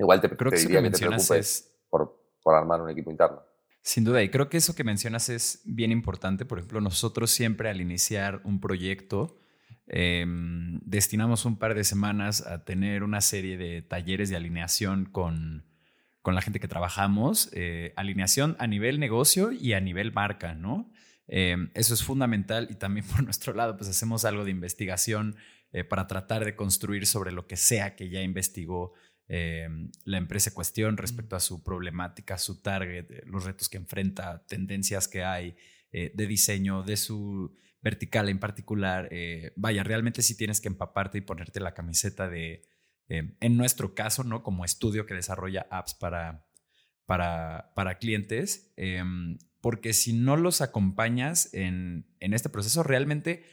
Igual 0.00 0.20
te, 0.20 0.30
creo 0.30 0.50
que, 0.50 0.58
diría 0.58 0.82
que, 0.82 0.90
te 0.90 0.98
preocupes 0.98 1.70
por, 1.90 2.18
por 2.42 2.54
armar 2.54 2.80
un 2.80 2.88
equipo 2.88 3.10
interno. 3.10 3.42
Sin 3.82 4.04
duda, 4.04 4.22
y 4.22 4.30
creo 4.30 4.48
que 4.48 4.56
eso 4.56 4.74
que 4.74 4.82
mencionas 4.82 5.28
es 5.28 5.60
bien 5.64 5.92
importante. 5.92 6.44
Por 6.44 6.58
ejemplo, 6.58 6.80
nosotros 6.80 7.30
siempre 7.30 7.68
al 7.68 7.80
iniciar 7.80 8.40
un 8.44 8.60
proyecto, 8.60 9.38
em, 9.86 10.80
destinamos 10.84 11.44
un 11.44 11.58
par 11.58 11.74
de 11.74 11.84
semanas 11.84 12.46
a 12.46 12.64
tener 12.64 13.02
una 13.02 13.20
serie 13.20 13.58
de 13.58 13.82
talleres 13.82 14.30
de 14.30 14.36
alineación 14.36 15.04
con, 15.04 15.66
con 16.22 16.34
la 16.34 16.40
gente 16.40 16.60
que 16.60 16.68
trabajamos, 16.68 17.50
eh, 17.52 17.92
alineación 17.96 18.56
a 18.58 18.66
nivel 18.66 19.00
negocio 19.00 19.52
y 19.52 19.74
a 19.74 19.80
nivel 19.80 20.12
marca, 20.12 20.54
¿no? 20.54 20.90
Em, 21.26 21.70
eso 21.74 21.94
es 21.94 22.02
fundamental 22.02 22.68
y 22.70 22.74
también 22.74 23.06
por 23.12 23.22
nuestro 23.22 23.52
lado, 23.54 23.76
pues 23.76 23.88
hacemos 23.88 24.24
algo 24.24 24.44
de 24.44 24.50
investigación 24.50 25.36
eh, 25.72 25.84
para 25.84 26.06
tratar 26.06 26.44
de 26.44 26.56
construir 26.56 27.06
sobre 27.06 27.32
lo 27.32 27.46
que 27.46 27.56
sea 27.56 27.94
que 27.94 28.08
ya 28.08 28.20
investigó 28.22 28.92
eh, 29.32 29.68
la 30.06 30.18
empresa 30.18 30.50
en 30.50 30.54
cuestión 30.54 30.96
respecto 30.96 31.36
a 31.36 31.40
su 31.40 31.62
problemática, 31.62 32.36
su 32.36 32.62
target, 32.62 33.08
eh, 33.12 33.22
los 33.26 33.44
retos 33.44 33.68
que 33.68 33.76
enfrenta, 33.76 34.44
tendencias 34.48 35.06
que 35.06 35.22
hay 35.22 35.54
eh, 35.92 36.10
de 36.16 36.26
diseño, 36.26 36.82
de 36.82 36.96
su 36.96 37.56
vertical 37.80 38.28
en 38.28 38.40
particular. 38.40 39.08
vaya, 39.54 39.84
realmente 39.84 40.22
sí 40.22 40.36
tienes 40.36 40.60
que 40.60 40.66
empaparte 40.66 41.18
y 41.18 41.20
ponerte 41.20 41.60
la 41.60 41.74
camiseta 41.74 42.28
de, 42.28 42.68
en 43.08 43.56
nuestro 43.56 43.94
caso, 43.94 44.24
¿no? 44.24 44.42
Como 44.42 44.64
estudio 44.64 45.06
que 45.06 45.14
desarrolla 45.14 45.66
apps 45.70 45.94
para, 45.94 46.44
para, 47.06 47.72
para 47.74 47.98
clientes, 47.98 48.74
porque 49.62 49.94
si 49.94 50.12
no 50.12 50.36
los 50.36 50.60
acompañas 50.60 51.54
en, 51.54 52.06
en 52.18 52.34
este 52.34 52.50
proceso, 52.50 52.82
realmente 52.82 53.44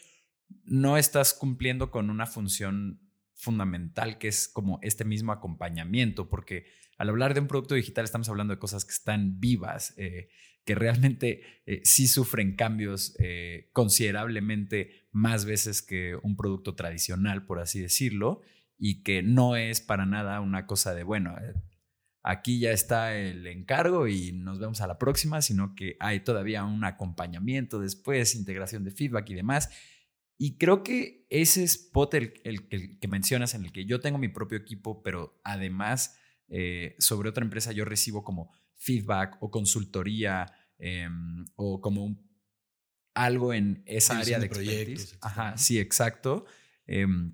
no 0.65 0.97
estás 0.97 1.33
cumpliendo 1.33 1.89
con 1.89 2.09
una 2.09 2.25
función 2.25 3.06
fundamental 3.37 4.17
que 4.17 4.27
es 4.27 4.47
como 4.47 4.79
este 4.81 5.05
mismo 5.05 5.31
acompañamiento, 5.31 6.27
porque 6.27 6.65
al 6.97 7.09
hablar 7.09 7.33
de 7.33 7.39
un 7.39 7.47
producto 7.47 7.75
digital 7.75 8.03
estamos 8.03 8.27
hablando 8.27 8.53
de 8.53 8.59
cosas 8.59 8.83
que 8.83 8.91
están 8.91 9.39
vivas, 9.39 9.93
eh, 9.97 10.29
que 10.65 10.75
realmente 10.75 11.43
eh, 11.65 11.81
sí 11.83 12.07
sufren 12.07 12.55
cambios 12.55 13.15
eh, 13.19 13.69
considerablemente 13.71 15.07
más 15.11 15.45
veces 15.45 15.81
que 15.81 16.17
un 16.21 16.35
producto 16.35 16.75
tradicional, 16.75 17.45
por 17.45 17.59
así 17.59 17.79
decirlo, 17.79 18.41
y 18.77 19.03
que 19.03 19.21
no 19.21 19.55
es 19.55 19.81
para 19.81 20.05
nada 20.05 20.41
una 20.41 20.65
cosa 20.65 20.93
de, 20.93 21.03
bueno, 21.03 21.35
aquí 22.23 22.59
ya 22.59 22.71
está 22.71 23.15
el 23.15 23.45
encargo 23.47 24.07
y 24.07 24.31
nos 24.33 24.59
vemos 24.59 24.81
a 24.81 24.87
la 24.87 24.97
próxima, 24.97 25.41
sino 25.41 25.75
que 25.75 25.95
hay 25.99 26.19
todavía 26.21 26.65
un 26.65 26.83
acompañamiento 26.83 27.79
después, 27.79 28.35
integración 28.35 28.83
de 28.83 28.91
feedback 28.91 29.29
y 29.29 29.35
demás. 29.35 29.69
Y 30.37 30.57
creo 30.57 30.83
que 30.83 31.25
ese 31.29 31.63
spot, 31.63 32.13
el, 32.13 32.33
el, 32.43 32.99
que 32.99 33.07
mencionas, 33.07 33.55
en 33.55 33.65
el 33.65 33.71
que 33.71 33.85
yo 33.85 33.99
tengo 33.99 34.17
mi 34.17 34.29
propio 34.29 34.57
equipo, 34.57 35.01
pero 35.01 35.41
además 35.43 36.17
eh, 36.47 36.95
sobre 36.99 37.29
otra 37.29 37.43
empresa 37.43 37.71
yo 37.71 37.85
recibo 37.85 38.23
como 38.23 38.51
feedback 38.75 39.37
o 39.41 39.49
consultoría 39.49 40.45
em, 40.77 41.45
o 41.55 41.81
como 41.81 42.23
algo 43.15 43.53
en 43.53 43.83
esa 43.87 44.19
área 44.19 44.39
de, 44.39 44.47
proyectos. 44.47 45.17
Ajá, 45.21 45.57
sí, 45.57 45.79
exacto. 45.79 46.45
Em, 46.85 47.33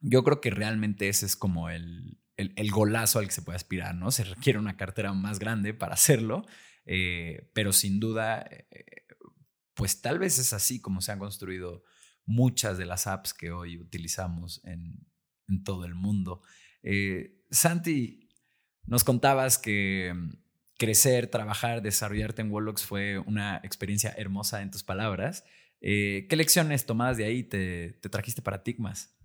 yo 0.00 0.22
creo 0.22 0.40
que 0.40 0.50
realmente 0.50 1.08
ese 1.08 1.24
es 1.24 1.34
como 1.34 1.70
el, 1.70 2.20
el, 2.36 2.70
golazo 2.70 3.18
al 3.18 3.26
que 3.26 3.32
se 3.32 3.42
puede 3.42 3.56
aspirar, 3.56 3.94
¿no? 3.94 4.10
Se 4.10 4.24
requiere 4.24 4.58
una 4.58 4.76
cartera 4.76 5.12
más 5.14 5.38
grande 5.38 5.74
para 5.74 5.94
hacerlo, 5.94 6.46
eh, 6.84 7.50
pero 7.54 7.72
sin 7.72 7.98
duda, 7.98 8.46
eh, 8.50 9.06
pues 9.74 10.02
tal 10.02 10.18
vez 10.18 10.38
es 10.38 10.52
así 10.52 10.80
como 10.80 11.00
se 11.00 11.10
han 11.10 11.18
construido 11.18 11.84
muchas 12.28 12.76
de 12.76 12.84
las 12.84 13.06
apps 13.06 13.32
que 13.32 13.50
hoy 13.50 13.78
utilizamos 13.78 14.62
en, 14.64 15.06
todo 15.64 15.86
el 15.86 15.94
mundo. 15.94 16.42
Eh, 16.82 17.42
Santi, 17.50 18.28
nos 18.84 19.02
contabas 19.02 19.56
que 19.56 20.12
mm, 20.14 20.30
crecer, 20.78 21.28
trabajar, 21.28 21.80
desarrollarte 21.80 22.42
en 22.42 22.52
Wolox 22.52 22.84
fue 22.84 23.18
una 23.18 23.60
experiencia 23.64 24.14
hermosa 24.16 24.60
en 24.60 24.70
tus 24.70 24.84
palabras. 24.84 25.44
Eh, 25.80 26.26
¿Qué 26.28 26.36
lecciones 26.36 26.84
tomadas 26.84 27.16
de 27.16 27.24
ahí 27.24 27.44
te, 27.44 27.92
te 27.94 28.10
trajiste 28.10 28.42
para 28.42 28.62
Tigmas? 28.62 29.16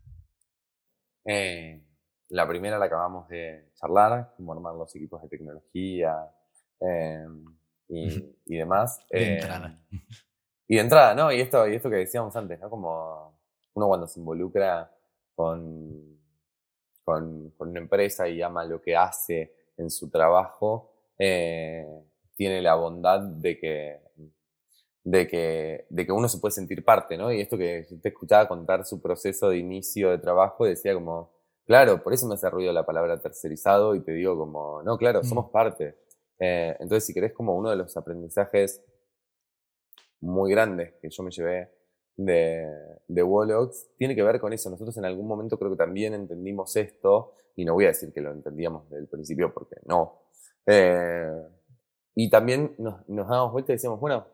Eh, 1.25 1.85
la 2.29 2.47
primera 2.47 2.79
la 2.79 2.85
acabamos 2.85 3.27
de 3.27 3.69
charlar, 3.75 4.33
como 4.37 4.53
armar 4.53 4.75
los 4.75 4.95
equipos 4.95 5.21
de 5.21 5.27
tecnología 5.27 6.15
eh, 6.79 7.27
y, 7.89 8.35
y, 8.45 8.57
demás. 8.57 9.05
De 9.09 9.35
entrada. 9.35 9.77
Y 10.67 10.75
de 10.75 10.81
entrada, 10.81 11.13
¿no? 11.15 11.31
Y 11.31 11.41
esto, 11.41 11.67
y 11.67 11.75
esto 11.75 11.89
que 11.89 11.97
decíamos 11.97 12.35
antes, 12.35 12.59
¿no? 12.59 12.69
Como 12.69 13.37
uno 13.73 13.87
cuando 13.87 14.07
se 14.07 14.19
involucra 14.19 14.91
con, 15.35 16.19
con, 17.03 17.51
con 17.57 17.69
una 17.69 17.79
empresa 17.79 18.27
y 18.27 18.41
ama 18.41 18.65
lo 18.65 18.81
que 18.81 18.95
hace 18.95 19.53
en 19.77 19.89
su 19.89 20.09
trabajo, 20.09 20.91
tiene 21.17 22.61
la 22.61 22.75
bondad 22.75 23.19
de 23.19 23.59
que 23.59 24.03
de 25.03 25.27
que, 25.27 25.85
de 25.89 26.05
que 26.05 26.11
uno 26.11 26.29
se 26.29 26.37
puede 26.37 26.53
sentir 26.53 26.83
parte, 26.83 27.17
¿no? 27.17 27.31
Y 27.31 27.41
esto 27.41 27.57
que 27.57 27.85
te 28.01 28.09
escuchaba 28.09 28.47
contar 28.47 28.85
su 28.85 29.01
proceso 29.01 29.49
de 29.49 29.57
inicio 29.57 30.09
de 30.11 30.17
trabajo, 30.17 30.65
decía 30.65 30.93
como, 30.93 31.31
claro, 31.65 32.01
por 32.01 32.13
eso 32.13 32.27
me 32.27 32.35
hace 32.35 32.49
ruido 32.49 32.71
la 32.71 32.85
palabra 32.85 33.19
tercerizado 33.19 33.95
y 33.95 34.01
te 34.01 34.13
digo 34.13 34.37
como, 34.37 34.81
no, 34.83 34.97
claro, 34.97 35.19
mm. 35.21 35.25
somos 35.25 35.51
parte. 35.51 35.97
Eh, 36.39 36.75
entonces, 36.79 37.05
si 37.05 37.13
querés, 37.13 37.33
como 37.33 37.55
uno 37.55 37.69
de 37.69 37.75
los 37.75 37.95
aprendizajes 37.97 38.81
muy 40.23 40.51
grandes 40.51 40.93
que 41.01 41.09
yo 41.09 41.23
me 41.23 41.31
llevé 41.31 41.69
de, 42.15 42.65
de 43.07 43.23
Wallox, 43.23 43.89
tiene 43.97 44.15
que 44.15 44.23
ver 44.23 44.39
con 44.39 44.53
eso. 44.53 44.69
Nosotros 44.69 44.95
en 44.97 45.05
algún 45.05 45.27
momento 45.27 45.57
creo 45.57 45.71
que 45.71 45.77
también 45.77 46.13
entendimos 46.13 46.75
esto, 46.75 47.33
y 47.55 47.65
no 47.65 47.73
voy 47.73 47.85
a 47.85 47.89
decir 47.89 48.11
que 48.13 48.21
lo 48.21 48.31
entendíamos 48.31 48.89
desde 48.89 49.03
el 49.03 49.07
principio 49.07 49.53
porque 49.53 49.75
no. 49.85 50.21
Eh, 50.65 51.29
y 52.15 52.29
también 52.29 52.75
nos, 52.77 53.07
nos 53.09 53.27
damos 53.27 53.51
vuelta 53.51 53.71
y 53.71 53.75
decíamos, 53.75 53.99
bueno, 53.99 54.25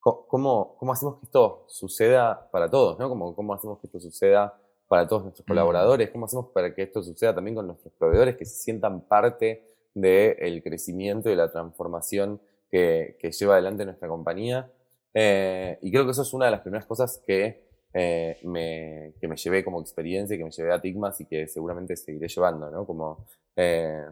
¿cómo, 0.00 0.76
cómo 0.78 0.92
hacemos 0.92 1.18
que 1.18 1.26
esto 1.26 1.64
suceda 1.68 2.48
para 2.50 2.70
todos? 2.70 2.98
¿no? 2.98 3.08
¿Cómo, 3.08 3.34
¿Cómo 3.34 3.54
hacemos 3.54 3.80
que 3.80 3.86
esto 3.86 4.00
suceda 4.00 4.60
para 4.88 5.08
todos 5.08 5.22
nuestros 5.22 5.46
mm. 5.46 5.48
colaboradores? 5.48 6.10
¿Cómo 6.10 6.26
hacemos 6.26 6.46
para 6.52 6.74
que 6.74 6.82
esto 6.82 7.02
suceda 7.02 7.34
también 7.34 7.54
con 7.54 7.66
nuestros 7.66 7.92
proveedores, 7.94 8.36
que 8.36 8.44
se 8.44 8.56
sientan 8.56 9.02
parte 9.02 9.64
del 9.94 10.62
crecimiento 10.62 11.30
y 11.30 11.36
la 11.36 11.50
transformación 11.50 12.40
que, 12.74 13.16
que, 13.20 13.30
lleva 13.30 13.54
adelante 13.54 13.84
nuestra 13.84 14.08
compañía? 14.08 14.70
Eh, 15.12 15.78
y 15.82 15.90
creo 15.92 16.04
que 16.04 16.10
eso 16.10 16.22
es 16.22 16.32
una 16.32 16.46
de 16.46 16.50
las 16.50 16.60
primeras 16.60 16.86
cosas 16.86 17.22
que, 17.24 17.68
eh, 17.92 18.38
me, 18.42 19.14
que 19.20 19.28
me 19.28 19.36
llevé 19.36 19.64
como 19.64 19.80
experiencia, 19.80 20.36
que 20.36 20.44
me 20.44 20.50
llevé 20.50 20.72
a 20.72 20.80
Tigmas 20.80 21.20
y 21.20 21.26
que 21.26 21.46
seguramente 21.46 21.96
seguiré 21.96 22.28
llevando, 22.28 22.70
¿no? 22.70 22.86
Como 22.86 23.26
eh, 23.56 24.06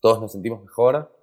todos 0.00 0.20
nos 0.20 0.32
sentimos 0.32 0.62
mejor 0.62 1.14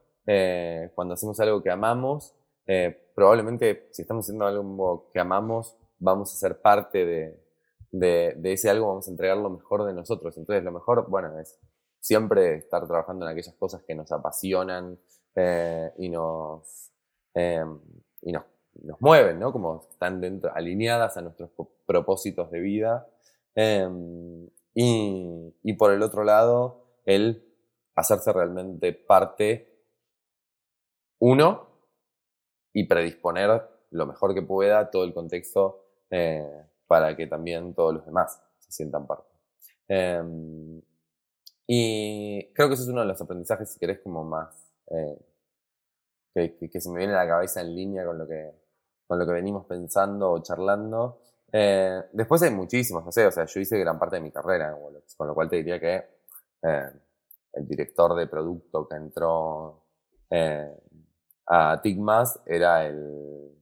cuando 0.95 1.13
hacemos 1.13 1.39
algo 1.39 1.61
que 1.61 1.69
amamos 1.69 2.33
eh, 2.67 3.11
probablemente 3.13 3.89
si 3.91 4.01
estamos 4.01 4.25
haciendo 4.25 4.45
algo 4.45 5.09
que 5.13 5.19
amamos, 5.19 5.77
vamos 5.99 6.33
a 6.33 6.36
ser 6.36 6.61
parte 6.61 7.05
de, 7.05 7.39
de, 7.91 8.53
ese 8.53 8.69
algo, 8.69 8.88
vamos 8.88 9.07
a 9.07 9.11
entregar 9.11 9.38
lo 9.38 9.49
mejor 9.49 9.86
de 9.86 9.93
nosotros. 9.93 10.38
Entonces, 10.38 10.63
lo 10.63 10.71
mejor, 10.71 11.07
bueno, 11.09 11.39
es 11.39 11.59
siempre 11.99 12.55
estar 12.55 12.86
trabajando 12.88 13.25
en 13.25 13.31
aquellas 13.31 13.55
cosas 13.55 13.83
que 13.83 13.95
nos 13.95 14.11
apasionan 14.11 14.99
eh, 15.36 15.91
y, 15.97 16.09
nos, 16.09 16.91
em, 17.33 17.79
y 18.21 18.31
nos, 18.31 18.43
nos, 18.81 19.01
mueven, 19.01 19.39
¿no? 19.39 19.51
Como 19.51 19.88
están 19.91 20.21
dentro, 20.21 20.51
alineadas 20.53 21.17
a 21.17 21.21
nuestros 21.21 21.51
propósitos 21.86 22.51
de 22.51 22.59
vida. 22.59 23.07
Em, 23.55 24.47
y, 24.73 25.53
y 25.63 25.73
por 25.73 25.91
el 25.91 26.01
otro 26.01 26.23
lado, 26.23 26.86
el 27.05 27.45
hacerse 27.95 28.33
realmente 28.33 28.93
parte, 28.93 29.71
uno, 31.19 31.75
y 32.73 32.83
predisponer 32.83 33.61
lo 33.91 34.05
mejor 34.05 34.33
que 34.33 34.41
pueda 34.41 34.91
todo 34.91 35.05
el 35.05 35.13
contexto 35.13 35.86
eh, 36.09 36.65
para 36.88 37.15
que 37.15 37.25
también 37.25 37.73
todos 37.73 37.95
los 37.95 38.05
demás 38.05 38.41
se 38.59 38.71
sientan 38.71 39.07
parte. 39.07 39.29
Em, 39.88 40.81
y 41.65 42.51
creo 42.53 42.67
que 42.67 42.73
eso 42.73 42.83
es 42.83 42.89
uno 42.89 43.01
de 43.01 43.07
los 43.07 43.21
aprendizajes, 43.21 43.71
si 43.71 43.79
querés, 43.79 43.99
como 43.99 44.23
más 44.25 44.64
eh, 44.88 45.19
que, 46.33 46.81
se 46.81 46.89
me 46.89 46.99
viene 46.99 47.13
a 47.13 47.23
la 47.23 47.27
cabeza 47.27 47.61
en 47.61 47.75
línea 47.75 48.05
con 48.05 48.17
lo 48.17 48.27
que, 48.27 48.51
con 49.07 49.19
lo 49.19 49.25
que 49.25 49.31
venimos 49.31 49.65
pensando 49.65 50.31
o 50.31 50.43
charlando. 50.43 51.21
Eh, 51.51 52.03
después 52.11 52.41
hay 52.41 52.51
muchísimos, 52.51 53.05
no 53.05 53.11
sé, 53.11 53.25
o 53.25 53.31
sea, 53.31 53.45
yo 53.45 53.59
hice 53.59 53.77
gran 53.79 53.97
parte 53.97 54.17
de 54.17 54.21
mi 54.21 54.31
carrera 54.31 54.75
con 55.17 55.27
lo 55.27 55.33
cual 55.33 55.49
te 55.49 55.57
diría 55.57 55.79
que 55.79 56.15
el 56.61 57.67
director 57.67 58.15
de 58.15 58.27
producto 58.27 58.88
que 58.88 58.95
entró 58.95 59.86
a 61.47 61.79
Tigmas 61.81 62.41
era 62.45 62.86
el 62.86 63.55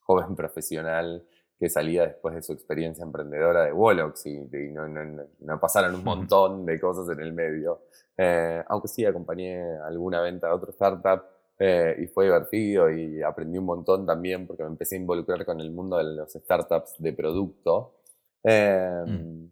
joven 0.00 0.34
profesional 0.36 1.26
que 1.60 1.68
salía 1.68 2.06
después 2.06 2.34
de 2.34 2.42
su 2.42 2.54
experiencia 2.54 3.04
emprendedora 3.04 3.66
de 3.66 3.72
Wolox 3.72 4.24
y, 4.24 4.38
no, 4.72 4.88
no, 4.88 5.24
no, 5.40 5.60
pasaron 5.60 5.94
un 5.94 6.02
montón 6.02 6.64
de 6.64 6.80
cosas 6.80 7.06
en 7.14 7.22
el 7.22 7.34
medio. 7.34 7.82
Eh, 8.16 8.64
aunque 8.66 8.88
sí 8.88 9.04
acompañé 9.04 9.62
alguna 9.84 10.22
venta 10.22 10.46
de 10.46 10.54
otro 10.54 10.70
startup 10.70 11.22
eh, 11.58 11.96
y 11.98 12.06
fue 12.06 12.24
divertido 12.24 12.90
y 12.90 13.22
aprendí 13.22 13.58
un 13.58 13.66
montón 13.66 14.06
también 14.06 14.46
porque 14.46 14.62
me 14.62 14.70
empecé 14.70 14.96
a 14.96 15.00
involucrar 15.00 15.44
con 15.44 15.60
el 15.60 15.70
mundo 15.70 15.98
de 15.98 16.04
los 16.04 16.32
startups 16.32 16.94
de 16.98 17.12
producto. 17.12 18.00
Eh, 18.42 19.04
mm. 19.06 19.44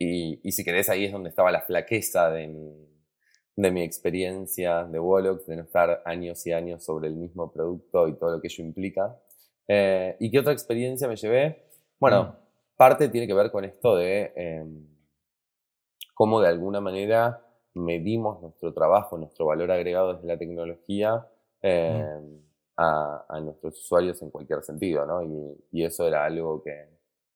y, 0.00 0.40
y 0.42 0.52
si 0.52 0.64
querés, 0.64 0.88
ahí 0.88 1.04
es 1.04 1.12
donde 1.12 1.28
estaba 1.28 1.52
la 1.52 1.62
flaqueza 1.62 2.30
de 2.30 2.48
mi, 2.48 2.88
de 3.54 3.70
mi 3.70 3.82
experiencia 3.82 4.82
de 4.82 4.98
Wolox, 4.98 5.46
de 5.46 5.54
no 5.54 5.62
estar 5.62 6.02
años 6.04 6.44
y 6.48 6.52
años 6.52 6.84
sobre 6.84 7.06
el 7.06 7.14
mismo 7.14 7.52
producto 7.52 8.08
y 8.08 8.18
todo 8.18 8.32
lo 8.32 8.40
que 8.40 8.48
ello 8.48 8.64
implica. 8.64 9.16
Eh, 9.68 10.16
¿Y 10.20 10.30
qué 10.30 10.40
otra 10.40 10.52
experiencia 10.52 11.08
me 11.08 11.16
llevé? 11.16 11.64
Bueno, 11.98 12.24
mm. 12.24 12.76
parte 12.76 13.08
tiene 13.08 13.26
que 13.26 13.34
ver 13.34 13.50
con 13.50 13.64
esto 13.64 13.96
de 13.96 14.32
em, 14.36 14.86
cómo 16.14 16.40
de 16.40 16.48
alguna 16.48 16.80
manera 16.80 17.40
medimos 17.74 18.40
nuestro 18.40 18.72
trabajo, 18.72 19.18
nuestro 19.18 19.46
valor 19.46 19.70
agregado 19.70 20.14
desde 20.14 20.28
la 20.28 20.38
tecnología 20.38 21.16
mm. 21.62 21.66
em, 21.66 22.40
a, 22.76 23.40
nuestros 23.40 23.78
usuarios 23.80 24.20
en 24.22 24.30
cualquier 24.30 24.62
sentido, 24.62 25.06
¿no? 25.06 25.22
Y, 25.70 25.84
eso 25.84 26.06
era 26.06 26.24
algo 26.24 26.62
que, 26.62 26.88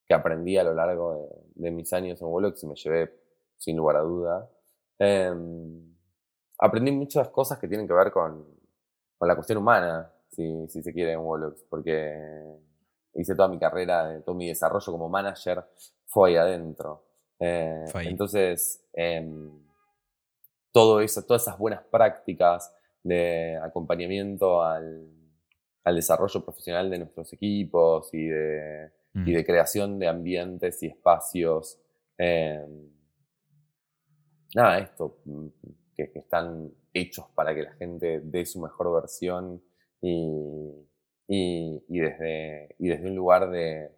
que, 0.07 0.15
aprendí 0.15 0.57
a 0.57 0.65
lo 0.65 0.75
largo 0.75 1.29
de, 1.55 1.71
mis 1.71 1.93
años 1.93 2.21
en 2.21 2.29
Wolox 2.29 2.63
y 2.63 2.67
me 2.67 2.75
llevé 2.75 3.13
sin 3.57 3.77
lugar 3.77 3.97
a 3.97 4.01
duda. 4.01 4.51
Em, 4.99 5.95
aprendí 6.59 6.91
muchas 6.93 7.29
cosas 7.29 7.59
que 7.59 7.69
tienen 7.69 7.87
que 7.87 7.95
ver 7.95 8.11
con, 8.11 8.45
con 9.17 9.29
la 9.29 9.35
cuestión 9.35 9.59
humana, 9.59 10.11
si, 10.31 10.69
si 10.69 10.83
se 10.83 10.93
quiere, 10.93 11.13
en 11.13 11.21
Wolox, 11.21 11.65
porque 11.69 12.17
hice 13.15 13.35
toda 13.35 13.49
mi 13.49 13.59
carrera, 13.59 14.21
todo 14.25 14.35
mi 14.35 14.49
desarrollo 14.49 14.93
como 14.93 15.09
manager 15.09 15.65
fue 16.07 16.31
ahí 16.31 16.37
adentro. 16.37 17.05
Eh, 17.41 17.85
entonces, 18.05 18.85
eh, 18.93 19.27
todo 20.73 21.01
eso, 21.01 21.23
todas 21.25 21.43
esas 21.43 21.59
buenas 21.59 21.83
prácticas 21.91 22.75
de 23.03 23.59
acompañamiento 23.63 24.63
al, 24.63 25.09
al 25.89 25.97
desarrollo 25.97 26.45
profesional 26.45 26.91
de 26.91 26.99
nuestros 26.99 27.33
equipos 27.33 28.13
y 28.13 28.27
de, 28.27 28.91
y 29.15 29.33
de 29.33 29.43
mm. 29.43 29.45
creación 29.45 29.99
de 29.99 30.09
ambientes 30.09 30.83
y 30.83 30.87
espacios. 30.87 31.79
Eh, 32.17 32.67
nada, 34.55 34.79
esto 34.79 35.19
que, 35.97 36.13
están 36.15 36.71
hechos 36.93 37.27
para 37.35 37.55
que 37.55 37.63
la 37.63 37.73
gente 37.73 38.21
dé 38.23 38.47
su 38.47 38.61
mejor 38.61 38.95
versión 38.95 39.63
y, 40.01 40.87
y, 41.27 41.99
desde, 41.99 42.75
y 42.79 42.89
desde 42.89 43.09
un 43.09 43.17
lugar 43.17 43.51
de, 43.51 43.91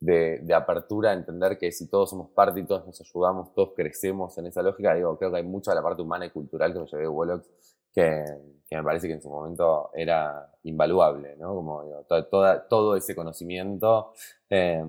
de, 0.00 0.38
de, 0.42 0.54
apertura, 0.54 1.12
entender 1.12 1.58
que 1.58 1.72
si 1.72 1.88
todos 1.88 2.10
somos 2.10 2.30
parte 2.30 2.60
y 2.60 2.64
todos 2.64 2.86
nos 2.86 3.00
ayudamos, 3.00 3.52
todos 3.54 3.72
crecemos 3.74 4.36
en 4.38 4.46
esa 4.46 4.62
lógica, 4.62 4.94
digo, 4.94 5.18
creo 5.18 5.30
que 5.30 5.38
hay 5.38 5.42
mucha 5.42 5.72
de 5.72 5.76
la 5.76 5.82
parte 5.82 6.02
humana 6.02 6.26
y 6.26 6.30
cultural 6.30 6.72
que 6.72 6.80
me 6.80 6.86
llevé 6.86 7.02
de 7.02 7.08
Wolox 7.08 7.48
que, 7.92 8.24
que, 8.68 8.76
me 8.76 8.82
parece 8.84 9.08
que 9.08 9.14
en 9.14 9.22
su 9.22 9.30
momento 9.30 9.90
era 9.94 10.52
invaluable, 10.64 11.34
¿no? 11.36 11.54
Como 11.54 11.82
digo, 11.82 12.04
toda, 12.30 12.68
todo 12.68 12.94
ese 12.94 13.16
conocimiento 13.16 14.12
eh, 14.50 14.84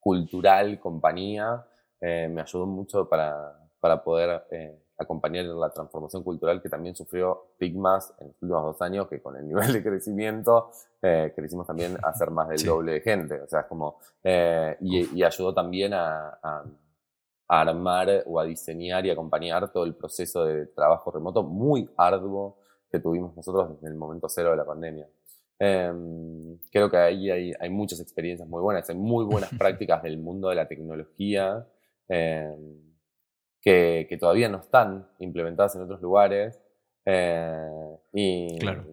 cultural, 0.00 0.80
compañía, 0.80 1.66
eh, 2.00 2.28
me 2.30 2.40
ayudó 2.40 2.66
mucho 2.66 3.08
para, 3.08 3.58
para 3.78 4.02
poder 4.02 4.42
eh, 4.50 4.78
acompañar 4.98 5.44
la 5.44 5.70
transformación 5.70 6.22
cultural 6.24 6.60
que 6.60 6.68
también 6.68 6.94
sufrió 6.94 7.52
Pigmas 7.56 8.12
en 8.18 8.26
los 8.26 8.36
últimos 8.42 8.64
dos 8.64 8.82
años, 8.82 9.08
que 9.08 9.22
con 9.22 9.36
el 9.36 9.46
nivel 9.46 9.72
de 9.72 9.82
crecimiento 9.82 10.70
eh, 11.00 11.32
crecimos 11.34 11.66
también 11.66 11.96
a 12.02 12.12
ser 12.12 12.30
más 12.30 12.48
del 12.48 12.64
doble 12.64 12.92
de 12.92 13.00
gente. 13.00 13.40
O 13.40 13.46
sea, 13.46 13.60
es 13.60 13.66
como, 13.66 13.98
eh, 14.22 14.76
y, 14.80 15.22
ayudó 15.22 15.54
también 15.54 15.94
a, 15.94 16.38
a, 16.42 16.64
armar 17.46 18.24
o 18.26 18.38
a 18.40 18.44
diseñar 18.44 19.06
y 19.06 19.10
acompañar 19.10 19.72
todo 19.72 19.84
el 19.84 19.94
proceso 19.94 20.44
de 20.44 20.66
trabajo 20.66 21.10
remoto 21.10 21.42
muy 21.42 21.88
arduo 21.96 22.58
que 22.90 22.98
tuvimos 22.98 23.34
nosotros 23.36 23.70
desde 23.74 23.88
el 23.88 23.94
momento 23.94 24.28
cero 24.28 24.50
de 24.50 24.56
la 24.56 24.66
pandemia. 24.66 25.08
Em, 25.58 26.56
creo 26.70 26.90
que 26.90 26.96
ahí 26.96 27.30
hay, 27.30 27.52
hay, 27.58 27.70
muchas 27.70 28.00
experiencias 28.00 28.48
muy 28.48 28.60
buenas, 28.62 28.88
hay 28.90 28.96
muy 28.96 29.24
buenas 29.24 29.50
prácticas 29.58 30.02
del 30.02 30.18
mundo 30.18 30.48
de 30.48 30.54
la 30.56 30.68
tecnología. 30.68 31.66
Eh, 32.08 32.54
que, 33.68 34.06
que, 34.08 34.16
todavía 34.16 34.48
no 34.48 34.58
están 34.58 35.06
implementadas 35.18 35.76
en 35.76 35.82
otros 35.82 36.00
lugares. 36.00 36.58
Eh, 37.04 37.98
y, 38.14 38.58
claro. 38.58 38.84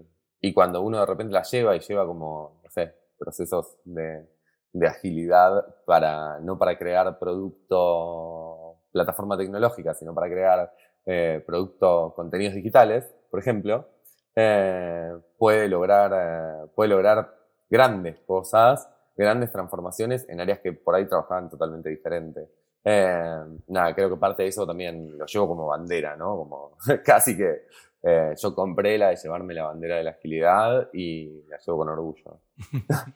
y 0.41 0.53
cuando 0.53 0.81
uno 0.81 0.99
de 0.99 1.05
repente 1.05 1.33
la 1.33 1.43
lleva 1.43 1.75
y 1.77 1.79
lleva 1.79 2.05
como, 2.05 2.59
no 2.61 2.69
sé, 2.69 2.93
procesos 3.17 3.77
de, 3.85 4.27
de 4.73 4.87
agilidad 4.87 5.65
para, 5.85 6.39
no 6.41 6.57
para 6.57 6.77
crear 6.77 7.17
producto, 7.17 8.81
plataforma 8.91 9.37
tecnológica, 9.37 9.93
sino 9.93 10.13
para 10.13 10.27
crear 10.27 10.73
eh, 11.05 11.41
productos, 11.45 12.13
contenidos 12.13 12.55
digitales, 12.55 13.15
por 13.31 13.39
ejemplo, 13.39 13.87
eh, 14.35 15.13
puede, 15.37 15.69
lograr, 15.69 16.11
eh, 16.13 16.67
puede 16.75 16.89
lograr 16.89 17.33
grandes 17.69 18.19
cosas, 18.27 18.89
grandes 19.15 19.53
transformaciones 19.53 20.27
en 20.27 20.41
áreas 20.41 20.59
que 20.59 20.73
por 20.73 20.95
ahí 20.95 21.05
trabajaban 21.07 21.49
totalmente 21.49 21.89
diferentes. 21.89 22.49
Eh, 22.87 23.43
nada, 23.67 23.95
creo 23.95 24.11
que 24.11 24.17
parte 24.17 24.43
de 24.43 24.49
eso 24.49 24.65
también 24.65 25.17
lo 25.17 25.25
llevo 25.25 25.47
como 25.47 25.65
bandera, 25.65 26.15
¿no? 26.15 26.37
Como 26.37 26.77
casi 27.03 27.35
que 27.35 27.63
eh, 28.03 28.35
yo 28.39 28.53
compré 28.53 28.99
la 28.99 29.09
de 29.09 29.15
llevarme 29.15 29.55
la 29.55 29.63
bandera 29.63 29.97
de 29.97 30.03
la 30.03 30.11
agilidad 30.11 30.89
y 30.93 31.41
la 31.49 31.57
llevo 31.57 31.79
con 31.79 31.89
orgullo. 31.89 32.41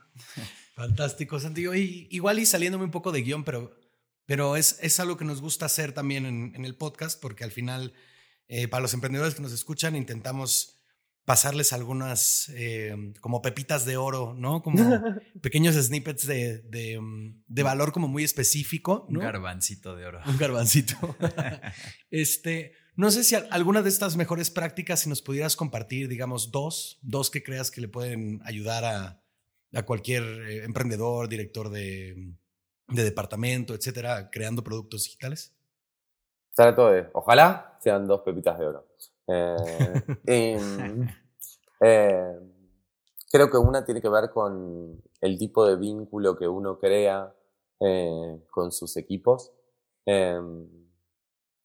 Fantástico, 0.74 1.40
Santiago. 1.40 1.76
Y, 1.76 2.08
igual 2.10 2.40
y 2.40 2.48
saliéndome 2.48 2.86
un 2.86 2.92
poco 2.92 3.12
de 3.12 3.22
guion, 3.22 3.44
pero, 3.44 3.72
pero 4.26 4.56
es, 4.56 4.80
es 4.82 5.00
algo 5.00 5.18
que 5.18 5.26
nos 5.26 5.40
gusta 5.42 5.68
hacer 5.68 5.94
también 5.94 6.26
en, 6.26 6.66
el 6.66 6.76
podcast, 6.76 7.22
porque 7.22 7.44
al 7.44 7.52
final, 7.52 7.94
eh, 8.48 8.68
para 8.68 8.82
los 8.82 8.96
emprendedores 8.96 9.36
que 9.36 9.44
nos 9.44 9.54
escuchan, 9.54 9.96
intentamos 9.96 10.79
pasarles 11.26 11.74
algunas 11.74 12.50
eh, 12.56 13.14
como 13.22 13.42
pepitas 13.42 13.86
de 13.86 13.98
oro, 13.98 14.34
¿no? 14.34 14.62
Como 14.64 14.78
pequeños 15.42 15.76
snippets 15.76 16.26
de, 16.26 16.60
de, 16.64 17.00
mm, 17.00 17.44
de, 17.48 17.64
valor 17.64 17.92
como 17.92 18.08
muy 18.08 18.24
específico. 18.24 19.06
¿no? 19.10 19.20
Un 19.20 19.26
garbancito 19.26 19.96
de 19.96 20.06
oro. 20.06 20.22
Un 20.26 20.38
garbancito. 20.38 20.96
este, 22.10 22.74
no 22.96 23.12
sé 23.12 23.24
si 23.24 23.36
alguna 23.36 23.82
de 23.82 23.90
estas 23.90 24.16
mejores 24.16 24.50
prácticas, 24.50 25.02
si 25.02 25.10
nos 25.10 25.22
pudieras 25.22 25.56
compartir, 25.56 26.08
digamos, 26.08 26.52
dos, 26.52 27.00
dos 27.02 27.30
que 27.30 27.44
creas 27.44 27.72
que 27.72 27.82
le 27.82 27.88
pueden 27.88 28.42
ayudar 28.44 28.84
a, 28.84 29.22
a 29.74 29.84
cualquier 29.84 30.24
eh, 30.24 30.64
emprendedor, 30.64 31.30
director 31.30 31.70
de, 31.70 32.34
de, 32.88 33.04
departamento, 33.04 33.74
etcétera, 33.74 34.30
creando 34.32 34.64
productos 34.64 35.04
digitales. 35.04 35.56
Trato 36.56 36.90
de, 36.90 37.08
ojalá 37.14 37.78
sean 37.80 38.08
dos 38.08 38.22
pepitas 38.22 38.58
de 38.60 38.66
oro. 38.66 38.88
Eh, 39.32 40.58
eh, 41.82 42.40
creo 43.32 43.50
que 43.50 43.58
una 43.58 43.86
tiene 43.86 44.02
que 44.02 44.10
ver 44.10 44.32
con 44.32 45.02
el 45.22 45.38
tipo 45.38 45.66
de 45.66 45.76
vínculo 45.76 46.36
que 46.38 46.48
uno 46.48 46.80
crea 46.80 47.34
eh, 47.80 48.42
con 48.50 48.72
sus 48.72 48.98
equipos. 48.98 49.52
Eh, 50.06 50.40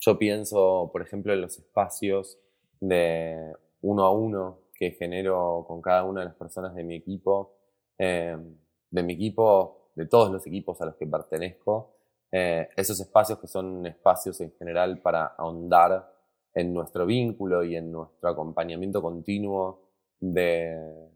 yo 0.00 0.18
pienso, 0.18 0.90
por 0.92 1.02
ejemplo, 1.02 1.32
en 1.32 1.40
los 1.40 1.58
espacios 1.58 2.38
de 2.80 3.54
uno 3.80 4.04
a 4.04 4.12
uno 4.12 4.58
que 4.74 4.90
genero 4.90 5.64
con 5.66 5.80
cada 5.80 6.04
una 6.04 6.20
de 6.20 6.26
las 6.26 6.34
personas 6.34 6.74
de 6.74 6.84
mi 6.84 6.96
equipo, 6.96 7.56
de 7.96 9.02
mi 9.02 9.14
equipo, 9.14 9.90
de 9.94 10.06
todos 10.06 10.30
los 10.30 10.46
equipos 10.46 10.80
a 10.80 10.86
los 10.86 10.96
que 10.96 11.06
pertenezco. 11.06 11.94
Eh, 12.36 12.68
esos 12.76 12.98
espacios 12.98 13.38
que 13.38 13.46
son 13.46 13.86
espacios 13.86 14.40
en 14.40 14.52
general 14.58 15.00
para 15.00 15.26
ahondar 15.38 16.13
en 16.54 16.72
nuestro 16.72 17.04
vínculo 17.04 17.64
y 17.64 17.76
en 17.76 17.90
nuestro 17.90 18.28
acompañamiento 18.28 19.02
continuo 19.02 19.90
de, 20.20 21.10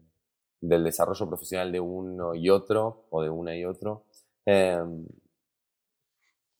del 0.59 0.83
desarrollo 0.83 1.27
profesional 1.27 1.71
de 1.71 1.79
uno 1.79 2.35
y 2.35 2.49
otro, 2.49 3.07
o 3.09 3.23
de 3.23 3.29
una 3.29 3.55
y 3.55 3.63
otro, 3.63 4.05
eh, 4.45 4.83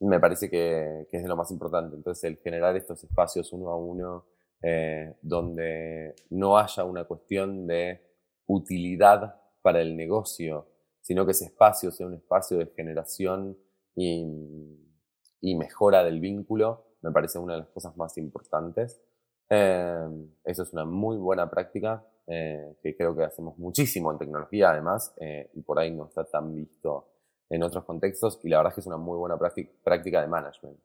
me 0.02 0.20
parece 0.20 0.50
que, 0.50 1.08
que, 1.12 1.18
es 1.18 1.24
de 1.24 1.30
lo 1.30 1.36
más 1.36 1.52
importante. 1.52 1.98
Entonces, 1.98 2.24
el 2.24 2.38
generar 2.38 2.76
estos 2.78 3.04
espacios 3.04 3.52
uno 3.52 3.70
a 3.70 3.78
uno, 3.78 4.26
eh, 4.62 5.16
donde 5.22 6.16
no 6.30 6.58
haya 6.58 6.86
una 6.86 7.04
cuestión 7.04 7.68
de 7.68 8.02
utilidad 8.46 9.42
para 9.62 9.82
el 9.82 9.98
negocio, 9.98 10.68
sino 11.02 11.26
que 11.26 11.32
ese 11.32 11.46
espacio 11.46 11.92
sea 11.92 12.08
un 12.08 12.14
espacio 12.14 12.58
de 12.58 12.68
generación 12.68 13.58
y 13.96 15.56
mejora 15.56 16.06
del 16.06 16.22
vínculo, 16.22 16.89
me 17.02 17.12
parece 17.12 17.40
una 17.40 17.54
de 17.54 17.60
las 17.60 17.70
cosas 17.70 17.96
más 17.98 18.18
importantes. 18.18 19.02
Eh, 19.50 20.08
eso 20.44 20.64
es 20.64 20.74
una 20.74 20.86
muy 20.86 21.18
buena 21.18 21.50
práctica 21.50 22.06
eh, 22.28 22.76
que 22.84 22.96
creo 22.96 23.16
que 23.16 23.24
hacemos 23.24 23.58
muchísimo 23.58 24.12
en 24.12 24.20
tecnología 24.20 24.70
además 24.70 25.16
eh, 25.20 25.50
y 25.56 25.62
por 25.64 25.80
ahí 25.80 25.90
no 25.90 26.06
está 26.06 26.24
tan 26.26 26.54
visto 26.54 27.08
en 27.50 27.64
otros 27.64 27.84
contextos 27.86 28.40
y 28.44 28.50
la 28.50 28.58
verdad 28.58 28.72
es 28.72 28.76
que 28.76 28.82
es 28.82 28.88
una 28.88 28.98
muy 28.98 29.18
buena 29.18 29.38
práctica 29.38 30.22
de 30.22 30.28
management. 30.28 30.78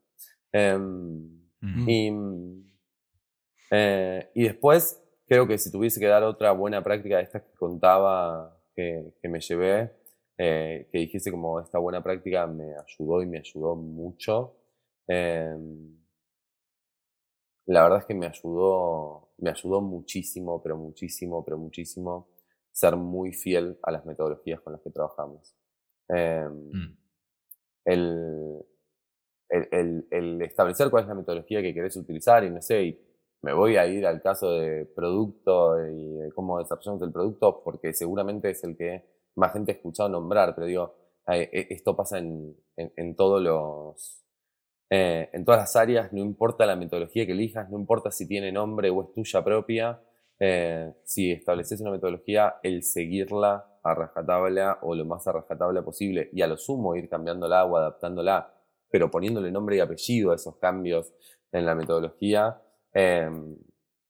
Eh, 0.51 0.77
mm. 0.77 1.89
y, 1.89 2.11
eh, 3.71 4.31
y 4.33 4.43
después 4.45 5.01
creo 5.27 5.47
que 5.47 5.57
si 5.57 5.71
tuviese 5.71 5.99
que 5.99 6.07
dar 6.07 6.23
otra 6.23 6.51
buena 6.51 6.83
práctica 6.83 7.17
de 7.17 7.23
estas 7.23 7.43
que 7.43 7.53
contaba 7.53 8.57
que, 8.75 9.13
que 9.21 9.29
me 9.29 9.39
llevé, 9.39 9.91
eh, 10.37 10.89
que 10.91 10.97
dijese 10.97 11.31
como 11.31 11.59
esta 11.59 11.79
buena 11.79 12.03
práctica 12.03 12.45
me 12.47 12.73
ayudó 12.75 13.21
y 13.21 13.25
me 13.25 13.39
ayudó 13.39 13.75
mucho. 13.75 14.57
Eh, 15.07 15.55
la 17.65 17.83
verdad 17.83 17.99
es 17.99 18.05
que 18.05 18.13
me 18.13 18.27
ayudó, 18.27 19.29
me 19.37 19.49
ayudó 19.49 19.81
muchísimo, 19.81 20.61
pero 20.61 20.77
muchísimo, 20.77 21.43
pero 21.43 21.57
muchísimo 21.57 22.27
ser 22.71 22.95
muy 22.95 23.31
fiel 23.33 23.79
a 23.83 23.91
las 23.91 24.05
metodologías 24.05 24.61
con 24.61 24.73
las 24.73 24.81
que 24.81 24.91
trabajamos. 24.91 25.55
Eh, 26.09 26.47
mm. 26.47 26.97
el, 27.85 28.65
el, 29.49 29.67
el, 29.71 30.07
el, 30.11 30.41
establecer 30.41 30.89
cuál 30.89 31.03
es 31.03 31.09
la 31.09 31.15
metodología 31.15 31.61
que 31.61 31.73
querés 31.73 31.95
utilizar 31.95 32.43
y 32.43 32.51
no 32.51 32.61
sé, 32.61 32.83
y 32.83 33.01
me 33.41 33.53
voy 33.53 33.77
a 33.77 33.87
ir 33.87 34.05
al 34.05 34.21
caso 34.21 34.51
de 34.51 34.85
producto 34.85 35.79
y 35.87 36.17
de 36.17 36.31
cómo 36.33 36.59
desarrollamos 36.59 37.01
el 37.01 37.11
producto 37.11 37.61
porque 37.63 37.93
seguramente 37.93 38.49
es 38.49 38.63
el 38.63 38.75
que 38.75 39.03
más 39.35 39.53
gente 39.53 39.71
ha 39.71 39.75
escuchado 39.75 40.09
nombrar, 40.09 40.53
pero 40.53 40.67
digo, 40.67 40.95
eh, 41.27 41.67
esto 41.69 41.95
pasa 41.95 42.19
en, 42.19 42.55
en, 42.75 42.93
en 42.95 43.15
todos 43.15 43.41
los 43.41 44.24
eh, 44.89 45.29
en 45.33 45.45
todas 45.45 45.61
las 45.61 45.75
áreas, 45.75 46.13
no 46.13 46.19
importa 46.19 46.65
la 46.65 46.75
metodología 46.75 47.25
que 47.25 47.31
elijas, 47.31 47.69
no 47.69 47.77
importa 47.77 48.11
si 48.11 48.27
tiene 48.27 48.51
nombre 48.51 48.89
o 48.89 49.01
es 49.03 49.11
tuya 49.13 49.43
propia, 49.43 49.99
eh, 50.39 50.93
si 51.03 51.31
estableces 51.31 51.81
una 51.81 51.91
metodología, 51.91 52.57
el 52.61 52.83
seguirla 52.83 53.65
a 53.83 53.93
rajatabla 53.93 54.79
o 54.81 54.95
lo 54.95 55.05
más 55.05 55.27
a 55.27 55.31
rajatabla 55.31 55.83
posible 55.83 56.29
y 56.33 56.41
a 56.41 56.47
lo 56.47 56.57
sumo 56.57 56.95
ir 56.95 57.09
cambiándola 57.09 57.65
o 57.65 57.77
adaptándola, 57.77 58.53
pero 58.89 59.09
poniéndole 59.09 59.51
nombre 59.51 59.77
y 59.77 59.79
apellido 59.79 60.31
a 60.31 60.35
esos 60.35 60.57
cambios 60.57 61.13
en 61.51 61.65
la 61.65 61.75
metodología, 61.75 62.61
eh, 62.93 63.29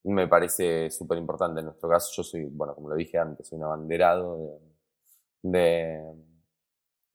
me 0.03 0.27
parece 0.27 0.89
súper 0.91 1.17
importante. 1.17 1.59
En 1.59 1.67
nuestro 1.67 1.89
caso, 1.89 2.11
yo 2.15 2.23
soy, 2.23 2.45
bueno, 2.45 2.75
como 2.75 2.89
lo 2.89 2.95
dije 2.95 3.17
antes, 3.17 3.47
soy 3.47 3.57
un 3.57 3.63
abanderado 3.65 4.37
de, 5.41 5.51
de, 5.51 6.13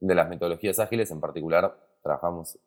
de 0.00 0.14
las 0.14 0.28
metodologías 0.28 0.78
ágiles, 0.78 1.10
en 1.10 1.20
particular 1.20 1.76
trabajamos 2.02 2.58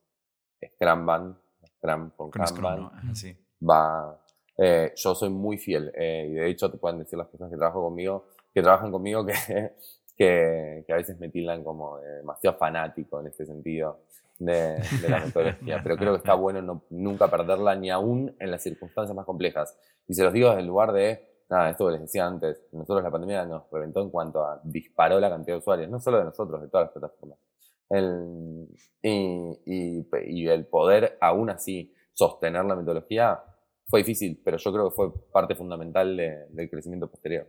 Scrum 0.76 1.36
Scrum 1.78 2.09
con, 2.11 2.32
con 2.32 2.32
Kanban, 2.32 2.91
va... 3.61 4.20
Eh, 4.55 4.93
yo 4.95 5.16
soy 5.16 5.30
muy 5.30 5.57
fiel 5.57 5.91
eh, 5.95 6.28
y 6.30 6.34
de 6.34 6.47
hecho 6.47 6.70
te 6.70 6.78
pueden 6.78 6.99
decir 6.99 7.18
las 7.18 7.28
personas 7.28 7.51
que 7.51 7.57
trabajo 7.57 7.84
conmigo, 7.84 8.28
que 8.53 8.61
trabajan 8.61 8.91
conmigo 8.91 9.26
que, 9.26 9.34
que, 10.16 10.84
que 10.86 10.93
a 10.93 10.95
veces 10.95 11.20
me 11.20 11.30
tildan 11.30 11.64
como 11.64 11.97
demasiado 11.97 12.55
fanático 12.57 13.20
en 13.20 13.28
este 13.28 13.47
sentido 13.47 14.01
de, 14.38 14.80
de 15.01 15.09
la 15.09 15.20
metodología, 15.22 15.80
pero 15.82 15.97
creo 15.97 16.11
que 16.14 16.18
está 16.18 16.36
bueno 16.36 16.61
no, 16.61 16.84
nunca 16.89 17.30
perderla 17.30 17.76
ni 17.76 17.89
aún 17.89 18.36
en 18.39 18.51
las 18.51 18.61
circunstancias 18.61 19.16
más 19.16 19.26
complejas. 19.26 19.78
Y 20.07 20.14
se 20.14 20.24
los 20.24 20.34
digo 20.34 20.49
desde 20.49 20.61
el 20.61 20.68
lugar 20.68 20.91
de, 20.91 21.43
nada, 21.49 21.70
esto 21.70 21.88
que 21.88 21.93
les 21.93 22.01
decía 22.01 22.26
antes, 22.26 22.61
nosotros 22.72 23.03
la 23.03 23.11
pandemia 23.11 23.45
nos 23.45 23.64
reventó 23.72 24.01
en 24.01 24.09
cuanto 24.09 24.43
a 24.45 24.59
disparó 24.64 25.20
la 25.20 25.30
cantidad 25.30 25.55
de 25.55 25.59
usuarios, 25.59 25.89
no 25.89 25.99
solo 25.99 26.20
de 26.20 26.26
nosotros, 26.26 26.61
de 26.61 26.68
todas 26.68 26.88
las 26.88 26.93
plataformas. 26.93 27.39
El, 27.93 28.67
y, 29.01 29.59
y, 29.65 30.07
y, 30.25 30.47
el 30.47 30.65
poder 30.65 31.17
aún 31.21 31.49
así 31.49 31.93
sostener 32.13 32.65
la 32.65 32.75
metodología 32.75 33.39
fue 33.87 33.99
difícil, 33.99 34.41
pero 34.43 34.57
yo 34.57 34.73
creo 34.73 34.89
que 34.89 34.95
fue 34.95 35.13
parte 35.31 35.55
fundamental 35.55 36.17
de, 36.17 36.47
del 36.49 36.69
crecimiento 36.69 37.09
posterior. 37.09 37.47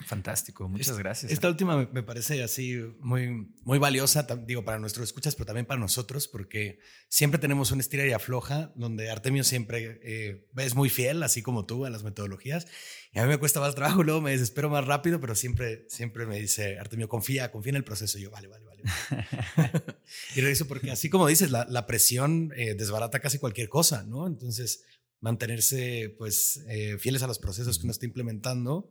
Fantástico, 0.00 0.68
muchas 0.68 0.98
gracias. 0.98 1.30
Esta 1.30 1.48
última 1.48 1.88
me 1.92 2.02
parece 2.02 2.42
así 2.42 2.76
muy, 2.98 3.48
muy 3.62 3.78
valiosa, 3.78 4.26
digo, 4.44 4.64
para 4.64 4.80
nuestros 4.80 5.08
escuchas, 5.08 5.36
pero 5.36 5.46
también 5.46 5.66
para 5.66 5.78
nosotros, 5.78 6.26
porque 6.26 6.80
siempre 7.08 7.38
tenemos 7.38 7.70
una 7.70 7.80
estira 7.80 8.04
y 8.04 8.10
afloja, 8.10 8.72
donde 8.74 9.08
Artemio 9.08 9.44
siempre 9.44 10.00
eh, 10.02 10.48
es 10.56 10.74
muy 10.74 10.90
fiel, 10.90 11.22
así 11.22 11.42
como 11.42 11.64
tú, 11.64 11.84
a 11.84 11.90
las 11.90 12.02
metodologías. 12.02 12.66
Y 13.12 13.20
a 13.20 13.22
mí 13.22 13.28
me 13.28 13.38
cuesta 13.38 13.60
más 13.60 13.76
trabajo, 13.76 14.02
luego 14.02 14.20
me 14.20 14.32
desespero 14.32 14.68
más 14.68 14.84
rápido, 14.84 15.20
pero 15.20 15.36
siempre, 15.36 15.86
siempre 15.88 16.26
me 16.26 16.40
dice, 16.40 16.76
Artemio, 16.80 17.08
confía, 17.08 17.52
confía 17.52 17.70
en 17.70 17.76
el 17.76 17.84
proceso. 17.84 18.18
Y 18.18 18.22
yo, 18.22 18.32
vale, 18.32 18.48
vale, 18.48 18.64
vale. 18.64 18.82
y 20.34 20.40
regreso 20.40 20.66
porque 20.66 20.90
así 20.90 21.08
como 21.08 21.28
dices, 21.28 21.52
la, 21.52 21.68
la 21.70 21.86
presión 21.86 22.52
eh, 22.56 22.74
desbarata 22.74 23.20
casi 23.20 23.38
cualquier 23.38 23.68
cosa, 23.68 24.02
¿no? 24.02 24.26
Entonces, 24.26 24.82
mantenerse, 25.20 26.12
pues, 26.18 26.64
eh, 26.66 26.98
fieles 26.98 27.22
a 27.22 27.28
los 27.28 27.38
procesos 27.38 27.78
que 27.78 27.84
uno 27.84 27.92
está 27.92 28.06
implementando 28.06 28.90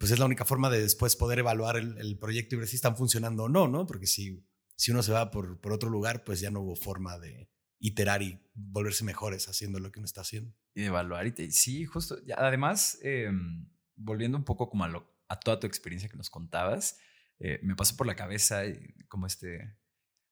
pues 0.00 0.12
es 0.12 0.18
la 0.18 0.24
única 0.24 0.46
forma 0.46 0.70
de 0.70 0.80
después 0.80 1.14
poder 1.14 1.40
evaluar 1.40 1.76
el, 1.76 2.18
proyecto 2.18 2.54
y 2.54 2.58
ver 2.58 2.68
si 2.68 2.76
están 2.76 2.96
funcionando 2.96 3.44
o 3.44 3.48
no, 3.50 3.68
¿no? 3.68 3.86
Porque 3.86 4.06
si, 4.06 4.42
si 4.74 4.92
uno 4.92 5.02
se 5.02 5.12
va 5.12 5.30
por, 5.30 5.60
por 5.60 5.74
otro 5.74 5.90
lugar, 5.90 6.24
pues 6.24 6.40
ya 6.40 6.50
no 6.50 6.62
hubo 6.62 6.74
forma 6.74 7.18
de 7.18 7.50
iterar 7.78 8.22
y 8.22 8.40
volverse 8.54 9.04
mejores 9.04 9.46
haciendo 9.50 9.78
lo 9.78 9.92
que 9.92 9.98
uno 9.98 10.06
está 10.06 10.22
haciendo. 10.22 10.56
Y 10.72 10.80
de 10.80 10.86
evaluar. 10.86 11.26
Y 11.26 11.50
sí, 11.50 11.84
justo. 11.84 12.16
Además, 12.34 12.98
eh, 13.02 13.30
volviendo 13.94 14.38
un 14.38 14.44
poco 14.44 14.70
como 14.70 14.84
a, 14.84 15.06
a 15.28 15.38
toda 15.38 15.60
tu 15.60 15.66
experiencia 15.66 16.08
que 16.08 16.16
nos 16.16 16.30
contabas, 16.30 16.98
eh, 17.38 17.60
me 17.62 17.76
pasó 17.76 17.94
por 17.94 18.06
la 18.06 18.16
cabeza 18.16 18.62
como 19.08 19.26
este, 19.26 19.56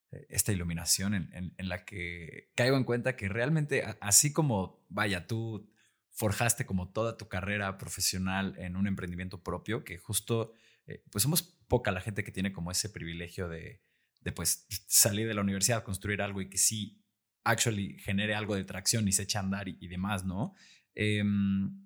eh, 0.09 0.25
esta 0.29 0.51
iluminación 0.51 1.13
en, 1.13 1.53
en, 1.55 1.69
la 1.69 1.85
que 1.85 2.51
caigo 2.55 2.75
en 2.75 2.85
cuenta 2.85 3.15
que 3.15 3.29
realmente, 3.29 3.83
así 4.01 4.33
como, 4.33 4.83
vaya, 4.89 5.27
tú 5.27 5.71
forjaste 6.19 6.65
como 6.65 6.91
toda 6.91 7.15
tu 7.15 7.29
carrera 7.29 7.77
profesional 7.77 8.53
en 8.57 8.75
un 8.75 8.87
emprendimiento 8.87 9.41
propio, 9.41 9.85
que 9.85 9.97
justo, 9.97 10.51
eh, 10.85 11.01
pues 11.09 11.23
somos 11.23 11.41
poca 11.41 11.93
la 11.93 12.01
gente 12.01 12.25
que 12.25 12.31
tiene 12.33 12.51
como 12.51 12.71
ese 12.71 12.89
privilegio 12.89 13.47
de, 13.47 13.81
de 14.19 14.31
pues 14.33 14.67
salir 14.87 15.29
de 15.29 15.33
la 15.33 15.39
universidad, 15.39 15.81
construir 15.81 16.21
algo 16.21 16.41
y 16.41 16.49
que 16.49 16.57
sí, 16.57 17.01
actually 17.45 17.97
genere 17.99 18.35
algo 18.35 18.53
de 18.53 18.65
tracción 18.65 19.07
y 19.07 19.13
se 19.13 19.23
echa 19.23 19.39
a 19.39 19.43
andar 19.43 19.69
y, 19.69 19.87
demás, 19.87 20.25
¿no? 20.25 20.55
Em, 20.93 21.85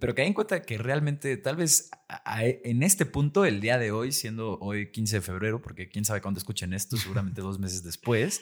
pero 0.00 0.14
que 0.14 0.22
hay 0.22 0.28
en 0.28 0.34
cuenta 0.34 0.62
que 0.62 0.78
realmente 0.78 1.36
tal 1.36 1.56
vez 1.56 1.90
en 2.64 2.82
este 2.82 3.04
punto, 3.04 3.44
el 3.44 3.60
día 3.60 3.76
de 3.76 3.90
hoy, 3.90 4.10
siendo 4.10 4.58
hoy 4.60 4.90
15 4.90 5.16
de 5.16 5.20
febrero, 5.20 5.60
porque 5.60 5.90
quién 5.90 6.06
sabe 6.06 6.22
cuándo 6.22 6.38
escuchen 6.38 6.72
esto, 6.72 6.96
seguramente 6.96 7.42
dos 7.42 7.58
meses 7.58 7.82
después, 7.82 8.40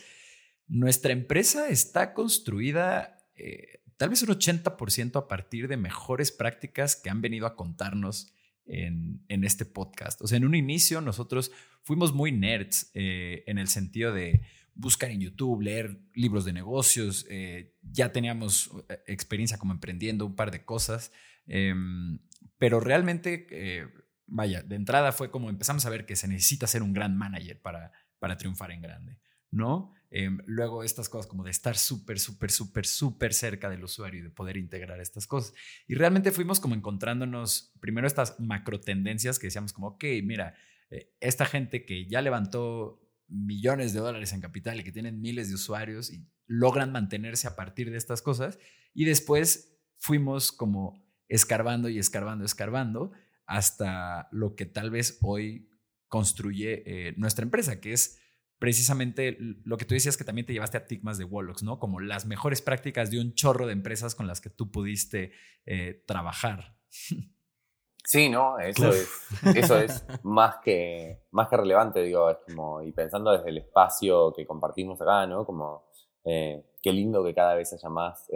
nuestra 0.69 1.13
empresa 1.13 1.69
está 1.69 2.15
construida 2.15 3.19
eh, 3.35 3.83
tal 3.97 4.11
vez 4.11 4.23
un 4.23 4.29
80% 4.29 5.17
a 5.17 5.29
partir 5.29 5.69
de 5.69 5.77
mejores 5.77 6.33
prácticas 6.33 6.97
que 6.97 7.11
han 7.11 7.21
venido 7.21 7.47
a 7.47 7.57
contarnos 7.57 8.33
en, 8.67 9.25
en, 9.29 9.45
este 9.45 9.65
podcast. 9.65 10.23
O 10.23 10.27
sea, 10.27 10.39
en 10.39 10.45
un 10.45 10.55
inicio 10.55 11.01
nosotros 11.01 11.53
fuimos 11.83 12.13
muy 12.15 12.33
nerds 12.33 12.91
eh, 12.95 13.45
en 13.47 13.59
el 13.59 13.69
sentido 13.69 14.13
de 14.13 14.43
buscar 14.75 15.11
en 15.11 15.21
YouTube, 15.21 15.63
leer 15.63 16.01
libros 16.15 16.45
de 16.45 16.53
negocios, 16.53 17.27
eh, 17.31 17.75
ya 17.83 18.13
teníamos 18.13 18.71
experiencia 19.07 19.59
como 19.59 19.73
emprendiendo 19.73 20.27
un 20.27 20.35
par 20.35 20.51
de 20.51 20.65
cosas. 20.65 21.13
Em, 21.47 22.19
pero 22.59 22.81
realmente, 22.81 23.47
eh, 23.51 23.87
vaya, 24.27 24.63
de 24.63 24.77
entrada 24.77 25.13
fue 25.13 25.31
como 25.31 25.51
empezamos 25.51 25.87
a 25.87 25.91
ver 25.91 26.07
que 26.07 26.17
se 26.17 26.27
necesita 26.27 26.67
ser 26.67 26.83
un 26.83 26.93
gran 26.93 27.17
manager 27.17 27.61
para, 27.61 27.93
para 28.19 28.37
triunfar 28.37 28.73
en 28.73 28.83
grande, 28.83 29.19
¿no? 29.51 29.93
Em, 30.17 30.39
luego 30.47 30.85
estas 30.85 31.09
cosas 31.09 31.27
como 31.27 31.43
de 31.43 31.51
estar 31.51 31.77
súper, 31.77 32.21
súper, 32.21 32.49
súper, 32.49 32.87
súper 32.87 33.35
cerca 33.35 33.69
del 33.69 33.83
usuario 33.83 34.21
y 34.21 34.23
de 34.23 34.31
poder 34.31 34.57
integrar 34.57 35.01
estas 35.01 35.27
cosas. 35.27 35.55
Y 35.89 35.97
realmente 35.97 36.31
fuimos 36.31 36.61
como 36.61 36.77
encontrándonos 36.77 37.75
primero 37.81 38.07
estas 38.07 38.39
macro 38.39 38.79
tendencias 38.79 39.41
que 39.41 39.49
decíamos 39.49 39.73
como, 39.73 39.89
ok, 39.89 40.05
mira, 40.23 40.55
eh, 40.91 41.13
esta 41.19 41.47
gente 41.47 41.85
que 41.85 42.07
ya 42.07 42.23
levantó 42.23 43.03
millones 43.27 43.93
de 43.93 43.99
dólares 43.99 44.33
en 44.33 44.41
capital 44.41 44.79
y 44.79 44.85
que 44.85 44.93
tienen 44.93 45.21
miles 45.21 45.49
de 45.49 45.57
usuarios 45.57 46.13
y 46.13 46.25
logran 46.47 46.93
mantenerse 46.93 47.49
a 47.49 47.57
partir 47.57 47.91
de 47.91 47.97
estas 47.97 48.23
cosas. 48.23 48.61
Y 48.95 49.07
después 49.07 49.81
fuimos 49.97 50.53
como 50.53 51.05
escarbando 51.27 51.89
y 51.89 51.99
escarbando, 51.99 52.45
escarbando, 52.45 53.11
hasta 53.47 54.29
lo 54.31 54.55
que 54.55 54.67
tal 54.67 54.93
vez 54.93 55.19
hoy 55.23 55.69
construye 56.07 56.85
eh, 56.87 57.15
nuestra 57.17 57.43
empresa, 57.43 57.81
que 57.81 57.93
es 57.93 58.21
precisamente 58.59 59.37
lo 59.39 59.77
que 59.77 59.85
tú 59.85 59.95
decías 59.95 60.17
que 60.17 60.25
también 60.25 60.47
te 60.47 60.53
llevaste 60.53 60.79
a 60.79 60.87
Tigmas 60.87 61.19
de 61.19 61.25
Wolox, 61.25 61.63
¿no? 61.63 61.79
Como 61.79 62.01
las 62.01 62.27
mejores 62.27 62.63
prácticas 62.63 63.11
de 63.11 63.21
un 63.21 63.35
chorro 63.35 63.67
de 63.67 63.73
empresas 63.73 64.15
con 64.15 64.27
las 64.27 64.41
que 64.41 64.51
tú 64.51 64.71
pudiste 64.71 65.33
eh, 65.67 66.03
trabajar. 66.07 66.77
Sí, 68.07 68.29
no, 68.29 68.59
eso 68.59 68.91
es, 68.91 69.09
eso 69.57 69.79
es 69.79 70.05
más 70.23 70.57
que, 70.63 71.23
más 71.31 71.49
que 71.49 71.57
relevante, 71.57 72.03
digo, 72.03 72.31
es 72.31 72.37
como, 72.47 72.83
y 72.83 72.93
pensando 72.93 73.33
desde 73.33 73.49
el 73.49 73.57
espacio 73.57 74.31
que 74.35 74.47
compartimos 74.47 75.01
acá, 75.01 75.27
¿no? 75.27 75.47
Como, 75.47 75.87
eh, 76.23 76.63
qué 76.83 76.93
lindo 76.93 77.25
que 77.25 77.33
cada 77.33 77.55
vez 77.55 77.73
haya 77.73 77.89
más 77.89 78.29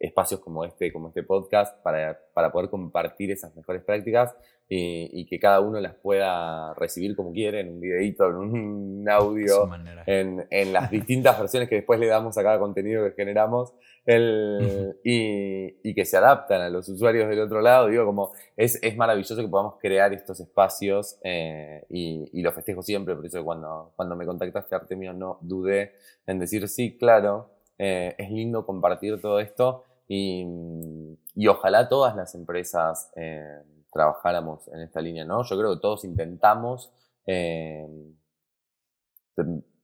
espacios 0.00 0.40
como 0.40 0.64
este, 0.64 0.92
como 0.92 1.08
este 1.08 1.22
podcast, 1.22 1.80
para, 1.82 2.18
para 2.32 2.50
poder 2.50 2.70
compartir 2.70 3.30
esas 3.30 3.54
mejores 3.54 3.84
prácticas 3.84 4.34
y, 4.72 5.26
que 5.26 5.40
cada 5.40 5.60
uno 5.60 5.80
las 5.80 5.94
pueda 5.94 6.72
recibir 6.74 7.16
como 7.16 7.32
quiere, 7.32 7.60
en 7.60 7.70
un 7.70 7.80
videito, 7.80 8.28
en 8.28 8.36
un 8.36 9.08
audio, 9.10 9.68
en, 10.06 10.46
en, 10.48 10.72
las 10.72 10.90
distintas 10.92 11.38
versiones 11.38 11.68
que 11.68 11.76
después 11.76 11.98
le 11.98 12.06
damos 12.06 12.38
a 12.38 12.42
cada 12.42 12.58
contenido 12.58 13.04
que 13.04 13.10
generamos, 13.12 13.74
el, 14.06 14.96
y, 15.04 15.88
y, 15.88 15.94
que 15.94 16.04
se 16.04 16.16
adaptan 16.16 16.60
a 16.60 16.70
los 16.70 16.88
usuarios 16.88 17.28
del 17.28 17.40
otro 17.40 17.60
lado. 17.60 17.88
Digo, 17.88 18.06
como 18.06 18.32
es, 18.56 18.78
es 18.82 18.96
maravilloso 18.96 19.42
que 19.42 19.48
podamos 19.48 19.74
crear 19.80 20.12
estos 20.12 20.38
espacios 20.40 21.18
eh, 21.24 21.84
y, 21.90 22.30
y 22.32 22.42
lo 22.42 22.52
festejo 22.52 22.82
siempre, 22.82 23.16
por 23.16 23.26
eso 23.26 23.44
cuando, 23.44 23.92
cuando 23.96 24.14
me 24.14 24.24
contactaste 24.24 24.74
Artemio 24.74 25.12
no 25.12 25.38
dudé 25.42 25.94
en 26.26 26.38
decir 26.38 26.68
sí, 26.68 26.96
claro. 26.96 27.50
Eh, 27.82 28.14
es 28.18 28.30
lindo 28.30 28.66
compartir 28.66 29.18
todo 29.22 29.40
esto 29.40 29.84
y, 30.12 31.46
ojalá 31.46 31.88
todas 31.88 32.16
las 32.16 32.34
empresas 32.34 33.12
eh, 33.14 33.62
trabajáramos 33.92 34.66
en 34.68 34.80
esta 34.80 35.00
línea, 35.00 35.24
¿no? 35.24 35.44
Yo 35.44 35.56
creo 35.56 35.74
que 35.74 35.80
todos 35.80 36.04
intentamos 36.04 36.92
eh, 37.26 37.86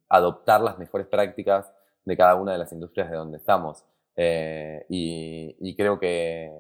adoptar 0.09 0.63
las 0.63 0.79
mejores 0.79 1.07
prácticas 1.07 1.73
de 2.05 2.17
cada 2.17 2.35
una 2.35 2.53
de 2.53 2.59
las 2.59 2.73
industrias 2.73 3.09
de 3.09 3.17
donde 3.17 3.39
estamos. 3.39 3.85
Eh, 4.17 4.85
y, 4.89 5.77
creo 5.77 6.01
que, 6.01 6.51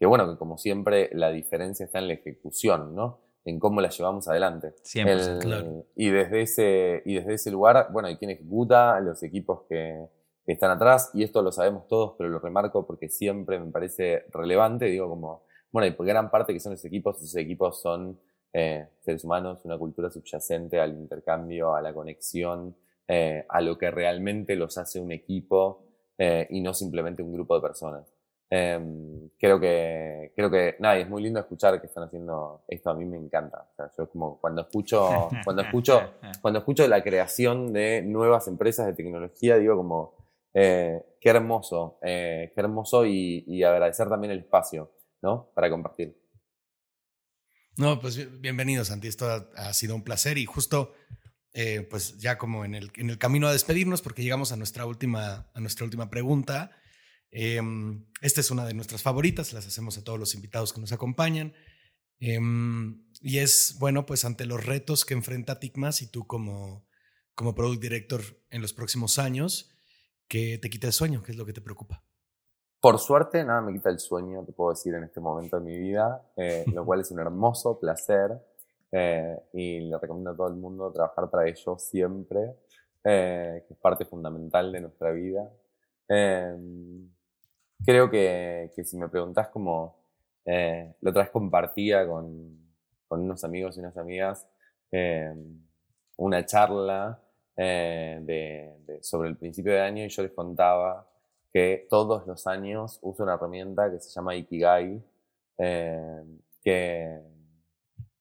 bueno, 0.00 0.28
que 0.28 0.36
como 0.36 0.58
siempre 0.58 1.10
la 1.12 1.30
diferencia 1.30 1.86
está 1.86 2.00
en 2.00 2.08
la 2.08 2.14
ejecución, 2.14 2.96
¿no? 2.96 3.20
En 3.44 3.60
cómo 3.60 3.80
la 3.80 3.90
llevamos 3.90 4.26
adelante. 4.26 4.74
Siempre, 4.82 5.38
claro. 5.38 5.84
Y 5.94 6.10
desde, 6.10 6.42
ese, 6.42 7.02
y 7.04 7.14
desde 7.14 7.34
ese 7.34 7.52
lugar, 7.52 7.88
bueno, 7.92 8.08
hay 8.08 8.16
quien 8.16 8.32
ejecuta, 8.32 8.98
los 8.98 9.22
equipos 9.22 9.62
que, 9.68 10.08
que 10.44 10.52
están 10.52 10.70
atrás, 10.70 11.10
y 11.14 11.22
esto 11.22 11.42
lo 11.42 11.52
sabemos 11.52 11.88
todos, 11.88 12.14
pero 12.18 12.28
lo 12.28 12.38
remarco 12.38 12.86
porque 12.86 13.08
siempre 13.08 13.58
me 13.58 13.70
parece 13.70 14.24
relevante, 14.30 14.86
digo 14.86 15.08
como, 15.08 15.42
bueno, 15.72 15.86
y 15.88 15.92
por 15.92 16.06
gran 16.06 16.30
parte 16.30 16.52
que 16.52 16.60
son 16.60 16.72
los 16.72 16.84
equipos, 16.84 17.16
esos 17.16 17.36
equipos 17.36 17.80
son 17.80 18.18
eh, 18.52 18.86
seres 19.00 19.24
humanos, 19.24 19.64
una 19.64 19.76
cultura 19.76 20.10
subyacente 20.10 20.80
al 20.80 20.92
intercambio, 20.92 21.74
a 21.74 21.82
la 21.82 21.92
conexión, 21.92 22.76
eh, 23.08 23.44
a 23.48 23.60
lo 23.60 23.76
que 23.76 23.90
realmente 23.90 24.54
los 24.54 24.78
hace 24.78 25.00
un 25.00 25.12
equipo 25.12 25.82
eh, 26.16 26.46
y 26.50 26.60
no 26.60 26.72
simplemente 26.72 27.22
un 27.22 27.32
grupo 27.32 27.56
de 27.56 27.60
personas. 27.60 28.14
Em, 28.48 29.30
creo 29.38 29.58
que, 29.58 30.32
creo 30.36 30.48
que, 30.48 30.76
nada, 30.78 30.96
es 30.98 31.08
muy 31.08 31.22
lindo 31.22 31.40
escuchar 31.40 31.80
que 31.80 31.88
están 31.88 32.04
haciendo 32.04 32.62
esto, 32.68 32.90
a 32.90 32.94
mí 32.94 33.04
me 33.04 33.16
encanta. 33.16 33.66
O 33.72 33.74
sea, 33.74 33.90
yo 33.98 34.08
como 34.08 34.38
cuando 34.40 34.60
escucho, 34.62 35.28
cuando 35.44 35.62
escucho, 35.62 36.00
cuando 36.40 36.60
escucho 36.60 36.86
la 36.86 37.02
creación 37.02 37.72
de 37.72 38.02
nuevas 38.02 38.46
empresas 38.46 38.86
de 38.86 38.92
tecnología, 38.92 39.56
digo 39.58 39.76
como, 39.76 40.14
eh, 40.54 41.04
qué 41.20 41.30
hermoso, 41.30 41.98
eh, 42.00 42.52
qué 42.54 42.60
hermoso 42.60 43.04
y, 43.04 43.62
agradecer 43.64 44.08
también 44.08 44.30
el 44.30 44.38
espacio, 44.38 44.96
¿no? 45.20 45.50
Para 45.52 45.68
compartir. 45.68 46.16
No, 47.76 47.98
pues 47.98 48.40
bienvenido, 48.40 48.84
Santi. 48.84 49.08
Esto 49.08 49.50
ha, 49.56 49.72
sido 49.74 49.96
un 49.96 50.04
placer 50.04 50.38
y 50.38 50.46
justo, 50.46 50.94
eh, 51.52 51.84
pues 51.90 52.18
ya 52.18 52.38
como 52.38 52.64
en 52.64 52.76
el, 52.76 53.18
camino 53.18 53.48
a 53.48 53.52
despedirnos, 53.52 54.00
porque 54.00 54.22
llegamos 54.22 54.52
a 54.52 54.56
nuestra 54.56 54.86
última, 54.86 55.50
a 55.52 55.60
nuestra 55.60 55.84
última 55.84 56.08
pregunta. 56.08 56.70
Em, 57.32 58.06
esta 58.20 58.40
es 58.40 58.52
una 58.52 58.64
de 58.64 58.74
nuestras 58.74 59.02
favoritas, 59.02 59.52
las 59.52 59.66
hacemos 59.66 59.98
a 59.98 60.04
todos 60.04 60.20
los 60.20 60.36
invitados 60.36 60.72
que 60.72 60.80
nos 60.80 60.92
acompañan. 60.92 61.52
Em, 62.20 63.04
y 63.20 63.38
es, 63.38 63.74
bueno, 63.80 64.06
pues 64.06 64.24
ante 64.24 64.46
los 64.46 64.64
retos 64.64 65.04
que 65.04 65.14
enfrenta 65.14 65.58
TICMAS 65.58 66.02
y 66.02 66.06
tú 66.06 66.28
como, 66.28 66.86
como 67.34 67.56
Product 67.56 67.82
Director 67.82 68.22
en 68.50 68.62
los 68.62 68.72
próximos 68.72 69.18
años, 69.18 69.73
¿Qué 70.28 70.58
te 70.60 70.70
quita 70.70 70.86
el 70.86 70.92
sueño? 70.92 71.22
¿Qué 71.22 71.32
es 71.32 71.38
lo 71.38 71.46
que 71.46 71.52
te 71.52 71.60
preocupa? 71.60 72.02
Por 72.80 72.98
suerte, 72.98 73.44
nada 73.44 73.62
me 73.62 73.72
quita 73.72 73.88
el 73.88 73.98
sueño, 73.98 74.44
te 74.44 74.52
puedo 74.52 74.70
decir, 74.70 74.94
en 74.94 75.04
este 75.04 75.20
momento 75.20 75.58
de 75.58 75.64
mi 75.64 75.78
vida, 75.78 76.22
eh, 76.36 76.64
lo 76.72 76.84
cual 76.86 77.00
es 77.00 77.10
un 77.10 77.20
hermoso 77.20 77.78
placer 77.78 78.38
eh, 78.92 79.38
y 79.54 79.80
le 79.80 79.98
recomiendo 79.98 80.30
a 80.30 80.36
todo 80.36 80.48
el 80.48 80.56
mundo 80.56 80.92
trabajar 80.92 81.30
para 81.30 81.48
ello 81.48 81.78
siempre, 81.78 82.56
eh, 83.02 83.64
que 83.66 83.74
es 83.74 83.80
parte 83.80 84.04
fundamental 84.04 84.70
de 84.70 84.80
nuestra 84.80 85.12
vida. 85.12 85.50
Em, 86.08 87.08
creo 87.84 88.10
que, 88.10 88.70
que, 88.76 88.84
si 88.84 88.98
me 88.98 89.08
preguntás 89.08 89.48
como 89.48 89.96
lo 90.44 91.10
otra 91.10 91.22
vez 91.22 91.30
compartía 91.30 92.06
con, 92.06 92.64
con 93.08 93.20
unos 93.20 93.44
amigos 93.44 93.76
y 93.76 93.80
unas 93.80 93.96
amigas 93.96 94.46
em, 94.90 95.58
una 96.16 96.44
charla 96.44 97.18
eh, 97.56 98.18
de, 98.22 99.02
sobre 99.02 99.28
el 99.28 99.36
principio 99.36 99.72
de 99.72 99.80
año 99.80 100.04
y 100.04 100.08
yo 100.08 100.22
les 100.22 100.32
contaba 100.32 101.08
que 101.52 101.86
todos 101.88 102.26
los 102.26 102.46
años 102.48 102.98
uso 103.02 103.22
una 103.22 103.34
herramienta 103.34 103.90
que 103.90 104.00
se 104.00 104.10
llama 104.10 104.34
Ikigai, 104.34 105.00
eh, 105.58 106.24
que, 106.60 107.20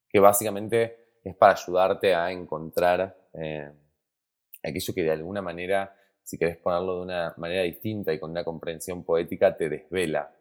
que 0.07 0.19
básicamente 0.19 0.97
es 1.23 1.35
para 1.35 1.53
ayudarte 1.53 2.13
a 2.13 2.31
encontrar 2.31 3.17
eh, 3.33 3.71
aquello 4.61 4.93
que 4.93 5.03
de 5.03 5.11
alguna 5.11 5.41
manera, 5.41 5.95
si 6.21 6.37
querés 6.37 6.57
ponerlo 6.57 6.97
de 6.97 7.01
una 7.01 7.33
manera 7.37 7.63
distinta 7.63 8.13
y 8.13 8.19
con 8.19 8.29
una 8.29 8.43
comprensión 8.43 9.03
poética, 9.03 9.55
te 9.57 9.67
desvela. 9.67 10.31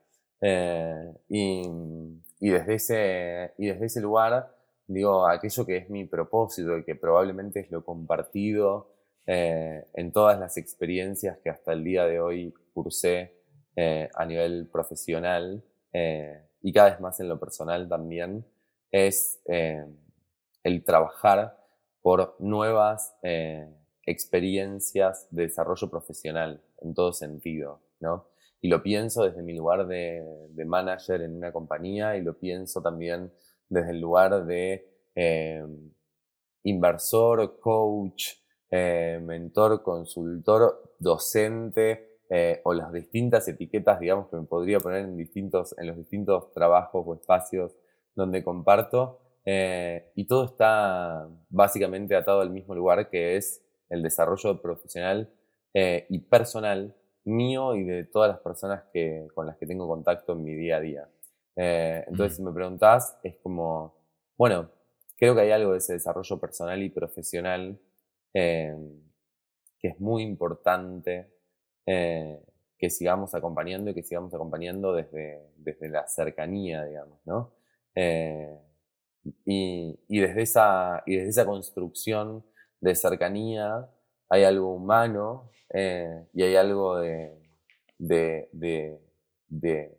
y, 1.28 1.62
y, 2.40 2.51
desde 2.51 2.74
ese, 2.74 3.55
y 3.57 3.68
desde 3.68 3.86
ese 3.86 4.01
lugar 4.01 4.55
digo, 4.93 5.26
aquello 5.26 5.66
que 5.66 5.76
es 5.76 5.90
mi 5.90 6.05
propósito 6.05 6.76
y 6.78 6.84
que 6.84 6.95
probablemente 6.95 7.61
es 7.61 7.70
lo 7.70 7.84
compartido 7.84 8.93
eh, 9.26 9.86
en 9.95 10.12
todas 10.12 10.38
las 10.38 10.57
experiencias 10.57 11.38
que 11.38 11.51
hasta 11.51 11.72
el 11.72 11.84
día 11.84 12.07
de 12.07 12.20
hoy 12.20 12.53
cursé 12.74 13.36
eh, 13.76 14.09
a 14.14 14.24
nivel 14.26 14.68
profesional, 14.70 15.64
eh, 15.93 16.43
y 16.61 16.72
cada 16.72 16.90
vez 16.90 17.01
más 17.01 17.20
en 17.20 17.28
lo 17.28 17.38
personal 17.38 17.88
también, 17.88 18.45
es 18.90 19.40
el 19.47 20.84
trabajar 20.84 21.57
por 22.03 22.36
nuevas 22.38 23.14
experiencias 24.05 25.28
de 25.30 25.45
desarrollo 25.45 25.88
profesional 25.88 26.62
en 26.82 26.93
todo 26.93 27.14
sentido, 27.14 27.80
¿no? 28.01 28.28
Y 28.61 28.68
lo 28.68 28.82
pienso 28.82 29.24
desde 29.24 29.43
mi 29.43 29.55
lugar 29.55 29.86
de, 29.86 30.22
de 30.51 30.64
manager 30.66 31.22
en 31.22 31.36
una 31.36 31.53
compañía 31.53 32.16
y 32.16 32.22
lo 32.22 32.38
pienso 32.38 32.82
también 32.82 33.32
desde 33.73 33.93
el 33.93 34.01
lugar 34.01 34.45
de 34.45 34.87
eh, 35.14 35.64
inversor, 36.64 37.59
coach, 37.59 38.35
eh, 38.70 39.18
mentor, 39.23 39.83
consultor, 39.83 40.95
docente 40.99 42.20
eh, 42.29 42.61
o 42.64 42.75
las 42.75 42.93
distintas 42.93 43.49
etiquetas, 43.49 43.99
digamos, 43.99 44.29
que 44.29 44.37
me 44.37 44.45
podría 44.45 44.79
poner 44.79 45.01
en, 45.01 45.16
distintos, 45.16 45.75
en 45.79 45.87
los 45.87 45.97
distintos 45.97 46.53
trabajos 46.53 47.03
o 47.07 47.14
espacios 47.14 47.73
donde 48.14 48.45
comparto. 48.45 49.18
y 49.45 50.25
todo 50.27 50.45
está 50.45 51.29
básicamente 51.49 52.14
atado 52.14 52.43
al 52.43 52.51
mismo 52.51 52.75
lugar 52.75 53.09
que 53.11 53.37
es 53.37 53.64
el 53.89 54.03
desarrollo 54.03 54.61
profesional 54.61 55.33
y 55.75 56.18
personal 56.31 56.95
mío 57.25 57.75
y 57.75 57.85
de 57.85 58.05
todas 58.05 58.29
las 58.29 58.41
personas 58.41 58.85
que, 58.93 59.27
con 59.35 59.47
las 59.47 59.57
que 59.57 59.66
tengo 59.66 59.89
contacto 59.89 60.35
en 60.35 60.45
mi 60.45 60.55
día 60.55 60.77
a 60.77 60.81
día. 60.81 61.09
Entonces, 61.55 62.37
si 62.37 62.43
me 62.43 62.53
preguntás, 62.53 63.19
es 63.23 63.37
como, 63.43 63.95
bueno, 64.37 64.71
creo 65.17 65.35
que 65.35 65.43
hay 65.43 65.51
algo 65.53 65.73
de 65.73 65.79
ese 65.79 65.93
desarrollo 65.93 66.41
personal 66.41 66.83
y 66.83 66.91
profesional 66.91 67.79
eh, 68.35 68.75
que 69.79 69.89
es 69.89 70.01
muy 70.01 70.23
importante 70.23 71.33
eh, 71.87 72.41
que 72.79 72.91
sigamos 72.91 73.35
acompañando 73.35 73.91
y 73.91 73.95
que 73.95 74.03
sigamos 74.03 74.33
acompañando 74.35 74.93
desde, 74.95 75.41
desde 75.57 75.89
la 75.89 76.09
cercanía, 76.09 76.85
digamos, 76.85 77.19
¿no? 77.25 77.53
Eh, 77.95 78.59
y, 79.45 79.97
y, 80.09 80.21
desde 80.21 80.43
esa, 80.43 81.03
y 81.07 81.17
desde 81.17 81.31
esa 81.31 81.47
construcción 81.47 82.45
de 82.81 82.95
cercanía 82.97 83.89
hay 84.29 84.43
algo 84.45 84.75
humano 84.75 85.51
y 85.73 86.43
hay 86.43 86.57
algo 86.57 86.99
de, 86.99 87.39
de, 87.99 88.49
de, 88.53 89.01
de, 89.49 89.97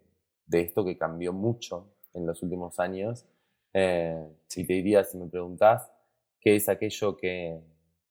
esto 0.51 0.85
que 0.85 0.97
cambió 0.97 1.33
mucho 1.33 1.87
en 2.13 2.25
los 2.25 2.43
últimos 2.43 2.79
años 2.79 3.25
eh, 3.73 4.27
si 4.47 4.65
te 4.65 4.73
diría, 4.73 5.03
si 5.03 5.17
me 5.17 5.27
preguntás, 5.27 5.91
qué 6.39 6.55
es 6.55 6.69
aquello 6.69 7.17
que, 7.17 7.59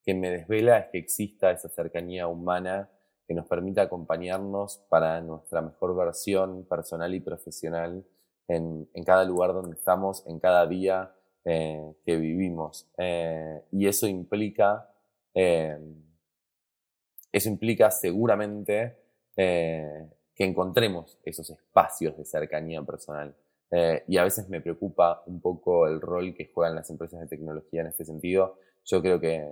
que 0.03 0.13
me 0.13 0.29
desvela, 0.29 0.79
es 0.79 0.89
que 0.91 0.97
exista 0.97 1.51
esa 1.51 1.69
cercanía 1.69 2.27
humana 2.27 2.89
que 3.25 3.33
nos 3.33 3.47
permita 3.47 3.83
acompañarnos 3.83 4.83
para 4.89 5.21
nuestra 5.21 5.61
mejor 5.61 5.95
versión 5.95 6.65
personal 6.65 7.13
y 7.15 7.21
profesional 7.21 8.05
en, 8.49 8.89
en 8.93 9.03
cada 9.05 9.23
lugar 9.23 9.53
donde 9.53 9.77
estamos, 9.77 10.27
en 10.27 10.39
cada 10.39 10.67
día 10.67 11.15
eh, 11.45 11.93
que 12.05 12.17
vivimos. 12.17 12.89
Eh, 12.97 13.61
y 13.71 13.87
eso 13.87 14.07
implica, 14.07 14.89
eh, 15.33 15.77
eso 17.31 17.49
implica 17.49 17.89
seguramente 17.89 18.97
que 20.35 20.43
encontremos 20.43 21.19
esos 21.23 21.49
espacios 21.49 22.17
de 22.17 22.25
cercanía 22.25 22.81
personal. 22.81 23.35
Eh, 23.71 24.03
y 24.07 24.17
a 24.17 24.23
veces 24.23 24.49
me 24.49 24.61
preocupa 24.61 25.23
un 25.25 25.41
poco 25.41 25.87
el 25.87 25.99
rol 25.99 26.33
que 26.35 26.51
juegan 26.53 26.75
las 26.75 26.89
empresas 26.89 27.19
de 27.19 27.27
tecnología 27.27 27.81
en 27.81 27.87
este 27.87 28.05
sentido. 28.05 28.57
Yo 28.85 29.01
creo 29.01 29.19
que, 29.19 29.47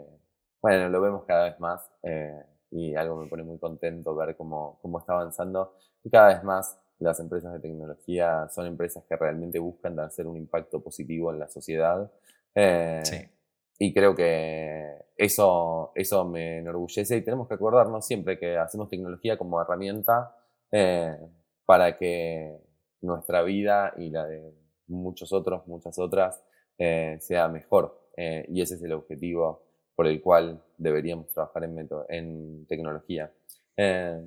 bueno, 0.61 0.89
lo 0.89 1.01
vemos 1.01 1.23
cada 1.25 1.45
vez 1.45 1.59
más 1.59 1.89
eh, 2.03 2.43
y 2.69 2.95
algo 2.95 3.17
me 3.17 3.27
pone 3.27 3.43
muy 3.43 3.57
contento 3.57 4.15
ver 4.15 4.35
cómo, 4.35 4.79
cómo 4.81 4.99
está 4.99 5.13
avanzando. 5.13 5.75
Y 6.03 6.09
cada 6.09 6.29
vez 6.35 6.43
más 6.43 6.79
las 6.99 7.19
empresas 7.19 7.51
de 7.53 7.59
tecnología 7.59 8.47
son 8.49 8.67
empresas 8.67 9.03
que 9.05 9.15
realmente 9.15 9.57
buscan 9.57 9.99
hacer 9.99 10.27
un 10.27 10.37
impacto 10.37 10.81
positivo 10.81 11.31
en 11.31 11.39
la 11.39 11.47
sociedad. 11.47 12.11
Eh, 12.53 13.01
sí. 13.03 13.17
Y 13.79 13.91
creo 13.95 14.15
que 14.15 14.97
eso, 15.17 15.91
eso 15.95 16.25
me 16.25 16.59
enorgullece 16.59 17.17
y 17.17 17.23
tenemos 17.23 17.47
que 17.47 17.55
acordarnos 17.55 18.05
siempre 18.05 18.37
que 18.37 18.55
hacemos 18.55 18.89
tecnología 18.89 19.39
como 19.39 19.59
herramienta 19.59 20.35
para 21.65 21.97
que 21.97 22.57
nuestra 23.01 23.41
vida 23.43 23.93
y 23.97 24.09
la 24.09 24.25
de 24.25 24.53
muchos 24.87 25.33
otros, 25.33 25.65
muchas 25.67 25.97
otras, 25.99 26.43
eh, 26.77 27.17
sea 27.19 27.47
mejor. 27.47 27.99
Eh, 28.15 28.45
y 28.49 28.61
ese 28.61 28.75
es 28.75 28.83
el 28.83 28.93
objetivo 28.93 29.63
por 29.95 30.07
el 30.07 30.21
cual 30.21 30.61
deberíamos 30.77 31.27
trabajar 31.33 31.63
en, 31.63 31.89
en 32.09 32.65
tecnología. 32.67 33.31
Eh, 33.77 34.21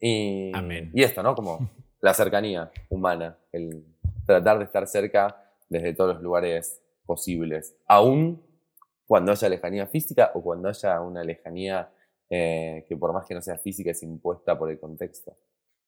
y, 0.00 0.52
y 0.92 1.02
esto, 1.02 1.22
¿no? 1.22 1.34
Como 1.34 1.58
la 2.00 2.14
cercanía 2.14 2.70
humana, 2.88 3.38
el 3.52 3.84
tratar 4.26 4.58
de 4.58 4.64
estar 4.64 4.86
cerca 4.86 5.50
desde 5.68 5.94
todos 5.94 6.14
los 6.14 6.22
lugares 6.22 6.80
posibles, 7.06 7.76
aún 7.86 8.42
cuando 9.06 9.32
haya 9.32 9.48
lejanía 9.48 9.86
física 9.86 10.30
o 10.34 10.42
cuando 10.42 10.68
haya 10.68 11.00
una 11.00 11.22
lejanía 11.22 11.90
que 12.28 12.96
por 12.98 13.12
más 13.12 13.26
que 13.26 13.34
no 13.34 13.40
sea 13.40 13.56
física 13.58 13.92
es 13.92 14.02
impuesta 14.02 14.58
por 14.58 14.68
el 14.68 14.80
contexto. 14.80 15.36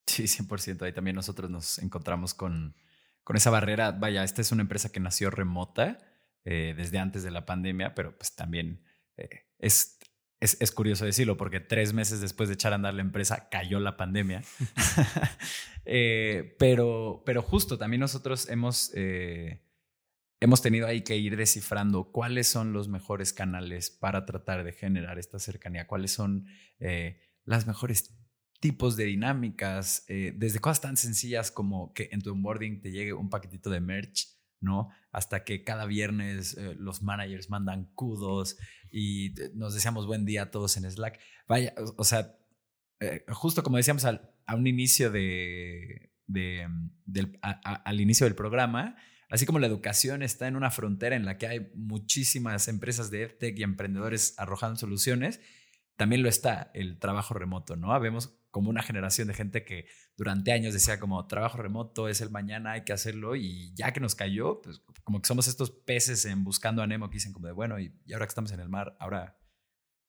Sí, 0.06 0.24
100%. 0.24 0.82
Ahí 0.82 0.92
también 0.92 1.16
nosotros 1.16 1.50
nos 1.50 1.78
encontramos 1.78 2.34
con, 2.34 2.76
con 3.24 3.36
esa 3.36 3.50
barrera. 3.50 3.92
Vaya, 3.92 4.22
esta 4.24 4.40
es 4.40 4.52
una 4.52 4.62
empresa 4.62 4.90
que 4.90 5.00
nació 5.00 5.30
remota 5.30 5.98
eh, 6.44 6.74
desde 6.76 7.00
antes 7.00 7.24
de 7.24 7.32
la 7.32 7.44
pandemia, 7.44 7.92
pero 7.96 8.16
pues 8.16 8.36
también 8.36 8.84
eh, 9.16 9.46
es, 9.58 9.98
es, 10.38 10.56
es, 10.60 10.70
curioso 10.70 11.04
decirlo 11.04 11.36
porque 11.36 11.58
tres 11.58 11.92
meses 11.92 12.20
después 12.20 12.48
de 12.48 12.54
echar 12.54 12.70
a 12.70 12.76
andar 12.76 12.94
la 12.94 13.00
empresa 13.00 13.48
cayó 13.48 13.80
la 13.80 13.96
pandemia. 13.96 14.44
eh, 15.84 16.54
pero, 16.60 17.24
pero 17.26 17.42
justo 17.42 17.78
también 17.78 17.98
nosotros 17.98 18.48
hemos, 18.48 18.92
hemos 18.94 20.62
tenido 20.62 20.86
ahí 20.86 21.02
que 21.02 21.16
ir 21.16 21.36
descifrando 21.36 22.12
cuáles 22.12 22.46
son 22.46 22.72
los 22.72 22.86
mejores 22.86 23.32
canales 23.32 23.90
para 23.90 24.24
tratar 24.24 24.62
de 24.62 24.70
generar 24.70 25.18
esta 25.18 25.40
cercanía, 25.40 25.88
cuáles 25.88 26.12
son 26.12 26.46
las 27.44 27.66
mejores 27.66 28.14
tipos 28.60 28.96
de 28.96 29.04
dinámicas, 29.04 30.04
eh, 30.08 30.32
desde 30.36 30.60
cosas 30.60 30.80
tan 30.80 30.96
sencillas 30.96 31.50
como 31.50 31.92
que 31.92 32.08
en 32.12 32.22
tu 32.22 32.32
onboarding 32.32 32.80
te 32.80 32.90
llegue 32.90 33.12
un 33.12 33.30
paquetito 33.30 33.70
de 33.70 33.80
merch, 33.80 34.28
¿no? 34.60 34.88
Hasta 35.12 35.44
que 35.44 35.64
cada 35.64 35.86
viernes 35.86 36.56
eh, 36.56 36.74
los 36.78 37.02
managers 37.02 37.50
mandan 37.50 37.90
kudos 37.94 38.56
y 38.90 39.34
nos 39.54 39.74
deseamos 39.74 40.06
buen 40.06 40.24
día 40.24 40.44
a 40.44 40.50
todos 40.50 40.76
en 40.76 40.90
Slack. 40.90 41.20
Vaya, 41.46 41.74
o, 41.96 42.04
sea, 42.04 42.36
eh, 43.00 43.24
justo 43.28 43.62
como 43.62 43.76
decíamos 43.76 44.04
al, 44.04 44.30
a 44.46 44.54
un 44.54 44.66
inicio 44.66 45.10
de, 45.10 46.12
de 46.26 46.66
del, 47.04 47.38
al 47.42 48.00
inicio 48.00 48.24
del 48.24 48.34
programa, 48.34 48.96
así 49.28 49.44
como 49.44 49.58
la 49.58 49.66
educación 49.66 50.22
está 50.22 50.48
en 50.48 50.56
una 50.56 50.70
frontera 50.70 51.16
en 51.16 51.24
la 51.24 51.36
que 51.36 51.46
hay 51.46 51.70
muchísimas 51.74 52.68
empresas 52.68 53.10
de 53.10 53.24
EdTech 53.24 53.58
y 53.58 53.62
emprendedores 53.62 54.34
arrojando 54.38 54.78
soluciones, 54.78 55.40
también 55.96 56.22
lo 56.22 56.28
está 56.28 56.70
el 56.74 56.98
trabajo 56.98 57.34
remoto, 57.34 57.76
¿no? 57.76 57.98
Vemos 58.00 58.38
como 58.56 58.70
una 58.70 58.82
generación 58.82 59.28
de 59.28 59.34
gente 59.34 59.66
que 59.66 59.84
durante 60.16 60.50
años 60.50 60.72
decía 60.72 60.98
como 60.98 61.26
trabajo 61.26 61.58
remoto 61.58 62.08
es 62.08 62.22
el 62.22 62.30
mañana, 62.30 62.72
hay 62.72 62.84
que 62.84 62.94
hacerlo 62.94 63.36
y 63.36 63.70
ya 63.74 63.92
que 63.92 64.00
nos 64.00 64.14
cayó, 64.14 64.62
pues 64.62 64.80
como 65.04 65.20
que 65.20 65.28
somos 65.28 65.46
estos 65.46 65.70
peces 65.70 66.24
en 66.24 66.42
buscando 66.42 66.80
a 66.80 66.86
Nemo 66.86 67.10
que 67.10 67.16
dicen 67.16 67.34
como 67.34 67.48
de 67.48 67.52
bueno, 67.52 67.78
y, 67.78 67.92
ahora 68.14 68.24
que 68.24 68.30
estamos 68.30 68.50
en 68.52 68.60
el 68.60 68.70
mar, 68.70 68.96
ahora, 68.98 69.36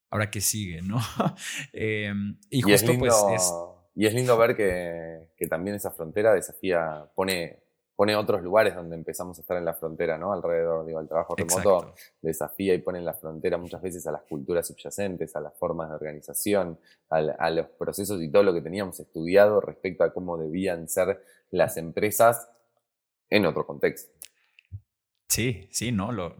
ahora 0.09 0.31
que 0.31 0.39
sigue, 0.39 0.81
¿no? 0.81 0.97
Em, 1.73 2.39
y 2.49 2.61
justo 2.61 2.97
pues 2.97 3.13
es... 3.35 3.53
Y 3.95 4.05
es 4.05 4.13
lindo 4.13 4.37
ver 4.37 4.55
que, 4.55 5.27
que 5.35 5.47
también 5.47 5.75
esa 5.75 5.91
frontera 5.91 6.33
desafía, 6.33 7.11
pone 7.15 7.66
pone 7.97 8.15
otros 8.15 8.43
lugares 8.43 8.75
donde 8.75 8.95
empezamos 8.95 9.39
a 9.39 9.41
estar 9.41 9.57
en 9.57 9.65
la 9.65 9.73
frontera, 9.73 10.19
¿no? 10.19 10.31
Alrededor, 10.31 10.85
digo, 10.85 10.99
el 10.99 11.07
trabajo 11.07 11.35
remoto 11.35 11.95
desafía 12.21 12.75
y 12.75 12.77
pone 12.77 12.99
en 12.99 13.05
la 13.05 13.15
frontera 13.15 13.57
muchas 13.57 13.81
veces 13.81 14.05
a 14.05 14.11
las 14.11 14.21
culturas 14.21 14.67
subyacentes, 14.67 15.35
a 15.35 15.41
las 15.41 15.57
formas 15.57 15.89
de 15.89 15.95
organización, 15.95 16.79
a, 17.09 17.49
los 17.49 17.65
procesos 17.69 18.21
y 18.21 18.29
todo 18.29 18.43
lo 18.43 18.53
que 18.53 18.61
teníamos 18.61 18.99
estudiado 18.99 19.59
respecto 19.61 20.03
a 20.03 20.13
cómo 20.13 20.37
debían 20.37 20.87
ser 20.87 21.23
las 21.49 21.75
empresas 21.77 22.47
en 23.31 23.47
otro 23.47 23.65
contexto. 23.65 24.13
Sí, 25.27 25.67
sí, 25.71 25.91
no, 25.91 26.11
lo, 26.11 26.35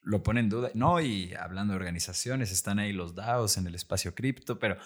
lo 0.00 0.22
pone 0.22 0.40
en 0.40 0.48
duda. 0.48 0.70
No, 0.72 0.98
y 1.02 1.34
hablando 1.34 1.74
de 1.74 1.76
organizaciones, 1.76 2.50
están 2.50 2.78
ahí 2.78 2.94
los 2.94 3.14
DAOs 3.14 3.58
en 3.58 3.66
el 3.66 3.74
espacio 3.74 4.14
cripto, 4.14 4.58
pero 4.58 4.78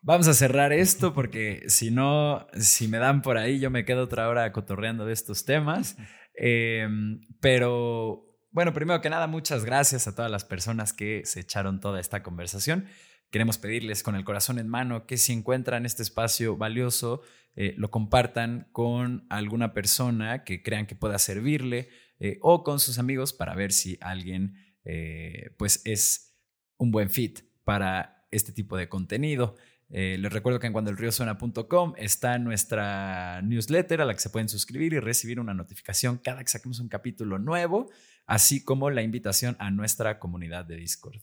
Vamos 0.00 0.28
a 0.28 0.34
cerrar 0.34 0.72
esto 0.72 1.12
porque 1.12 1.64
si 1.66 1.90
no, 1.90 2.46
si 2.54 2.86
me 2.88 2.98
dan 2.98 3.20
por 3.20 3.36
ahí, 3.36 3.58
yo 3.58 3.70
me 3.70 3.84
quedo 3.84 4.04
otra 4.04 4.28
hora 4.28 4.52
cotorreando 4.52 5.04
de 5.04 5.12
estos 5.12 5.44
temas. 5.44 5.96
Em, 6.34 7.20
pero 7.40 8.24
bueno, 8.50 8.72
primero 8.72 9.00
que 9.00 9.10
nada, 9.10 9.26
muchas 9.26 9.64
gracias 9.64 10.06
a 10.06 10.14
todas 10.14 10.30
las 10.30 10.44
personas 10.44 10.92
que 10.92 11.22
se 11.24 11.40
echaron 11.40 11.80
toda 11.80 12.00
esta 12.00 12.22
conversación. 12.22 12.86
Queremos 13.30 13.58
pedirles 13.58 14.02
con 14.02 14.14
el 14.14 14.24
corazón 14.24 14.58
en 14.58 14.68
mano 14.68 15.04
que 15.06 15.16
si 15.16 15.32
encuentran 15.32 15.84
este 15.84 16.02
espacio 16.02 16.56
valioso, 16.56 17.22
eh, 17.56 17.74
lo 17.76 17.90
compartan 17.90 18.68
con 18.72 19.26
alguna 19.28 19.74
persona 19.74 20.44
que 20.44 20.62
crean 20.62 20.86
que 20.86 20.94
pueda 20.94 21.18
servirle 21.18 21.88
eh, 22.20 22.38
o 22.40 22.62
con 22.62 22.78
sus 22.78 22.98
amigos 22.98 23.32
para 23.32 23.54
ver 23.56 23.72
si 23.72 23.98
alguien 24.00 24.54
eh, 24.84 25.54
pues 25.58 25.82
es 25.84 26.38
un 26.78 26.92
buen 26.92 27.10
fit 27.10 27.40
para 27.64 28.26
este 28.30 28.52
tipo 28.52 28.76
de 28.76 28.88
contenido. 28.88 29.56
Eh, 29.90 30.18
les 30.18 30.32
recuerdo 30.32 30.60
que 30.60 30.66
en 30.66 30.72
cuandoelriosuena.com 30.74 31.94
está 31.96 32.38
nuestra 32.38 33.40
newsletter 33.42 34.02
a 34.02 34.04
la 34.04 34.12
que 34.12 34.20
se 34.20 34.28
pueden 34.28 34.48
suscribir 34.48 34.92
y 34.92 35.00
recibir 35.00 35.40
una 35.40 35.54
notificación 35.54 36.18
cada 36.18 36.42
que 36.42 36.50
saquemos 36.50 36.78
un 36.80 36.88
capítulo 36.88 37.38
nuevo, 37.38 37.90
así 38.26 38.62
como 38.62 38.90
la 38.90 39.02
invitación 39.02 39.56
a 39.58 39.70
nuestra 39.70 40.18
comunidad 40.18 40.66
de 40.66 40.76
Discord. 40.76 41.20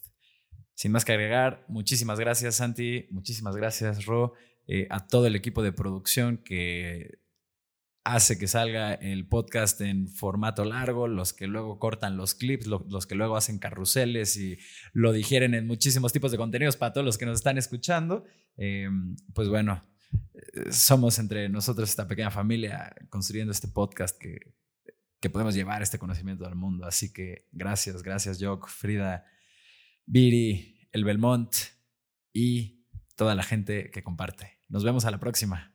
Sin 0.74 0.91
más 0.91 1.05
que 1.05 1.13
agregar, 1.13 1.63
muchísimas 1.68 2.20
gracias 2.20 2.55
Santi, 2.55 3.07
muchísimas 3.11 3.55
gracias 3.55 4.05
Ro, 4.05 4.34
eh, 4.68 4.88
a 4.89 5.05
todo 5.05 5.28
el 5.28 5.36
equipo 5.36 5.61
de 5.61 5.72
producción 5.72 6.38
que 6.38 7.20
hace 8.06 8.38
que 8.38 8.47
salga 8.47 8.93
el 8.93 9.28
podcast 9.28 9.82
en 9.82 10.08
formato 10.08 10.64
largo, 10.64 11.08
los 11.08 11.34
que 11.34 11.47
luego 11.47 11.80
cortan 11.80 12.18
los 12.18 12.36
clips, 12.36 12.68
los 12.68 13.08
que 13.08 13.16
luego 13.16 13.36
hacen 13.36 13.58
carruseles 13.58 14.38
y 14.38 14.60
lo 14.93 15.12
digieren 15.12 15.56
en 15.56 15.66
muchísimos 15.66 16.14
tipos 16.14 16.32
de 16.32 16.38
contenidos 16.38 16.78
para 16.78 16.93
todos 16.93 17.03
los 17.03 17.18
que 17.18 17.26
nos 17.26 17.39
están 17.39 17.58
escuchando. 17.58 18.24
Em, 18.58 19.16
pues 19.34 19.49
bueno, 19.49 19.82
eh, 20.36 20.72
somos 20.72 21.18
entre 21.18 21.49
nosotros 21.49 21.89
esta 21.89 22.08
pequeña 22.08 22.30
familia 22.30 22.95
construyendo 23.10 23.51
este 23.51 23.68
podcast 23.68 24.16
que, 24.20 24.53
que 25.20 25.32
podemos 25.32 25.56
llevar 25.56 25.82
este 25.82 25.97
conocimiento 25.97 26.45
al 26.45 26.56
mundo. 26.56 26.86
Así 26.86 27.12
que 27.12 27.47
gracias, 27.51 28.03
gracias 28.03 28.38
Jock, 28.39 28.68
Frida, 28.68 29.26
Viri, 30.06 30.88
el 30.91 31.03
Belmont 31.03 31.56
y 32.32 32.86
toda 33.16 33.34
la 33.34 33.41
gente 33.41 33.89
que 33.89 34.03
comparte. 34.03 34.60
Nos 34.70 34.84
vemos 34.84 35.06
a 35.06 35.12
la 35.12 35.20
próxima. 35.20 35.74